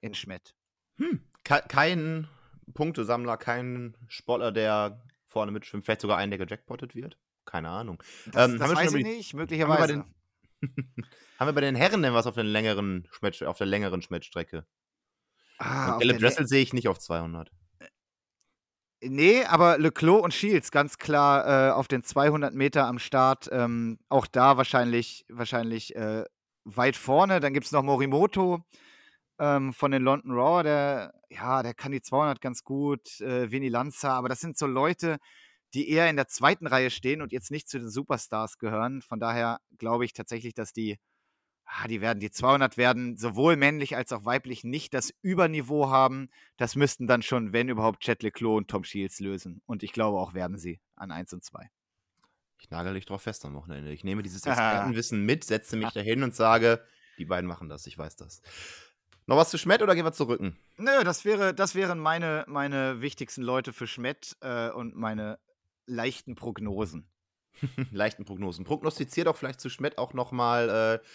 In 0.00 0.14
Schmidt. 0.14 0.54
Hm, 0.98 1.22
kein 1.44 2.28
Punktesammler, 2.74 3.38
kein 3.38 3.96
Sportler, 4.06 4.52
der 4.52 5.02
vorne 5.26 5.50
mitschwimmt, 5.50 5.84
vielleicht 5.84 6.02
sogar 6.02 6.18
einen, 6.18 6.30
der 6.30 6.38
gejackpottet 6.38 6.94
wird. 6.94 7.18
Keine 7.46 7.70
Ahnung. 7.70 8.02
Das, 8.26 8.50
ähm, 8.50 8.58
das 8.58 8.74
weiß 8.74 8.94
ich 8.94 9.04
nicht, 9.04 9.34
möglicherweise. 9.34 9.94
Haben 9.98 10.14
wir, 10.60 10.68
den, 10.68 11.04
haben 11.38 11.48
wir, 11.48 11.52
bei 11.54 11.60
den 11.62 11.74
Herren 11.74 12.02
denn 12.02 12.12
was 12.12 12.26
auf, 12.26 12.34
den 12.34 12.46
längeren 12.46 13.08
auf 13.46 13.58
der 13.58 13.66
längeren 13.66 14.02
Schmettstrecke? 14.02 14.66
Ah, 15.58 15.98
Caleb 15.98 16.18
Dressel 16.18 16.46
sehe 16.46 16.62
ich 16.62 16.72
nicht 16.72 16.88
auf 16.88 16.98
200. 16.98 17.50
Nee, 19.06 19.44
aber 19.44 19.78
Leclos 19.78 20.22
und 20.22 20.32
Shields 20.32 20.70
ganz 20.70 20.96
klar 20.98 21.68
äh, 21.68 21.72
auf 21.72 21.88
den 21.88 22.02
200 22.02 22.54
Meter 22.54 22.86
am 22.86 22.98
Start. 22.98 23.48
Ähm, 23.52 23.98
auch 24.08 24.26
da 24.26 24.56
wahrscheinlich, 24.56 25.26
wahrscheinlich 25.28 25.94
äh, 25.94 26.24
weit 26.64 26.96
vorne. 26.96 27.40
Dann 27.40 27.52
gibt 27.52 27.66
es 27.66 27.72
noch 27.72 27.82
Morimoto 27.82 28.64
ähm, 29.38 29.74
von 29.74 29.90
den 29.90 30.02
London 30.02 30.32
Raw. 30.32 30.62
Der, 30.62 31.12
ja, 31.28 31.62
der 31.62 31.74
kann 31.74 31.92
die 31.92 32.00
200 32.00 32.40
ganz 32.40 32.64
gut. 32.64 33.20
Äh, 33.20 33.50
Vini 33.50 33.68
Lanza. 33.68 34.14
Aber 34.14 34.28
das 34.28 34.40
sind 34.40 34.56
so 34.56 34.66
Leute, 34.66 35.18
die 35.74 35.90
eher 35.90 36.08
in 36.08 36.16
der 36.16 36.28
zweiten 36.28 36.66
Reihe 36.66 36.90
stehen 36.90 37.20
und 37.20 37.32
jetzt 37.32 37.50
nicht 37.50 37.68
zu 37.68 37.78
den 37.78 37.90
Superstars 37.90 38.58
gehören. 38.58 39.02
Von 39.02 39.20
daher 39.20 39.58
glaube 39.76 40.06
ich 40.06 40.14
tatsächlich, 40.14 40.54
dass 40.54 40.72
die 40.72 40.98
ah, 41.66 41.88
die 41.88 42.00
werden, 42.00 42.20
die 42.20 42.30
200 42.30 42.76
werden 42.76 43.16
sowohl 43.16 43.56
männlich 43.56 43.96
als 43.96 44.12
auch 44.12 44.24
weiblich 44.24 44.64
nicht 44.64 44.94
das 44.94 45.12
Überniveau 45.22 45.88
haben. 45.88 46.30
Das 46.56 46.76
müssten 46.76 47.06
dann 47.06 47.22
schon, 47.22 47.52
wenn 47.52 47.68
überhaupt, 47.68 48.00
Chet 48.00 48.22
Leclos 48.22 48.58
und 48.58 48.68
Tom 48.68 48.84
Shields 48.84 49.20
lösen. 49.20 49.62
Und 49.66 49.82
ich 49.82 49.92
glaube 49.92 50.18
auch 50.18 50.34
werden 50.34 50.58
sie 50.58 50.80
an 50.96 51.10
1 51.10 51.32
und 51.32 51.44
2. 51.44 51.70
Ich 52.58 52.70
nagel 52.70 52.94
dich 52.94 53.06
drauf 53.06 53.22
fest 53.22 53.44
am 53.44 53.54
Wochenende. 53.54 53.92
Ich 53.92 54.04
nehme 54.04 54.22
dieses 54.22 54.42
Expertenwissen 54.46 55.24
mit, 55.24 55.44
setze 55.44 55.76
mich 55.76 55.90
dahin 55.90 56.22
und 56.22 56.34
sage, 56.34 56.84
die 57.18 57.24
beiden 57.24 57.46
machen 57.46 57.68
das, 57.68 57.86
ich 57.86 57.98
weiß 57.98 58.16
das. 58.16 58.42
Noch 59.26 59.36
was 59.36 59.50
zu 59.50 59.58
Schmett 59.58 59.82
oder 59.82 59.94
gehen 59.94 60.04
wir 60.04 60.12
zu 60.12 60.24
Rücken? 60.24 60.58
Nö, 60.76 61.02
das, 61.02 61.24
wäre, 61.24 61.54
das 61.54 61.74
wären 61.74 61.98
meine, 61.98 62.44
meine 62.46 63.00
wichtigsten 63.00 63.42
Leute 63.42 63.72
für 63.72 63.86
Schmett 63.86 64.36
äh, 64.40 64.70
und 64.70 64.94
meine 64.96 65.38
leichten 65.86 66.34
Prognosen. 66.34 67.08
leichten 67.90 68.24
Prognosen. 68.24 68.64
Prognostizier 68.64 69.24
doch 69.24 69.36
vielleicht 69.36 69.60
zu 69.60 69.70
Schmett 69.70 69.96
auch 69.96 70.12
nochmal 70.12 71.00
äh, 71.02 71.06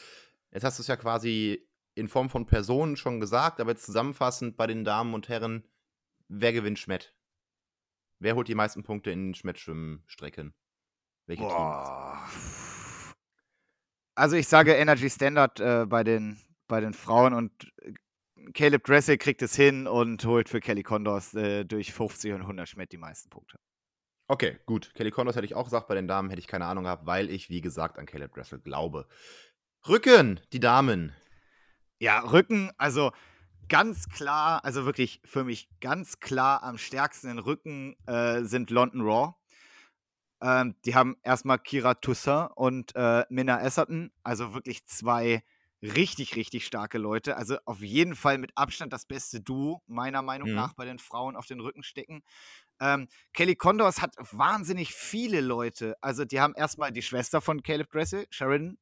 Jetzt 0.51 0.63
hast 0.63 0.79
du 0.79 0.81
es 0.81 0.87
ja 0.87 0.95
quasi 0.95 1.67
in 1.95 2.07
Form 2.07 2.29
von 2.29 2.45
Personen 2.45 2.95
schon 2.95 3.19
gesagt, 3.19 3.59
aber 3.59 3.71
jetzt 3.71 3.85
zusammenfassend 3.85 4.57
bei 4.57 4.67
den 4.67 4.83
Damen 4.83 5.13
und 5.13 5.29
Herren, 5.29 5.67
wer 6.27 6.53
gewinnt 6.53 6.79
Schmett? 6.79 7.13
Wer 8.19 8.35
holt 8.35 8.47
die 8.47 8.55
meisten 8.55 8.83
Punkte 8.83 9.11
in 9.11 9.33
Schmettschwimmstrecken? 9.33 10.53
Welche 11.25 11.43
Boah. 11.43 12.27
Teams? 12.31 13.15
Also 14.15 14.35
ich 14.35 14.47
sage 14.47 14.73
Energy 14.73 15.09
Standard 15.09 15.59
äh, 15.61 15.85
bei, 15.85 16.03
den, 16.03 16.37
bei 16.67 16.81
den 16.81 16.93
Frauen 16.93 17.33
und 17.33 17.51
äh, 17.81 17.93
Caleb 18.53 18.83
Dressel 18.83 19.17
kriegt 19.17 19.41
es 19.41 19.55
hin 19.55 19.87
und 19.87 20.25
holt 20.25 20.49
für 20.49 20.59
Kelly 20.59 20.83
Condors 20.83 21.33
äh, 21.35 21.63
durch 21.63 21.93
50 21.93 22.33
und 22.33 22.41
100 22.41 22.67
Schmett 22.67 22.91
die 22.91 22.97
meisten 22.97 23.29
Punkte. 23.29 23.59
Okay, 24.27 24.59
gut. 24.65 24.93
Kelly 24.93 25.11
Condors 25.11 25.35
hätte 25.35 25.45
ich 25.45 25.55
auch 25.55 25.63
gesagt, 25.63 25.87
bei 25.87 25.95
den 25.95 26.07
Damen 26.07 26.29
hätte 26.29 26.39
ich 26.39 26.47
keine 26.47 26.65
Ahnung 26.65 26.83
gehabt, 26.83 27.05
weil 27.05 27.29
ich, 27.29 27.49
wie 27.49 27.61
gesagt, 27.61 27.97
an 27.97 28.05
Caleb 28.05 28.33
Dressel 28.33 28.59
glaube. 28.59 29.07
Rücken, 29.87 30.39
die 30.51 30.59
Damen. 30.59 31.13
Ja, 31.99 32.19
Rücken, 32.19 32.71
also 32.77 33.11
ganz 33.69 34.09
klar, 34.09 34.63
also 34.65 34.85
wirklich 34.85 35.21
für 35.25 35.43
mich 35.43 35.69
ganz 35.79 36.19
klar 36.19 36.63
am 36.63 36.77
stärksten 36.77 37.29
in 37.29 37.39
Rücken 37.39 37.95
äh, 38.07 38.43
sind 38.43 38.71
London 38.71 39.01
Raw. 39.01 39.35
Ähm, 40.41 40.75
die 40.85 40.95
haben 40.95 41.17
erstmal 41.23 41.59
Kira 41.59 41.95
Toussaint 41.95 42.51
und 42.55 42.95
äh, 42.95 43.25
Minna 43.29 43.61
Esserton, 43.61 44.11
also 44.23 44.53
wirklich 44.53 44.85
zwei 44.85 45.43
richtig, 45.81 46.35
richtig 46.35 46.65
starke 46.65 46.97
Leute. 46.97 47.37
Also 47.37 47.57
auf 47.65 47.81
jeden 47.81 48.15
Fall 48.15 48.37
mit 48.37 48.51
Abstand 48.55 48.91
das 48.91 49.05
beste 49.05 49.41
Duo, 49.41 49.81
meiner 49.87 50.21
Meinung 50.21 50.49
mhm. 50.49 50.55
nach, 50.55 50.73
bei 50.73 50.85
den 50.85 50.99
Frauen 50.99 51.35
auf 51.35 51.45
den 51.45 51.61
Rücken 51.61 51.83
stecken. 51.83 52.21
Ähm, 52.81 53.07
Kelly 53.33 53.55
Condors 53.55 54.01
hat 54.01 54.15
wahnsinnig 54.31 54.93
viele 54.93 55.41
Leute. 55.41 55.95
Also 56.01 56.25
die 56.25 56.39
haben 56.39 56.53
erstmal 56.55 56.91
die 56.91 57.01
Schwester 57.01 57.41
von 57.41 57.63
Caleb 57.63 57.89
Dressel, 57.91 58.25
Sharon 58.29 58.77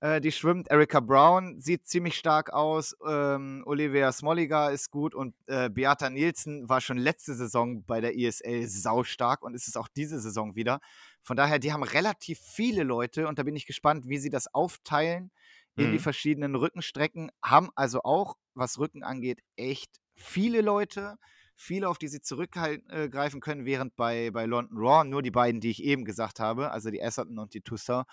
äh, 0.00 0.20
die 0.20 0.32
schwimmt. 0.32 0.68
Erika 0.68 1.00
Brown 1.00 1.60
sieht 1.60 1.86
ziemlich 1.86 2.16
stark 2.16 2.52
aus. 2.52 2.96
Ähm, 3.06 3.62
Olivia 3.66 4.12
Smolliger 4.12 4.70
ist 4.70 4.90
gut 4.90 5.14
und 5.14 5.34
äh, 5.46 5.68
Beata 5.68 6.10
Nielsen 6.10 6.68
war 6.68 6.80
schon 6.80 6.98
letzte 6.98 7.34
Saison 7.34 7.84
bei 7.84 8.00
der 8.00 8.14
ISL 8.14 8.66
saustark 8.68 9.42
und 9.42 9.54
ist 9.54 9.68
es 9.68 9.76
auch 9.76 9.88
diese 9.88 10.20
Saison 10.20 10.54
wieder. 10.54 10.80
Von 11.22 11.36
daher, 11.36 11.58
die 11.58 11.72
haben 11.72 11.82
relativ 11.82 12.38
viele 12.38 12.84
Leute 12.84 13.26
und 13.28 13.38
da 13.38 13.42
bin 13.42 13.56
ich 13.56 13.66
gespannt, 13.66 14.08
wie 14.08 14.18
sie 14.18 14.30
das 14.30 14.52
aufteilen 14.54 15.30
in 15.76 15.88
mhm. 15.88 15.92
die 15.92 15.98
verschiedenen 15.98 16.54
Rückenstrecken. 16.54 17.30
Haben 17.42 17.70
also 17.74 18.02
auch, 18.02 18.36
was 18.54 18.78
Rücken 18.78 19.02
angeht, 19.02 19.40
echt 19.56 20.00
viele 20.14 20.60
Leute 20.60 21.16
viele, 21.58 21.88
auf 21.88 21.98
die 21.98 22.08
sie 22.08 22.20
zurückgreifen 22.20 23.40
können, 23.40 23.66
während 23.66 23.96
bei, 23.96 24.30
bei 24.30 24.46
London 24.46 24.78
Raw 24.78 25.04
nur 25.04 25.22
die 25.22 25.32
beiden, 25.32 25.60
die 25.60 25.70
ich 25.70 25.82
eben 25.82 26.04
gesagt 26.04 26.38
habe, 26.38 26.70
also 26.70 26.90
die 26.90 27.00
Esserton 27.00 27.38
und 27.38 27.52
die 27.52 27.60
Toussaint, 27.60 28.06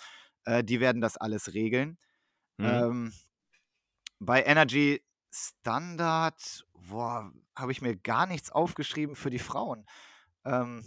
äh, 0.45 0.63
die 0.63 0.79
werden 0.79 1.01
das 1.01 1.17
alles 1.17 1.53
regeln. 1.53 1.97
Mhm. 2.57 2.65
Ähm, 2.65 3.13
bei 4.19 4.43
Energy 4.43 5.03
Standard, 5.31 6.65
boah, 6.89 7.31
habe 7.55 7.71
ich 7.71 7.81
mir 7.81 7.95
gar 7.95 8.25
nichts 8.25 8.51
aufgeschrieben 8.51 9.15
für 9.15 9.29
die 9.29 9.39
Frauen. 9.39 9.85
Ähm, 10.45 10.85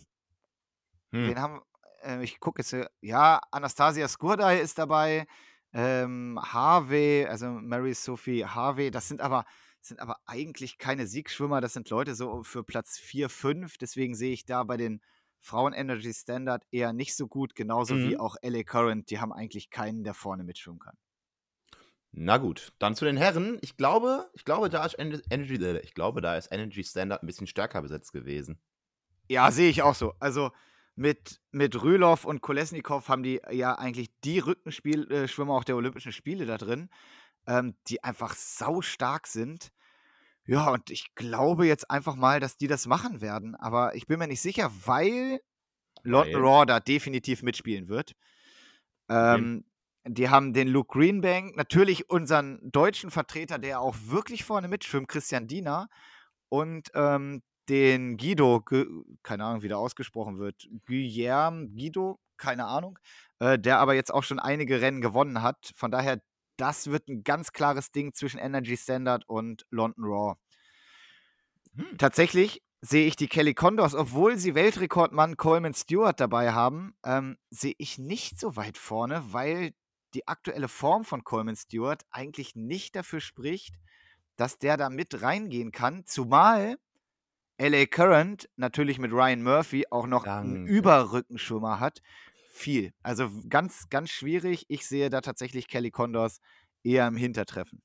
hm. 1.11 1.29
Wen 1.29 1.41
haben, 1.41 1.61
äh, 2.03 2.23
ich 2.23 2.41
gucke 2.41 2.63
jetzt, 2.63 2.75
ja, 3.01 3.41
Anastasia 3.51 4.09
Skurdai 4.09 4.61
ist 4.61 4.79
dabei, 4.79 5.27
ähm, 5.73 6.39
Harvey, 6.43 7.27
also 7.27 7.51
Mary 7.51 7.95
Sophie 7.95 8.45
Harvey, 8.45 8.91
das 8.91 9.09
sind 9.09 9.21
aber, 9.21 9.45
sind 9.81 10.01
aber 10.01 10.17
eigentlich 10.25 10.79
keine 10.79 11.07
Siegschwimmer, 11.07 11.61
das 11.61 11.75
sind 11.75 11.91
Leute 11.91 12.15
so 12.15 12.43
für 12.43 12.65
Platz 12.65 12.99
4, 12.99 13.29
5, 13.29 13.77
deswegen 13.79 14.15
sehe 14.15 14.33
ich 14.33 14.47
da 14.47 14.65
bei 14.65 14.77
den 14.77 15.03
Frauen 15.41 15.73
Energy 15.73 16.13
Standard 16.13 16.65
eher 16.71 16.93
nicht 16.93 17.17
so 17.17 17.29
gut, 17.29 17.55
genauso 17.55 17.95
mhm. 17.95 18.09
wie 18.09 18.17
auch 18.19 18.37
LA 18.43 18.63
Current. 18.63 19.11
Die 19.11 19.21
haben 19.21 19.33
eigentlich 19.33 19.71
keinen, 19.71 20.05
der 20.05 20.15
vorne 20.15 20.45
mitschwimmen 20.45 20.81
kann. 20.81 20.97
Na 22.13 22.39
gut, 22.39 22.73
dann 22.79 22.95
zu 22.95 23.05
den 23.05 23.17
Herren. 23.17 23.59
Ich 23.61 23.77
glaube, 23.77 24.31
ich 24.33 24.45
glaube, 24.45 24.71
da 24.71 24.85
ist 24.85 24.97
Energy, 24.99 25.55
äh, 25.63 25.81
ich 25.81 25.95
glaube, 25.95 26.21
da 26.21 26.37
ist 26.37 26.51
Energy 26.51 26.83
Standard 26.83 27.23
ein 27.23 27.27
bisschen 27.27 27.47
stärker 27.47 27.83
besetzt 27.83 28.13
gewesen. 28.13 28.59
Ja, 29.29 29.51
sehe 29.51 29.69
ich 29.69 29.83
auch 29.83 29.95
so. 29.95 30.15
Also 30.19 30.51
mit, 30.97 31.41
mit 31.53 31.81
Rülow 31.81 32.19
und 32.25 32.41
Kolesnikov 32.41 33.09
haben 33.09 33.23
die 33.23 33.41
ja 33.51 33.75
eigentlich 33.75 34.11
die 34.25 34.41
Rückenschwimmer 34.41 35.53
äh, 35.53 35.57
auch 35.57 35.65
der 35.65 35.77
Olympischen 35.77 36.13
Spiele 36.13 36.47
da 36.47 36.57
drin, 36.59 36.89
ähm, 37.47 37.77
die 37.89 38.03
einfach 38.03 38.35
sau 38.35 38.81
stark 38.81 39.27
sind. 39.27 39.71
Ja, 40.49 40.71
und 40.71 40.91
ich 40.91 41.15
glaube 41.15 41.67
jetzt 41.67 41.91
einfach 41.91 42.17
mal, 42.17 42.41
dass 42.41 42.57
die 42.57 42.69
das 42.69 42.87
machen 42.87 43.21
werden. 43.21 43.55
Aber 43.55 43.95
ich 43.95 44.07
bin 44.07 44.19
mir 44.19 44.27
nicht 44.27 44.41
sicher, 44.41 44.73
weil 44.85 45.41
London 46.03 46.43
Raw 46.43 46.65
da 46.65 46.81
definitiv 46.81 47.43
mitspielen 47.43 47.89
wird. 47.89 48.13
Ähm, 49.11 49.65
die 50.07 50.31
haben 50.31 50.55
den 50.55 50.69
Luke 50.69 50.97
Greenbank, 50.97 51.55
natürlich 51.57 52.09
unseren 52.09 52.59
deutschen 52.63 53.11
Vertreter, 53.11 53.59
der 53.59 53.81
auch 53.81 53.95
wirklich 54.07 54.45
vorne 54.45 54.69
mitschwimmt, 54.69 55.09
Christian 55.09 55.49
Diener. 55.49 55.89
Und 56.49 56.89
ähm, 56.95 57.43
den 57.69 58.17
Guido, 58.17 58.65
keine 59.23 59.45
Ahnung, 59.45 59.63
wie 59.63 59.69
der 59.69 59.79
ausgesprochen 59.79 60.39
wird, 60.39 60.67
Guillermo 60.87 61.67
Guido, 61.69 62.19
keine 62.39 62.65
Ahnung, 62.65 62.99
äh, 63.41 63.59
der 63.59 63.81
aber 63.81 63.95
jetzt 63.95 64.15
auch 64.15 64.23
schon 64.23 64.39
einige 64.39 64.81
Rennen 64.81 65.03
gewonnen 65.03 65.43
hat. 65.43 65.73
Von 65.75 65.91
daher, 65.91 66.23
das 66.59 66.89
wird 66.89 67.09
ein 67.09 67.25
ganz 67.25 67.53
klares 67.53 67.91
Ding 67.91 68.13
zwischen 68.13 68.39
Energy 68.39 68.77
Standard 68.77 69.29
und 69.29 69.67
London 69.71 70.05
Raw. 70.05 70.35
Hm. 71.75 71.97
Tatsächlich 71.99 72.63
sehe 72.81 73.07
ich 73.07 73.17
die 73.17 73.29
Kelly 73.29 73.55
Condors, 73.55 73.95
obwohl 73.95 74.37
sie 74.37 74.55
Weltrekordmann 74.55 75.37
Coleman 75.37 75.75
Stewart 75.75 76.21
dabei 76.21 76.53
haben, 76.53 76.95
ähm, 77.05 77.37
sehe 77.51 77.75
ich 77.79 77.99
nicht 77.99 78.39
so 78.39 78.57
weit 78.57 78.79
vorne, 78.79 79.25
weil 79.33 79.73
die 80.15 80.27
aktuelle 80.29 80.69
Form 80.69 81.05
von 81.05 81.25
Coleman 81.25 81.57
Stewart 81.57 82.05
eigentlich 82.11 82.55
nicht 82.55 82.97
dafür 82.97 83.21
spricht, 83.21 83.75
dass 84.37 84.59
der 84.59 84.77
da 84.77 84.91
mit 84.91 85.23
reingehen 85.23 85.73
kann, 85.73 86.07
zumal 86.07 86.79
LA 87.61 87.87
Current 87.87 88.49
natürlich 88.57 88.99
mit 89.01 89.13
Ryan 89.13 89.43
Murphy 89.43 89.87
auch 89.91 90.07
noch 90.07 90.25
Danke. 90.25 90.55
einen 90.55 90.67
Überrückenschwimmer 90.67 91.81
hat. 91.81 92.03
Viel. 92.59 92.93
Also 93.05 93.31
ganz, 93.49 93.89
ganz 93.89 94.11
schwierig. 94.11 94.65
Ich 94.69 94.85
sehe 94.87 95.11
da 95.11 95.21
tatsächlich 95.21 95.69
Kelly 95.69 95.93
Condors 95.93 96.41
eher 96.83 97.07
im 97.07 97.17
Hintertreffen. 97.17 97.83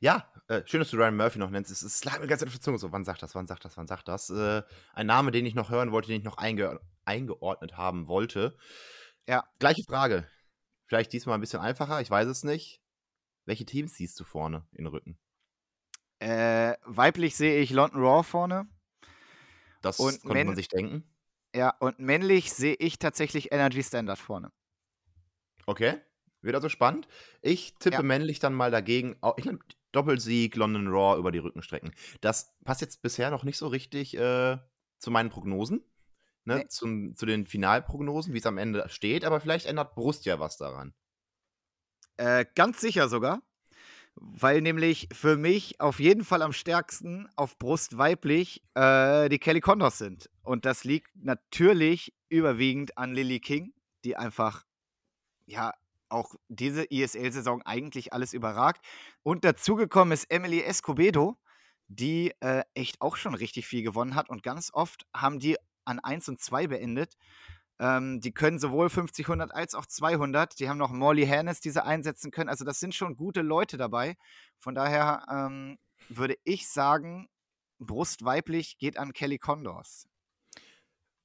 Ja, 0.00 0.28
äh, 0.48 0.62
schön, 0.66 0.80
dass 0.80 0.90
du 0.90 0.96
Ryan 0.96 1.16
Murphy 1.16 1.38
noch 1.38 1.50
nennst. 1.50 1.70
Es, 1.70 1.82
es 1.82 2.04
lag 2.04 2.18
mir 2.18 2.26
ganz 2.26 2.42
auf 2.42 2.50
der 2.50 2.60
Zunge 2.60 2.78
so, 2.78 2.90
wann 2.90 3.04
sagt 3.04 3.22
das, 3.22 3.36
wann 3.36 3.46
sagt 3.46 3.64
das, 3.64 3.76
wann 3.76 3.86
sagt 3.86 4.08
das. 4.08 4.28
Äh, 4.30 4.62
ein 4.92 5.06
Name, 5.06 5.30
den 5.30 5.46
ich 5.46 5.54
noch 5.54 5.70
hören 5.70 5.92
wollte, 5.92 6.08
den 6.08 6.18
ich 6.18 6.24
noch 6.24 6.38
einge 6.38 6.80
eingeordnet 7.04 7.76
haben 7.76 8.08
wollte. 8.08 8.56
Ja. 9.28 9.44
Gleiche 9.60 9.84
Frage. 9.84 10.26
Vielleicht 10.86 11.12
diesmal 11.12 11.36
ein 11.36 11.40
bisschen 11.40 11.60
einfacher, 11.60 12.00
ich 12.00 12.10
weiß 12.10 12.26
es 12.26 12.42
nicht. 12.42 12.80
Welche 13.44 13.64
Teams 13.64 13.94
siehst 13.94 14.18
du 14.18 14.24
vorne 14.24 14.66
in 14.72 14.86
Rücken? 14.86 15.16
Äh, 16.18 16.74
weiblich 16.84 17.36
sehe 17.36 17.60
ich 17.60 17.70
London 17.70 18.02
Raw 18.02 18.24
vorne. 18.24 18.66
Das 19.80 19.98
und 20.00 20.20
konnte 20.22 20.44
man 20.44 20.56
sich 20.56 20.68
denken. 20.68 21.04
Ja, 21.54 21.74
und 21.80 21.98
männlich 21.98 22.52
sehe 22.52 22.74
ich 22.74 22.98
tatsächlich 22.98 23.52
Energy 23.52 23.82
Standard 23.82 24.18
vorne. 24.18 24.50
Okay, 25.66 26.00
wird 26.40 26.54
also 26.54 26.68
spannend. 26.68 27.06
Ich 27.40 27.74
tippe 27.78 27.96
ja. 27.96 28.02
männlich 28.02 28.38
dann 28.38 28.54
mal 28.54 28.70
dagegen. 28.70 29.16
Ich 29.36 29.44
nehme 29.44 29.60
Doppelsieg 29.92 30.56
London 30.56 30.88
Raw 30.88 31.18
über 31.18 31.30
die 31.30 31.38
Rückenstrecken. 31.38 31.94
Das 32.20 32.56
passt 32.64 32.80
jetzt 32.80 33.02
bisher 33.02 33.30
noch 33.30 33.44
nicht 33.44 33.58
so 33.58 33.68
richtig 33.68 34.16
äh, 34.16 34.58
zu 34.98 35.10
meinen 35.10 35.30
Prognosen. 35.30 35.84
Ne, 36.44 36.56
nee. 36.56 36.66
zum, 36.66 37.14
zu 37.14 37.24
den 37.24 37.46
Finalprognosen, 37.46 38.34
wie 38.34 38.38
es 38.38 38.46
am 38.46 38.58
Ende 38.58 38.88
steht, 38.88 39.24
aber 39.24 39.40
vielleicht 39.40 39.66
ändert 39.66 39.94
Brust 39.94 40.24
ja 40.24 40.40
was 40.40 40.56
daran. 40.56 40.92
Äh, 42.16 42.46
ganz 42.56 42.80
sicher 42.80 43.08
sogar 43.08 43.42
weil 44.16 44.60
nämlich 44.60 45.08
für 45.12 45.36
mich 45.36 45.80
auf 45.80 46.00
jeden 46.00 46.24
Fall 46.24 46.42
am 46.42 46.52
stärksten 46.52 47.28
auf 47.36 47.58
Brust 47.58 47.98
weiblich 47.98 48.62
äh, 48.74 49.28
die 49.28 49.38
Kelly 49.38 49.60
Condors 49.60 49.98
sind. 49.98 50.30
Und 50.42 50.64
das 50.64 50.84
liegt 50.84 51.10
natürlich 51.14 52.14
überwiegend 52.28 52.98
an 52.98 53.14
Lily 53.14 53.40
King, 53.40 53.72
die 54.04 54.16
einfach, 54.16 54.64
ja, 55.46 55.72
auch 56.08 56.34
diese 56.48 56.84
ISL-Saison 56.84 57.62
eigentlich 57.62 58.12
alles 58.12 58.34
überragt. 58.34 58.84
Und 59.22 59.44
dazugekommen 59.44 60.12
ist 60.12 60.30
Emily 60.30 60.62
Escobedo, 60.62 61.38
die 61.88 62.32
äh, 62.40 62.64
echt 62.74 63.00
auch 63.00 63.16
schon 63.16 63.34
richtig 63.34 63.66
viel 63.66 63.82
gewonnen 63.82 64.14
hat. 64.14 64.28
Und 64.28 64.42
ganz 64.42 64.70
oft 64.72 65.06
haben 65.14 65.38
die 65.38 65.56
an 65.84 65.98
1 65.98 66.28
und 66.28 66.40
2 66.40 66.68
beendet. 66.68 67.16
Ähm, 67.82 68.20
die 68.20 68.30
können 68.30 68.60
sowohl 68.60 68.88
50, 68.88 69.26
100 69.26 69.52
als 69.52 69.74
auch 69.74 69.86
200. 69.86 70.56
Die 70.60 70.68
haben 70.68 70.78
noch 70.78 70.92
Molly 70.92 71.26
Hannes, 71.26 71.60
die 71.60 71.70
sie 71.70 71.84
einsetzen 71.84 72.30
können. 72.30 72.48
Also 72.48 72.64
das 72.64 72.78
sind 72.78 72.94
schon 72.94 73.16
gute 73.16 73.42
Leute 73.42 73.76
dabei. 73.76 74.16
Von 74.60 74.76
daher 74.76 75.26
ähm, 75.28 75.78
würde 76.08 76.36
ich 76.44 76.68
sagen, 76.68 77.28
Brust 77.80 78.24
weiblich 78.24 78.78
geht 78.78 78.98
an 78.98 79.12
Kelly 79.12 79.38
Condors. 79.38 80.06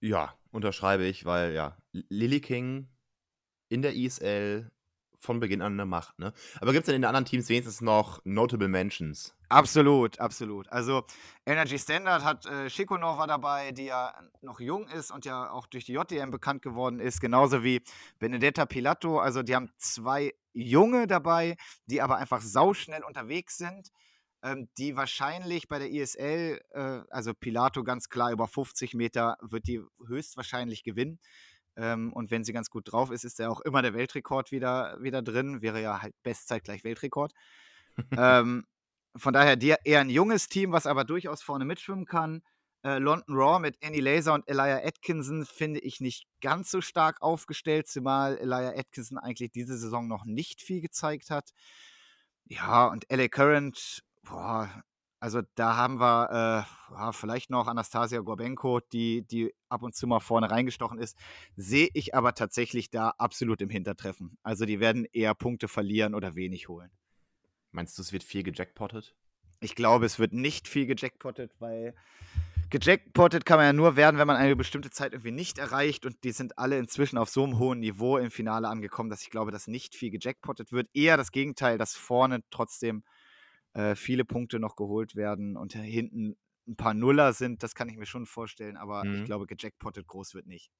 Ja, 0.02 0.36
unterschreibe 0.50 1.06
ich, 1.06 1.26
weil 1.26 1.54
ja, 1.54 1.78
Lily 1.92 2.42
King 2.42 2.90
in 3.70 3.84
der 3.84 3.96
ISL 3.96 4.72
von 5.20 5.40
Beginn 5.40 5.62
an 5.62 5.74
eine 5.74 5.86
Macht. 5.86 6.20
Ne? 6.20 6.34
Aber 6.62 6.72
gibt 6.72 6.84
es 6.84 6.86
denn 6.88 6.96
in 6.96 7.02
den 7.02 7.08
anderen 7.08 7.26
Teams 7.26 7.50
wenigstens 7.50 7.82
noch 7.82 8.22
Notable 8.24 8.68
Mentions? 8.68 9.36
Absolut, 9.50 10.20
absolut. 10.20 10.70
Also 10.72 11.06
Energy 11.46 11.80
Standard 11.80 12.24
hat 12.24 12.46
äh, 12.46 12.70
Shikonova 12.70 13.28
dabei, 13.28 13.72
die 13.72 13.86
ja 13.86 14.14
noch 14.42 14.60
jung 14.60 14.88
ist 14.90 15.12
und 15.12 15.26
ja 15.26 15.50
auch 15.50 15.68
durch 15.68 15.86
die 15.86 15.94
JDM 15.94 16.32
bekannt 16.32 16.62
geworden 16.62 17.00
ist, 17.00 17.22
genauso 17.22 17.64
wie 17.64 17.82
Benedetta 18.20 18.66
Pilato. 18.66 19.20
Also 19.20 19.44
die 19.44 19.56
haben 19.56 19.70
zwei 19.78 20.34
Junge 20.54 21.08
dabei, 21.08 21.56
die 21.86 22.02
aber 22.02 22.18
einfach 22.18 22.42
sauschnell 22.42 23.04
unterwegs 23.04 23.58
sind, 23.58 23.92
ähm, 24.44 24.68
die 24.78 24.96
wahrscheinlich 24.96 25.68
bei 25.68 25.80
der 25.80 25.92
ISL, 25.92 26.60
äh, 26.72 27.00
also 27.10 27.34
Pilato 27.34 27.84
ganz 27.84 28.10
klar 28.10 28.32
über 28.32 28.48
50 28.48 28.94
Meter, 28.96 29.38
wird 29.42 29.68
die 29.68 29.82
höchstwahrscheinlich 30.06 30.84
gewinnen. 30.84 31.20
Ähm, 31.78 32.12
und 32.12 32.32
wenn 32.32 32.44
sie 32.44 32.54
ganz 32.54 32.70
gut 32.70 32.92
drauf 32.92 33.12
ist, 33.12 33.24
ist 33.24 33.40
ja 33.40 33.50
auch 33.50 33.62
immer 33.62 33.82
der 33.82 33.94
Weltrekord 33.94 34.52
wieder, 34.52 34.98
wieder 35.02 35.22
drin. 35.22 35.62
Wäre 35.62 35.82
ja 35.82 36.02
halt 36.02 36.16
Bestzeit 36.24 36.64
gleich 36.64 36.84
Weltrekord. 36.84 37.32
ähm, 38.18 38.66
von 39.16 39.34
daher 39.34 39.56
die, 39.56 39.76
eher 39.84 40.02
ein 40.02 40.10
junges 40.10 40.50
Team, 40.50 40.72
was 40.72 40.88
aber 40.88 41.04
durchaus 41.04 41.42
vorne 41.44 41.66
mitschwimmen 41.66 42.06
kann. 42.06 42.42
Äh, 42.84 43.00
London 43.00 43.36
Raw 43.36 43.60
mit 43.60 43.78
Annie 43.84 44.02
Laser 44.02 44.34
und 44.34 44.48
Elia 44.48 44.78
Atkinson 44.78 45.46
finde 45.46 45.80
ich 45.80 46.00
nicht 46.00 46.26
ganz 46.42 46.72
so 46.72 46.82
stark 46.82 47.22
aufgestellt, 47.22 47.88
zumal 47.88 48.38
Elia 48.38 48.70
Atkinson 48.78 49.18
eigentlich 49.18 49.52
diese 49.52 49.78
Saison 49.78 50.08
noch 50.08 50.26
nicht 50.26 50.62
viel 50.62 50.82
gezeigt 50.82 51.30
hat. 51.30 51.52
Ja, 52.46 52.88
und 52.88 53.06
LA 53.12 53.28
Current, 53.28 54.04
boah, 54.24 54.84
also 55.20 55.42
da 55.56 55.76
haben 55.76 56.00
wir 56.00 56.66
äh, 56.92 57.14
vielleicht 57.14 57.50
noch 57.50 57.68
Anastasia 57.68 58.20
Gorbenko, 58.20 58.80
die, 58.80 59.24
die 59.24 59.54
ab 59.68 59.82
und 59.82 59.96
zu 59.96 60.06
mal 60.06 60.20
vorne 60.20 60.52
reingestochen 60.52 61.00
ist. 61.00 61.18
Sehe 61.56 61.90
ich 61.94 62.14
aber 62.14 62.34
tatsächlich 62.36 62.90
da 62.92 63.10
absolut 63.18 63.62
im 63.62 63.70
Hintertreffen. 63.70 64.38
Also 64.44 64.66
die 64.66 64.80
werden 64.80 65.06
eher 65.06 65.34
Punkte 65.34 65.68
verlieren 65.68 66.14
oder 66.14 66.36
wenig 66.36 66.68
holen. 66.68 66.92
Meinst 67.72 67.98
du, 67.98 68.02
es 68.02 68.14
wird 68.14 68.24
viel 68.24 68.44
gejackpottet? 68.44 69.16
Ich 69.60 69.74
glaube, 69.74 70.06
es 70.06 70.20
wird 70.20 70.34
nicht 70.34 70.68
viel 70.68 70.86
gejackpottet, 70.86 71.52
weil 71.60 71.96
gejackpottet 72.70 73.44
kann 73.44 73.58
man 73.58 73.66
ja 73.66 73.74
nur 73.74 73.96
werden, 73.96 74.20
wenn 74.20 74.28
man 74.28 74.36
eine 74.36 74.56
bestimmte 74.56 74.92
Zeit 74.92 75.14
irgendwie 75.14 75.32
nicht 75.32 75.58
erreicht 75.58 76.06
und 76.06 76.24
die 76.24 76.32
sind 76.32 76.60
alle 76.60 76.78
inzwischen 76.78 77.18
auf 77.18 77.30
so 77.30 77.44
einem 77.44 77.58
hohen 77.58 77.80
Niveau 77.80 78.18
im 78.18 78.30
Finale 78.30 78.68
angekommen, 78.68 79.10
dass 79.10 79.24
ich 79.24 79.32
glaube, 79.32 79.52
dass 79.52 79.68
nicht 79.68 79.96
viel 79.96 80.12
gejackpottet 80.12 80.72
wird. 80.72 80.90
Eher 80.94 81.18
das 81.18 81.32
Gegenteil, 81.32 81.80
dass 81.80 81.96
vorne 81.96 82.42
trotzdem 82.52 83.04
äh, 83.78 83.96
viele 83.96 84.26
Punkte 84.26 84.60
noch 84.60 84.76
geholt 84.76 85.16
werden 85.16 85.56
und 85.56 85.74
hinten 85.74 86.36
ein 86.68 86.76
paar 86.76 86.94
Nuller 86.94 87.32
sind, 87.34 87.64
das 87.64 87.76
kann 87.76 87.88
ich 87.90 87.98
mir 87.98 88.06
schon 88.08 88.26
vorstellen, 88.26 88.76
aber 88.76 89.04
mhm. 89.06 89.16
ich 89.16 89.26
glaube, 89.26 89.46
gejackpottet 89.46 90.08
groß 90.08 90.34
wird 90.34 90.48
nicht. 90.48 90.72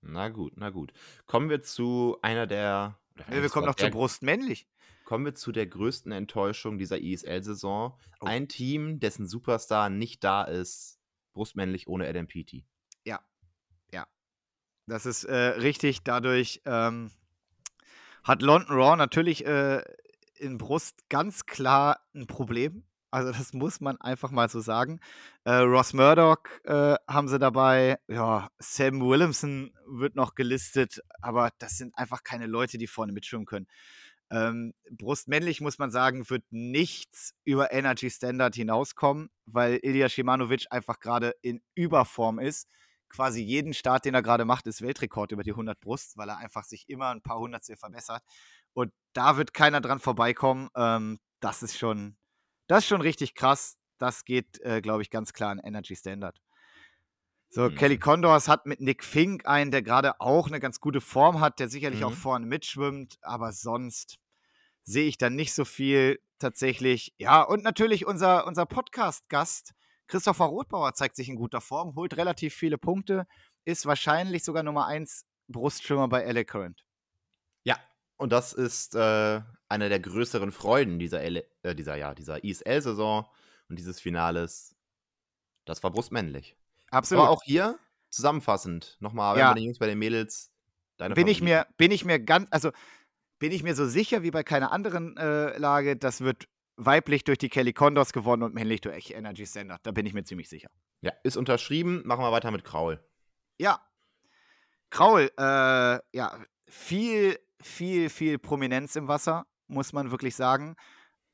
Na 0.00 0.28
gut, 0.28 0.54
na 0.56 0.70
gut. 0.70 0.92
Kommen 1.26 1.50
wir 1.50 1.60
zu 1.60 2.16
einer 2.22 2.46
der. 2.46 2.98
Ja, 3.30 3.42
wir 3.42 3.48
kommen 3.48 3.66
noch 3.66 3.74
zur 3.74 3.90
Brust 3.90 4.22
männlich. 4.22 4.66
Kommen 5.04 5.24
wir 5.24 5.34
zu 5.34 5.52
der 5.52 5.66
größten 5.66 6.12
Enttäuschung 6.12 6.78
dieser 6.78 6.98
ISL-Saison. 7.00 7.98
Oh. 8.20 8.26
Ein 8.26 8.48
Team, 8.48 9.00
dessen 9.00 9.26
Superstar 9.26 9.90
nicht 9.90 10.22
da 10.22 10.44
ist, 10.44 11.00
brustmännlich 11.32 11.88
ohne 11.88 12.08
Adam 12.08 12.28
Peaty. 12.28 12.64
Ja, 13.04 13.20
ja. 13.92 14.06
Das 14.86 15.04
ist 15.04 15.24
äh, 15.24 15.34
richtig. 15.34 16.02
Dadurch 16.04 16.62
ähm, 16.64 17.10
hat 18.22 18.42
London 18.42 18.76
Raw 18.76 18.96
natürlich 18.96 19.44
äh, 19.44 19.82
in 20.38 20.58
Brust 20.58 21.08
ganz 21.08 21.46
klar 21.46 22.00
ein 22.14 22.26
Problem. 22.26 22.84
Also 23.10 23.32
das 23.32 23.54
muss 23.54 23.80
man 23.80 23.98
einfach 24.00 24.30
mal 24.30 24.48
so 24.48 24.60
sagen. 24.60 25.00
Äh, 25.44 25.52
Ross 25.52 25.94
Murdoch 25.94 26.38
äh, 26.64 26.96
haben 27.08 27.28
sie 27.28 27.38
dabei. 27.38 27.98
Ja, 28.06 28.50
Sam 28.58 29.00
Williamson 29.00 29.72
wird 29.86 30.14
noch 30.14 30.34
gelistet, 30.34 31.00
aber 31.22 31.50
das 31.58 31.78
sind 31.78 31.96
einfach 31.96 32.22
keine 32.22 32.46
Leute, 32.46 32.76
die 32.76 32.86
vorne 32.86 33.12
mitschwimmen 33.12 33.46
können. 33.46 33.66
Ähm, 34.30 34.74
Brustmännlich 34.90 35.62
muss 35.62 35.78
man 35.78 35.90
sagen, 35.90 36.28
wird 36.28 36.44
nichts 36.50 37.34
über 37.44 37.72
Energy 37.72 38.10
Standard 38.10 38.54
hinauskommen, 38.54 39.30
weil 39.46 39.78
Ilya 39.82 40.10
Shimanovic 40.10 40.66
einfach 40.70 41.00
gerade 41.00 41.34
in 41.40 41.62
Überform 41.74 42.38
ist. 42.38 42.68
Quasi 43.08 43.42
jeden 43.42 43.74
Start, 43.74 44.04
den 44.04 44.14
er 44.14 44.22
gerade 44.22 44.44
macht, 44.44 44.66
ist 44.66 44.82
Weltrekord 44.82 45.32
über 45.32 45.42
die 45.42 45.52
100 45.52 45.80
Brust, 45.80 46.16
weil 46.16 46.28
er 46.28 46.38
einfach 46.38 46.64
sich 46.64 46.88
immer 46.88 47.10
ein 47.10 47.22
paar 47.22 47.38
Hundertstel 47.38 47.76
verbessert. 47.76 48.22
Und 48.72 48.92
da 49.12 49.36
wird 49.36 49.54
keiner 49.54 49.80
dran 49.80 49.98
vorbeikommen. 49.98 50.68
Ähm, 50.76 51.18
das 51.40 51.62
ist 51.62 51.78
schon, 51.78 52.16
das 52.66 52.84
ist 52.84 52.88
schon 52.88 53.00
richtig 53.00 53.34
krass. 53.34 53.76
Das 53.98 54.24
geht, 54.24 54.60
äh, 54.60 54.80
glaube 54.80 55.02
ich, 55.02 55.10
ganz 55.10 55.32
klar 55.32 55.50
an 55.50 55.58
Energy 55.58 55.96
Standard. 55.96 56.40
So, 57.50 57.70
mhm. 57.70 57.74
Kelly 57.76 57.98
Condors 57.98 58.46
hat 58.46 58.66
mit 58.66 58.80
Nick 58.80 59.02
Fink 59.02 59.46
einen, 59.46 59.70
der 59.70 59.82
gerade 59.82 60.20
auch 60.20 60.48
eine 60.48 60.60
ganz 60.60 60.80
gute 60.80 61.00
Form 61.00 61.40
hat, 61.40 61.58
der 61.60 61.68
sicherlich 61.68 62.00
mhm. 62.00 62.06
auch 62.06 62.12
vorne 62.12 62.46
mitschwimmt, 62.46 63.18
aber 63.22 63.52
sonst 63.52 64.18
sehe 64.84 65.06
ich 65.06 65.18
da 65.18 65.30
nicht 65.30 65.54
so 65.54 65.64
viel 65.64 66.20
tatsächlich. 66.38 67.14
Ja, 67.18 67.42
und 67.42 67.64
natürlich 67.64 68.06
unser, 68.06 68.46
unser 68.46 68.66
Podcast-Gast, 68.66 69.72
Christopher 70.08 70.46
Rothbauer, 70.46 70.94
zeigt 70.94 71.16
sich 71.16 71.28
in 71.28 71.36
guter 71.36 71.60
Form, 71.60 71.94
holt 71.94 72.16
relativ 72.16 72.54
viele 72.54 72.78
Punkte, 72.78 73.26
ist 73.64 73.86
wahrscheinlich 73.86 74.42
sogar 74.42 74.62
Nummer 74.62 74.86
1 74.86 75.26
Brustschwimmer 75.48 76.08
bei 76.08 76.24
LA 76.30 76.44
Current. 76.44 76.84
Ja, 77.64 77.76
und 78.16 78.32
das 78.32 78.52
ist 78.52 78.94
äh, 78.94 79.40
eine 79.68 79.88
der 79.88 80.00
größeren 80.00 80.52
Freuden 80.52 80.98
dieser, 80.98 81.20
L 81.22 81.44
äh, 81.62 81.74
dieser, 81.74 81.96
ja, 81.96 82.14
dieser 82.14 82.42
ISL-Saison 82.42 83.26
und 83.68 83.78
dieses 83.78 84.00
Finales. 84.00 84.74
Das 85.64 85.82
war 85.82 85.90
brustmännlich. 85.90 86.56
Absolut. 86.90 87.24
Aber 87.24 87.30
auch 87.30 87.42
hier 87.44 87.78
zusammenfassend 88.10 88.96
nochmal, 89.00 89.34
wenn 89.34 89.40
ja. 89.40 89.48
bei 89.50 89.54
den 89.54 89.64
Jungs, 89.64 89.78
bei 89.78 89.86
den 89.86 89.98
Mädels, 89.98 90.50
deine 90.96 91.14
bin 91.14 91.28
ich 91.28 91.42
mir 91.42 91.66
Bin 91.76 91.90
ich 91.90 92.04
mir 92.06 92.18
ganz, 92.18 92.48
also 92.50 92.72
bin 93.38 93.52
ich 93.52 93.62
mir 93.62 93.74
so 93.74 93.86
sicher 93.86 94.22
wie 94.22 94.30
bei 94.30 94.42
keiner 94.42 94.72
anderen 94.72 95.16
äh, 95.16 95.56
Lage, 95.58 95.96
das 95.96 96.22
wird 96.22 96.48
weiblich 96.78 97.24
durch 97.24 97.38
die 97.38 97.48
Kelly 97.48 97.72
Condors 97.72 98.12
gewonnen 98.12 98.44
und 98.44 98.54
männlich 98.54 98.80
durch 98.80 99.10
Energy 99.10 99.44
Standard. 99.44 99.84
Da 99.84 99.90
bin 99.90 100.06
ich 100.06 100.14
mir 100.14 100.24
ziemlich 100.24 100.48
sicher. 100.48 100.70
Ja, 101.00 101.12
ist 101.24 101.36
unterschrieben. 101.36 102.02
Machen 102.06 102.22
wir 102.22 102.32
weiter 102.32 102.50
mit 102.50 102.64
Kraul. 102.64 103.04
Ja. 103.58 103.80
Kraul, 104.90 105.30
äh, 105.36 105.98
ja, 106.16 106.38
viel, 106.66 107.38
viel, 107.60 108.08
viel 108.08 108.38
Prominenz 108.38 108.96
im 108.96 109.08
Wasser, 109.08 109.46
muss 109.66 109.92
man 109.92 110.10
wirklich 110.10 110.34
sagen. 110.34 110.76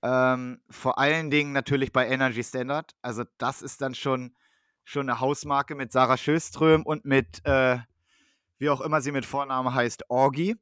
Ähm, 0.02 0.60
vor 0.70 0.98
allen 0.98 1.30
Dingen 1.30 1.52
natürlich 1.52 1.92
bei 1.92 2.08
Energy 2.08 2.42
Standard. 2.42 2.92
Also, 3.02 3.24
das 3.38 3.62
ist 3.62 3.80
dann 3.80 3.94
schon, 3.94 4.34
schon 4.82 5.08
eine 5.08 5.20
Hausmarke 5.20 5.74
mit 5.74 5.92
Sarah 5.92 6.16
Schöström 6.16 6.82
und 6.82 7.04
mit, 7.04 7.44
äh, 7.44 7.78
wie 8.58 8.70
auch 8.70 8.80
immer 8.80 9.00
sie 9.02 9.12
mit 9.12 9.26
Vornamen 9.26 9.74
heißt, 9.74 10.10
Orgi. 10.10 10.56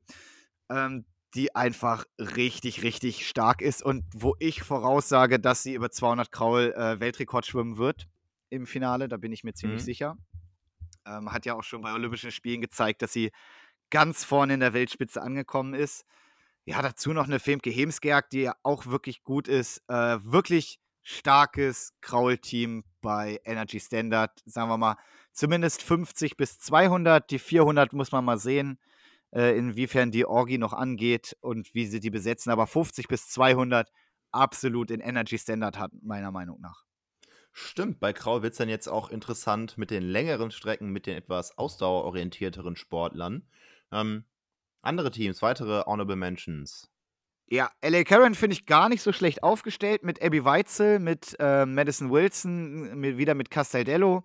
Ähm, 0.69 1.07
die 1.35 1.55
einfach 1.55 2.05
richtig, 2.19 2.83
richtig 2.83 3.27
stark 3.27 3.63
ist 3.63 3.83
und 3.83 4.05
wo 4.15 4.35
ich 4.39 4.63
voraussage, 4.63 5.41
dass 5.41 5.63
sie 5.63 5.75
über 5.75 5.91
200 5.91 6.31
Kraul 6.31 6.75
äh, 6.77 7.01
Weltrekord 7.01 7.47
schwimmen 7.47 7.79
wird 7.79 8.07
im 8.51 8.67
Finale. 8.67 9.09
Da 9.09 9.17
bin 9.17 9.33
ich 9.33 9.43
mir 9.43 9.55
ziemlich 9.55 9.81
mhm. 9.81 9.87
sicher. 9.87 10.17
Ähm, 11.07 11.33
hat 11.33 11.47
ja 11.47 11.55
auch 11.55 11.63
schon 11.65 11.81
bei 11.81 11.93
Olympischen 11.93 12.31
Spielen 12.31 12.61
gezeigt, 12.61 13.03
dass 13.03 13.13
sie 13.13 13.33
ganz 13.91 14.25
vorne 14.25 14.55
in 14.55 14.61
der 14.61 14.75
Weltspitze 14.75 15.23
angekommen 15.23 15.75
ist. 15.75 16.05
Ja, 16.65 16.81
dazu 16.81 17.13
noch 17.13 17.25
eine 17.25 17.41
Femke 17.41 17.71
Hemsgerg, 17.71 18.31
die 18.31 18.43
ja 18.43 18.55
auch 18.63 18.87
wirklich 18.87 19.25
gut 19.25 19.49
ist. 19.49 19.83
Äh, 19.89 20.19
wirklich 20.23 20.79
starkes 21.03 21.95
Kraul-Team 22.01 22.85
bei 23.01 23.41
Energy 23.45 23.81
Standard. 23.81 24.31
Sagen 24.45 24.69
wir 24.69 24.79
mal, 24.79 24.97
zumindest 25.33 25.83
50 25.83 26.37
bis 26.37 26.59
200. 26.59 27.29
Die 27.31 27.39
400 27.39 27.93
muss 27.95 28.13
man 28.13 28.25
mal 28.25 28.39
sehen 28.39 28.79
äh, 29.35 29.57
inwiefern 29.57 30.11
die 30.11 30.27
Orgi 30.27 30.59
noch 30.59 30.73
angeht 30.73 31.37
und 31.41 31.75
wie 31.75 31.87
sie 31.87 32.01
die 32.01 32.11
besetzen. 32.11 32.51
Aber 32.51 32.67
50 32.67 33.09
bis 33.09 33.29
200 33.29 33.91
absolut 34.31 34.91
in 34.91 35.01
Energy 35.01 35.39
Standard 35.39 35.79
hat, 35.79 35.93
meiner 36.03 36.31
Meinung 36.31 36.61
nach. 36.61 36.85
Stimmt, 37.53 38.01
bei 38.01 38.15
Krau 38.15 38.43
wird 38.43 38.53
es 38.53 38.59
dann 38.59 38.71
jetzt 38.71 38.89
auch 38.89 39.11
interessant 39.11 39.77
mit 39.77 39.91
den 39.91 40.03
längeren 40.03 40.51
Strecken, 40.51 40.91
mit 40.91 41.07
den 41.07 41.17
etwas 41.17 41.59
ausdauerorientierteren 41.59 42.77
Sportlern. 42.77 43.47
Ähm, 43.91 44.25
andere 44.81 45.11
Teams, 45.11 45.43
weitere 45.43 45.83
Honorable 45.85 46.17
Mentions. 46.17 46.89
Ja, 47.49 47.71
LA 47.83 48.05
Karen 48.05 48.35
finde 48.35 48.55
ich 48.55 48.65
gar 48.65 48.89
nicht 48.89 49.03
so 49.03 49.13
schlecht 49.13 49.43
aufgestellt 49.43 50.03
mit 50.03 50.23
Abby 50.23 50.43
Weitzel, 50.47 50.99
mit 50.99 51.37
äh, 51.39 51.67
Madison 51.67 52.11
Wilson, 52.11 52.99
mit, 52.99 53.19
wieder 53.19 53.35
mit 53.35 53.51
Castaldello 53.51 54.23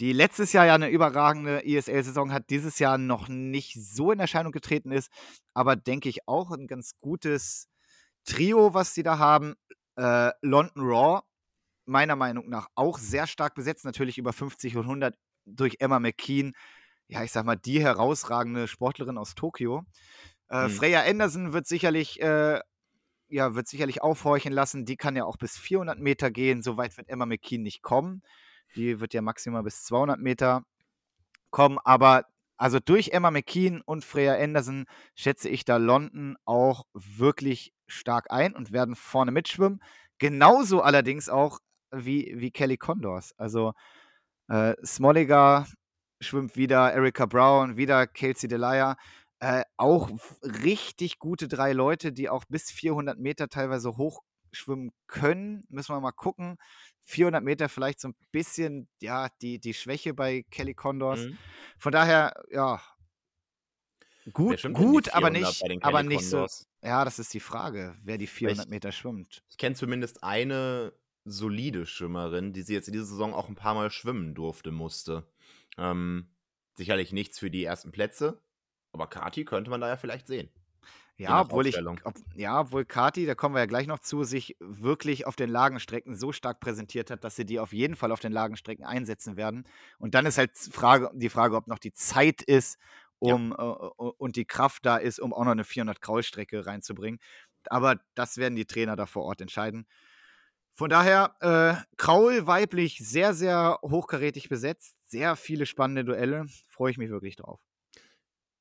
die 0.00 0.12
letztes 0.12 0.52
Jahr 0.52 0.66
ja 0.66 0.74
eine 0.74 0.90
überragende 0.90 1.64
ESL-Saison 1.64 2.32
hat, 2.32 2.50
dieses 2.50 2.78
Jahr 2.78 2.98
noch 2.98 3.28
nicht 3.28 3.74
so 3.74 4.12
in 4.12 4.20
Erscheinung 4.20 4.52
getreten 4.52 4.92
ist, 4.92 5.10
aber 5.54 5.76
denke 5.76 6.08
ich 6.08 6.28
auch 6.28 6.52
ein 6.52 6.66
ganz 6.68 6.92
gutes 7.00 7.68
Trio, 8.24 8.74
was 8.74 8.94
sie 8.94 9.02
da 9.02 9.18
haben. 9.18 9.54
Äh, 9.96 10.30
London 10.42 10.82
Raw, 10.84 11.22
meiner 11.84 12.14
Meinung 12.14 12.48
nach 12.48 12.68
auch 12.74 12.98
sehr 12.98 13.26
stark 13.26 13.54
besetzt, 13.54 13.84
natürlich 13.84 14.18
über 14.18 14.32
50 14.32 14.76
und 14.76 14.84
100 14.84 15.16
durch 15.46 15.76
Emma 15.80 15.98
McKean. 15.98 16.52
Ja, 17.08 17.24
ich 17.24 17.32
sag 17.32 17.44
mal, 17.44 17.56
die 17.56 17.80
herausragende 17.82 18.68
Sportlerin 18.68 19.18
aus 19.18 19.34
Tokio. 19.34 19.84
Äh, 20.48 20.64
hm. 20.64 20.70
Freya 20.70 21.02
Anderson 21.02 21.52
wird 21.52 21.66
sicherlich, 21.66 22.20
äh, 22.20 22.60
ja, 23.28 23.54
wird 23.54 23.66
sicherlich 23.66 24.02
aufhorchen 24.02 24.52
lassen. 24.52 24.84
Die 24.84 24.96
kann 24.96 25.16
ja 25.16 25.24
auch 25.24 25.38
bis 25.38 25.58
400 25.58 25.98
Meter 25.98 26.30
gehen. 26.30 26.62
So 26.62 26.76
weit 26.76 26.96
wird 26.96 27.08
Emma 27.08 27.26
McKean 27.26 27.62
nicht 27.62 27.82
kommen. 27.82 28.22
Die 28.76 29.00
wird 29.00 29.14
ja 29.14 29.22
maximal 29.22 29.62
bis 29.62 29.84
200 29.84 30.20
Meter 30.20 30.64
kommen. 31.50 31.78
Aber 31.84 32.24
also 32.56 32.80
durch 32.80 33.10
Emma 33.10 33.30
McKean 33.30 33.80
und 33.82 34.04
Freya 34.04 34.34
Anderson 34.34 34.86
schätze 35.14 35.48
ich 35.48 35.64
da 35.64 35.76
London 35.76 36.36
auch 36.44 36.84
wirklich 36.92 37.72
stark 37.86 38.30
ein 38.30 38.54
und 38.54 38.72
werden 38.72 38.96
vorne 38.96 39.30
mitschwimmen. 39.30 39.80
Genauso 40.18 40.82
allerdings 40.82 41.28
auch 41.28 41.60
wie, 41.92 42.34
wie 42.36 42.50
Kelly 42.50 42.76
Condors. 42.76 43.32
Also 43.38 43.72
äh, 44.48 44.74
Smolliger 44.84 45.66
schwimmt 46.20 46.56
wieder, 46.56 46.92
Erika 46.92 47.26
Brown, 47.26 47.76
wieder 47.76 48.06
Kelsey 48.06 48.48
Delia. 48.48 48.96
Äh, 49.40 49.62
auch 49.76 50.10
richtig 50.42 51.20
gute 51.20 51.46
drei 51.46 51.72
Leute, 51.72 52.12
die 52.12 52.28
auch 52.28 52.44
bis 52.48 52.72
400 52.72 53.18
Meter 53.18 53.48
teilweise 53.48 53.96
hoch 53.96 54.22
schwimmen 54.52 54.90
können. 55.06 55.64
Müssen 55.68 55.94
wir 55.94 56.00
mal 56.00 56.12
gucken. 56.12 56.56
400 57.08 57.42
Meter 57.42 57.68
vielleicht 57.70 58.00
so 58.00 58.08
ein 58.08 58.14
bisschen, 58.32 58.86
ja, 59.00 59.28
die, 59.40 59.58
die 59.58 59.72
Schwäche 59.72 60.12
bei 60.12 60.44
Kelly 60.50 60.74
Condors. 60.74 61.20
Mhm. 61.20 61.38
Von 61.78 61.92
daher, 61.92 62.34
ja, 62.50 62.82
gut, 64.32 64.62
gut, 64.74 65.14
aber 65.14 65.30
nicht, 65.30 65.62
aber 65.80 66.02
nicht 66.02 66.28
so. 66.28 66.46
Ja, 66.82 67.04
das 67.06 67.18
ist 67.18 67.32
die 67.32 67.40
Frage, 67.40 67.96
wer 68.02 68.18
die 68.18 68.26
400 68.26 68.66
ich, 68.66 68.70
Meter 68.70 68.92
schwimmt. 68.92 69.42
Ich 69.48 69.56
kenne 69.56 69.74
zumindest 69.74 70.22
eine 70.22 70.92
solide 71.24 71.86
Schwimmerin, 71.86 72.52
die 72.52 72.62
sie 72.62 72.74
jetzt 72.74 72.88
in 72.88 72.92
dieser 72.92 73.06
Saison 73.06 73.32
auch 73.32 73.48
ein 73.48 73.54
paar 73.54 73.74
Mal 73.74 73.90
schwimmen 73.90 74.34
durfte, 74.34 74.70
musste. 74.70 75.26
Ähm, 75.78 76.28
sicherlich 76.74 77.12
nichts 77.12 77.38
für 77.38 77.50
die 77.50 77.64
ersten 77.64 77.90
Plätze, 77.90 78.42
aber 78.92 79.06
Kati 79.06 79.46
könnte 79.46 79.70
man 79.70 79.80
da 79.80 79.88
ja 79.88 79.96
vielleicht 79.96 80.26
sehen. 80.26 80.50
Ja, 81.18 81.40
obwohl 81.40 81.66
ich, 81.66 81.76
ob, 82.04 82.14
ja, 82.36 82.60
obwohl 82.60 82.84
Kati, 82.84 83.26
da 83.26 83.34
kommen 83.34 83.56
wir 83.56 83.58
ja 83.58 83.66
gleich 83.66 83.88
noch 83.88 83.98
zu, 83.98 84.22
sich 84.22 84.56
wirklich 84.60 85.26
auf 85.26 85.34
den 85.34 85.50
Lagenstrecken 85.50 86.14
so 86.14 86.30
stark 86.30 86.60
präsentiert 86.60 87.10
hat, 87.10 87.24
dass 87.24 87.34
sie 87.34 87.44
die 87.44 87.58
auf 87.58 87.72
jeden 87.72 87.96
Fall 87.96 88.12
auf 88.12 88.20
den 88.20 88.30
Lagenstrecken 88.30 88.84
einsetzen 88.84 89.36
werden. 89.36 89.64
Und 89.98 90.14
dann 90.14 90.26
ist 90.26 90.38
halt 90.38 90.56
Frage, 90.56 91.10
die 91.14 91.28
Frage, 91.28 91.56
ob 91.56 91.66
noch 91.66 91.80
die 91.80 91.92
Zeit 91.92 92.42
ist, 92.42 92.78
um 93.18 93.50
ja. 93.58 93.72
äh, 93.72 93.90
und 94.16 94.36
die 94.36 94.44
Kraft 94.44 94.86
da 94.86 94.96
ist, 94.96 95.18
um 95.18 95.32
auch 95.32 95.44
noch 95.44 95.50
eine 95.50 95.64
400 95.64 96.00
Kraulstrecke 96.00 96.66
reinzubringen. 96.66 97.18
Aber 97.66 97.96
das 98.14 98.36
werden 98.36 98.54
die 98.54 98.66
Trainer 98.66 98.94
da 98.94 99.06
vor 99.06 99.24
Ort 99.24 99.40
entscheiden. 99.40 99.86
Von 100.74 100.88
daher, 100.88 101.34
äh, 101.40 101.82
Kraul 101.96 102.46
weiblich 102.46 102.98
sehr, 102.98 103.34
sehr 103.34 103.80
hochkarätig 103.82 104.48
besetzt, 104.48 104.96
sehr 105.06 105.34
viele 105.34 105.66
spannende 105.66 106.04
Duelle. 106.04 106.46
Freue 106.68 106.92
ich 106.92 106.98
mich 106.98 107.10
wirklich 107.10 107.34
drauf. 107.34 107.67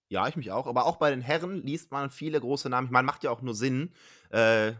Ja, 0.09 0.27
ich 0.27 0.35
mich 0.35 0.51
auch. 0.51 0.67
Aber 0.67 0.85
auch 0.85 0.97
bei 0.97 1.09
den 1.09 1.21
Herren 1.21 1.63
liest 1.63 1.91
man 1.91 2.09
viele 2.09 2.39
große 2.39 2.69
Namen. 2.69 2.87
Ich 2.87 2.91
meine, 2.91 3.05
macht 3.05 3.23
ja 3.23 3.31
auch 3.31 3.41
nur 3.41 3.53
Sinn. 3.53 3.93
Äh, 4.29 4.73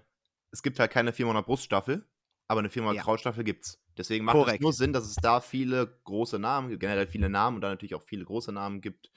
es 0.51 0.63
gibt 0.63 0.79
halt 0.79 0.91
keine 0.91 1.11
400 1.11 1.45
Bruststaffel, 1.45 2.07
aber 2.47 2.59
eine 2.59 2.69
400 2.69 2.95
ja. 2.95 3.03
Krautstaffel 3.03 3.43
gibt's. 3.43 3.81
Deswegen 3.97 4.25
macht 4.25 4.35
Korrekt. 4.35 4.59
es 4.59 4.61
nur 4.61 4.73
Sinn, 4.73 4.93
dass 4.93 5.05
es 5.05 5.15
da 5.15 5.41
viele 5.41 5.99
große 6.05 6.39
Namen 6.39 6.69
gibt, 6.69 6.79
generell 6.79 7.07
viele 7.07 7.29
Namen 7.29 7.55
und 7.55 7.61
dann 7.61 7.71
natürlich 7.71 7.95
auch 7.95 8.03
viele 8.03 8.25
große 8.25 8.51
Namen 8.51 8.81
gibt. 8.81 9.09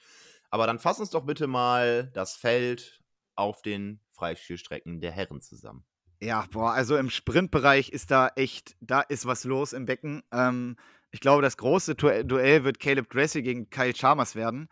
Aber 0.49 0.67
dann 0.67 0.79
fass 0.79 0.99
uns 0.99 1.11
doch 1.11 1.25
bitte 1.25 1.47
mal 1.47 2.11
das 2.13 2.35
Feld 2.35 3.01
auf 3.35 3.61
den 3.61 4.01
Freistilstrecken 4.11 4.99
der 4.99 5.11
Herren 5.11 5.41
zusammen. 5.41 5.85
Ja, 6.19 6.45
boah, 6.51 6.73
also 6.73 6.97
im 6.97 7.09
Sprintbereich 7.09 7.89
ist 7.89 8.11
da 8.11 8.27
echt, 8.35 8.75
da 8.79 9.01
ist 9.01 9.25
was 9.25 9.43
los 9.43 9.73
im 9.73 9.85
Becken. 9.85 10.23
Ähm, 10.31 10.75
ich 11.09 11.19
glaube, 11.19 11.41
das 11.41 11.57
große 11.57 11.95
Duell 11.95 12.63
wird 12.63 12.79
Caleb 12.79 13.09
Dressy 13.09 13.41
gegen 13.41 13.69
Kyle 13.69 13.93
Chalmers 13.93 14.35
werden. 14.35 14.69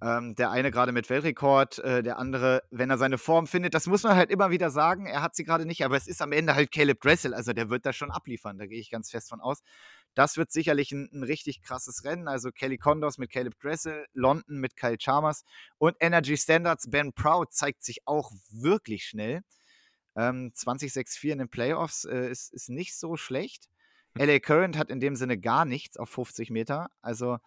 Ähm, 0.00 0.36
der 0.36 0.52
eine 0.52 0.70
gerade 0.70 0.92
mit 0.92 1.10
Weltrekord, 1.10 1.80
äh, 1.80 2.04
der 2.04 2.18
andere, 2.18 2.62
wenn 2.70 2.88
er 2.88 2.98
seine 2.98 3.18
Form 3.18 3.48
findet. 3.48 3.74
Das 3.74 3.88
muss 3.88 4.04
man 4.04 4.14
halt 4.14 4.30
immer 4.30 4.50
wieder 4.50 4.70
sagen. 4.70 5.06
Er 5.06 5.22
hat 5.22 5.34
sie 5.34 5.42
gerade 5.42 5.66
nicht, 5.66 5.84
aber 5.84 5.96
es 5.96 6.06
ist 6.06 6.22
am 6.22 6.30
Ende 6.30 6.54
halt 6.54 6.70
Caleb 6.70 7.00
Dressel. 7.00 7.34
Also 7.34 7.52
der 7.52 7.68
wird 7.68 7.84
da 7.84 7.92
schon 7.92 8.12
abliefern. 8.12 8.58
Da 8.58 8.66
gehe 8.66 8.78
ich 8.78 8.90
ganz 8.90 9.10
fest 9.10 9.28
von 9.28 9.40
aus. 9.40 9.60
Das 10.14 10.36
wird 10.36 10.52
sicherlich 10.52 10.92
ein, 10.92 11.08
ein, 11.12 11.24
richtig 11.24 11.62
krasses 11.62 12.04
Rennen. 12.04 12.28
Also 12.28 12.50
Kelly 12.52 12.78
Condos 12.78 13.18
mit 13.18 13.30
Caleb 13.30 13.58
Dressel, 13.58 14.06
London 14.12 14.58
mit 14.60 14.76
Kyle 14.76 14.98
Chalmers 14.98 15.44
und 15.78 15.96
Energy 15.98 16.36
Standards. 16.36 16.88
Ben 16.88 17.12
Proud 17.12 17.52
zeigt 17.52 17.82
sich 17.82 18.06
auch 18.06 18.30
wirklich 18.50 19.04
schnell. 19.04 19.42
Ähm, 20.16 20.52
2064 20.54 21.30
in 21.30 21.38
den 21.38 21.48
Playoffs 21.48 22.04
äh, 22.04 22.30
ist, 22.30 22.52
ist 22.52 22.68
nicht 22.68 22.96
so 22.96 23.16
schlecht. 23.16 23.68
LA 24.16 24.38
Current 24.40 24.76
hat 24.76 24.90
in 24.90 25.00
dem 25.00 25.16
Sinne 25.16 25.38
gar 25.38 25.64
nichts 25.64 25.96
auf 25.96 26.10
50 26.10 26.50
Meter. 26.50 26.90
Also 27.00 27.38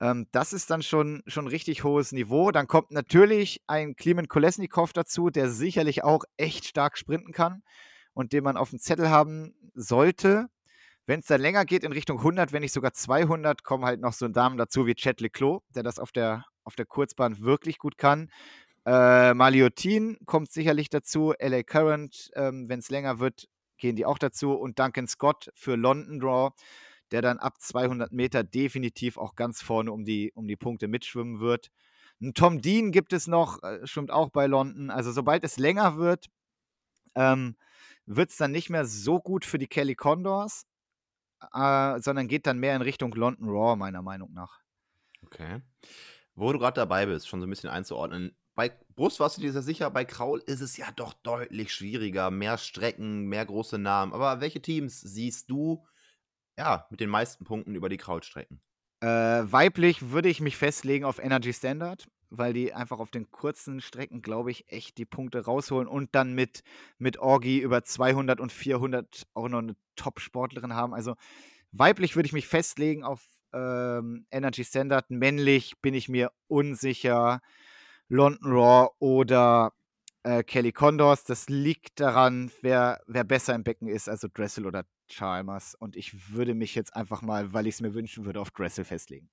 Ähm, 0.00 0.26
das 0.32 0.52
ist 0.52 0.70
dann 0.70 0.82
schon, 0.82 1.22
schon 1.26 1.46
richtig 1.46 1.84
hohes 1.84 2.12
Niveau. 2.12 2.50
Dann 2.50 2.66
kommt 2.66 2.90
natürlich 2.90 3.62
ein 3.66 3.96
Klimen 3.96 4.28
Kolesnikov 4.28 4.92
dazu, 4.92 5.30
der 5.30 5.50
sicherlich 5.50 6.04
auch 6.04 6.24
echt 6.36 6.66
stark 6.66 6.98
sprinten 6.98 7.32
kann 7.32 7.62
und 8.14 8.32
den 8.32 8.44
man 8.44 8.56
auf 8.56 8.70
dem 8.70 8.78
Zettel 8.78 9.10
haben 9.10 9.54
sollte. 9.74 10.48
Wenn 11.06 11.20
es 11.20 11.26
dann 11.26 11.40
länger 11.40 11.64
geht 11.64 11.84
in 11.84 11.92
Richtung 11.92 12.18
100, 12.18 12.52
wenn 12.52 12.62
nicht 12.62 12.74
sogar 12.74 12.92
200, 12.92 13.64
kommen 13.64 13.84
halt 13.84 14.00
noch 14.00 14.12
so 14.12 14.26
ein 14.26 14.34
Damen 14.34 14.58
dazu 14.58 14.86
wie 14.86 14.94
Chet 14.94 15.20
Leclos, 15.20 15.62
der 15.74 15.82
das 15.82 15.98
auf 15.98 16.12
der, 16.12 16.44
auf 16.64 16.76
der 16.76 16.84
Kurzbahn 16.84 17.40
wirklich 17.40 17.78
gut 17.78 17.96
kann. 17.96 18.30
Äh, 18.84 19.34
Maliotin 19.34 20.18
kommt 20.26 20.50
sicherlich 20.52 20.90
dazu. 20.90 21.32
LA 21.38 21.62
Current, 21.62 22.30
ähm, 22.34 22.68
wenn 22.68 22.80
es 22.80 22.90
länger 22.90 23.20
wird, 23.20 23.48
gehen 23.78 23.96
die 23.96 24.04
auch 24.04 24.18
dazu. 24.18 24.52
Und 24.52 24.78
Duncan 24.78 25.06
Scott 25.06 25.50
für 25.54 25.76
London 25.76 26.20
Draw, 26.20 26.50
der 27.10 27.22
dann 27.22 27.38
ab 27.38 27.60
200 27.60 28.12
Meter 28.12 28.44
definitiv 28.44 29.16
auch 29.16 29.34
ganz 29.34 29.62
vorne 29.62 29.92
um 29.92 30.04
die, 30.04 30.32
um 30.34 30.46
die 30.46 30.56
Punkte 30.56 30.88
mitschwimmen 30.88 31.40
wird. 31.40 31.70
Ein 32.20 32.34
Tom 32.34 32.60
Dean 32.60 32.90
gibt 32.90 33.12
es 33.12 33.26
noch, 33.26 33.62
äh, 33.62 33.86
schwimmt 33.86 34.10
auch 34.10 34.30
bei 34.30 34.46
London. 34.46 34.90
Also 34.90 35.12
sobald 35.12 35.44
es 35.44 35.56
länger 35.56 35.96
wird, 35.96 36.26
ähm, 37.14 37.56
wird 38.06 38.30
es 38.30 38.36
dann 38.36 38.52
nicht 38.52 38.70
mehr 38.70 38.84
so 38.84 39.20
gut 39.20 39.44
für 39.44 39.58
die 39.58 39.68
Kelly 39.68 39.94
Condors 39.94 40.66
äh, 41.52 42.00
sondern 42.00 42.28
geht 42.28 42.46
dann 42.46 42.58
mehr 42.58 42.76
in 42.76 42.82
Richtung 42.82 43.12
London 43.12 43.48
Raw, 43.48 43.76
meiner 43.76 44.02
Meinung 44.02 44.32
nach. 44.32 44.60
Okay. 45.24 45.60
Wo 46.34 46.52
du 46.52 46.58
gerade 46.58 46.76
dabei 46.76 47.06
bist, 47.06 47.28
schon 47.28 47.40
so 47.40 47.46
ein 47.46 47.50
bisschen 47.50 47.70
einzuordnen. 47.70 48.36
Bei 48.54 48.72
Brust 48.94 49.20
warst 49.20 49.36
du 49.36 49.42
dir 49.42 49.52
sehr 49.52 49.62
sicher, 49.62 49.90
bei 49.90 50.04
Kraul 50.04 50.42
ist 50.46 50.60
es 50.60 50.76
ja 50.76 50.90
doch 50.96 51.12
deutlich 51.12 51.72
schwieriger. 51.72 52.30
Mehr 52.30 52.58
Strecken, 52.58 53.26
mehr 53.26 53.46
große 53.46 53.78
Namen. 53.78 54.12
Aber 54.12 54.40
welche 54.40 54.60
Teams 54.60 55.00
siehst 55.00 55.50
du 55.50 55.86
ja, 56.58 56.86
mit 56.90 57.00
den 57.00 57.08
meisten 57.08 57.44
Punkten 57.44 57.74
über 57.74 57.88
die 57.88 57.96
Kraulstrecken? 57.96 58.60
Äh, 59.00 59.06
weiblich 59.06 60.10
würde 60.10 60.28
ich 60.28 60.40
mich 60.40 60.56
festlegen 60.56 61.04
auf 61.04 61.18
Energy 61.18 61.52
Standard 61.52 62.08
weil 62.30 62.52
die 62.52 62.72
einfach 62.72 62.98
auf 62.98 63.10
den 63.10 63.30
kurzen 63.30 63.80
Strecken, 63.80 64.22
glaube 64.22 64.50
ich, 64.50 64.70
echt 64.70 64.98
die 64.98 65.04
Punkte 65.04 65.44
rausholen 65.44 65.88
und 65.88 66.14
dann 66.14 66.34
mit, 66.34 66.62
mit 66.98 67.18
Orgi 67.18 67.58
über 67.58 67.82
200 67.82 68.40
und 68.40 68.52
400 68.52 69.26
auch 69.34 69.48
noch 69.48 69.58
eine 69.58 69.76
Top-Sportlerin 69.96 70.74
haben. 70.74 70.94
Also 70.94 71.14
weiblich 71.72 72.16
würde 72.16 72.26
ich 72.26 72.32
mich 72.32 72.46
festlegen 72.46 73.04
auf 73.04 73.26
ähm, 73.52 74.26
Energy 74.30 74.64
Standard. 74.64 75.10
Männlich 75.10 75.80
bin 75.80 75.94
ich 75.94 76.08
mir 76.08 76.32
unsicher. 76.46 77.40
London 78.10 78.52
Raw 78.52 78.90
oder 79.00 79.72
äh, 80.22 80.42
Kelly 80.42 80.72
Condors. 80.72 81.24
Das 81.24 81.48
liegt 81.48 82.00
daran, 82.00 82.50
wer, 82.60 83.00
wer 83.06 83.24
besser 83.24 83.54
im 83.54 83.64
Becken 83.64 83.88
ist, 83.88 84.08
also 84.08 84.28
Dressel 84.32 84.66
oder 84.66 84.84
Chalmers. 85.08 85.74
Und 85.74 85.96
ich 85.96 86.32
würde 86.32 86.54
mich 86.54 86.74
jetzt 86.74 86.94
einfach 86.94 87.22
mal, 87.22 87.52
weil 87.52 87.66
ich 87.66 87.76
es 87.76 87.80
mir 87.80 87.94
wünschen 87.94 88.24
würde, 88.24 88.40
auf 88.40 88.50
Dressel 88.50 88.84
festlegen. 88.84 89.30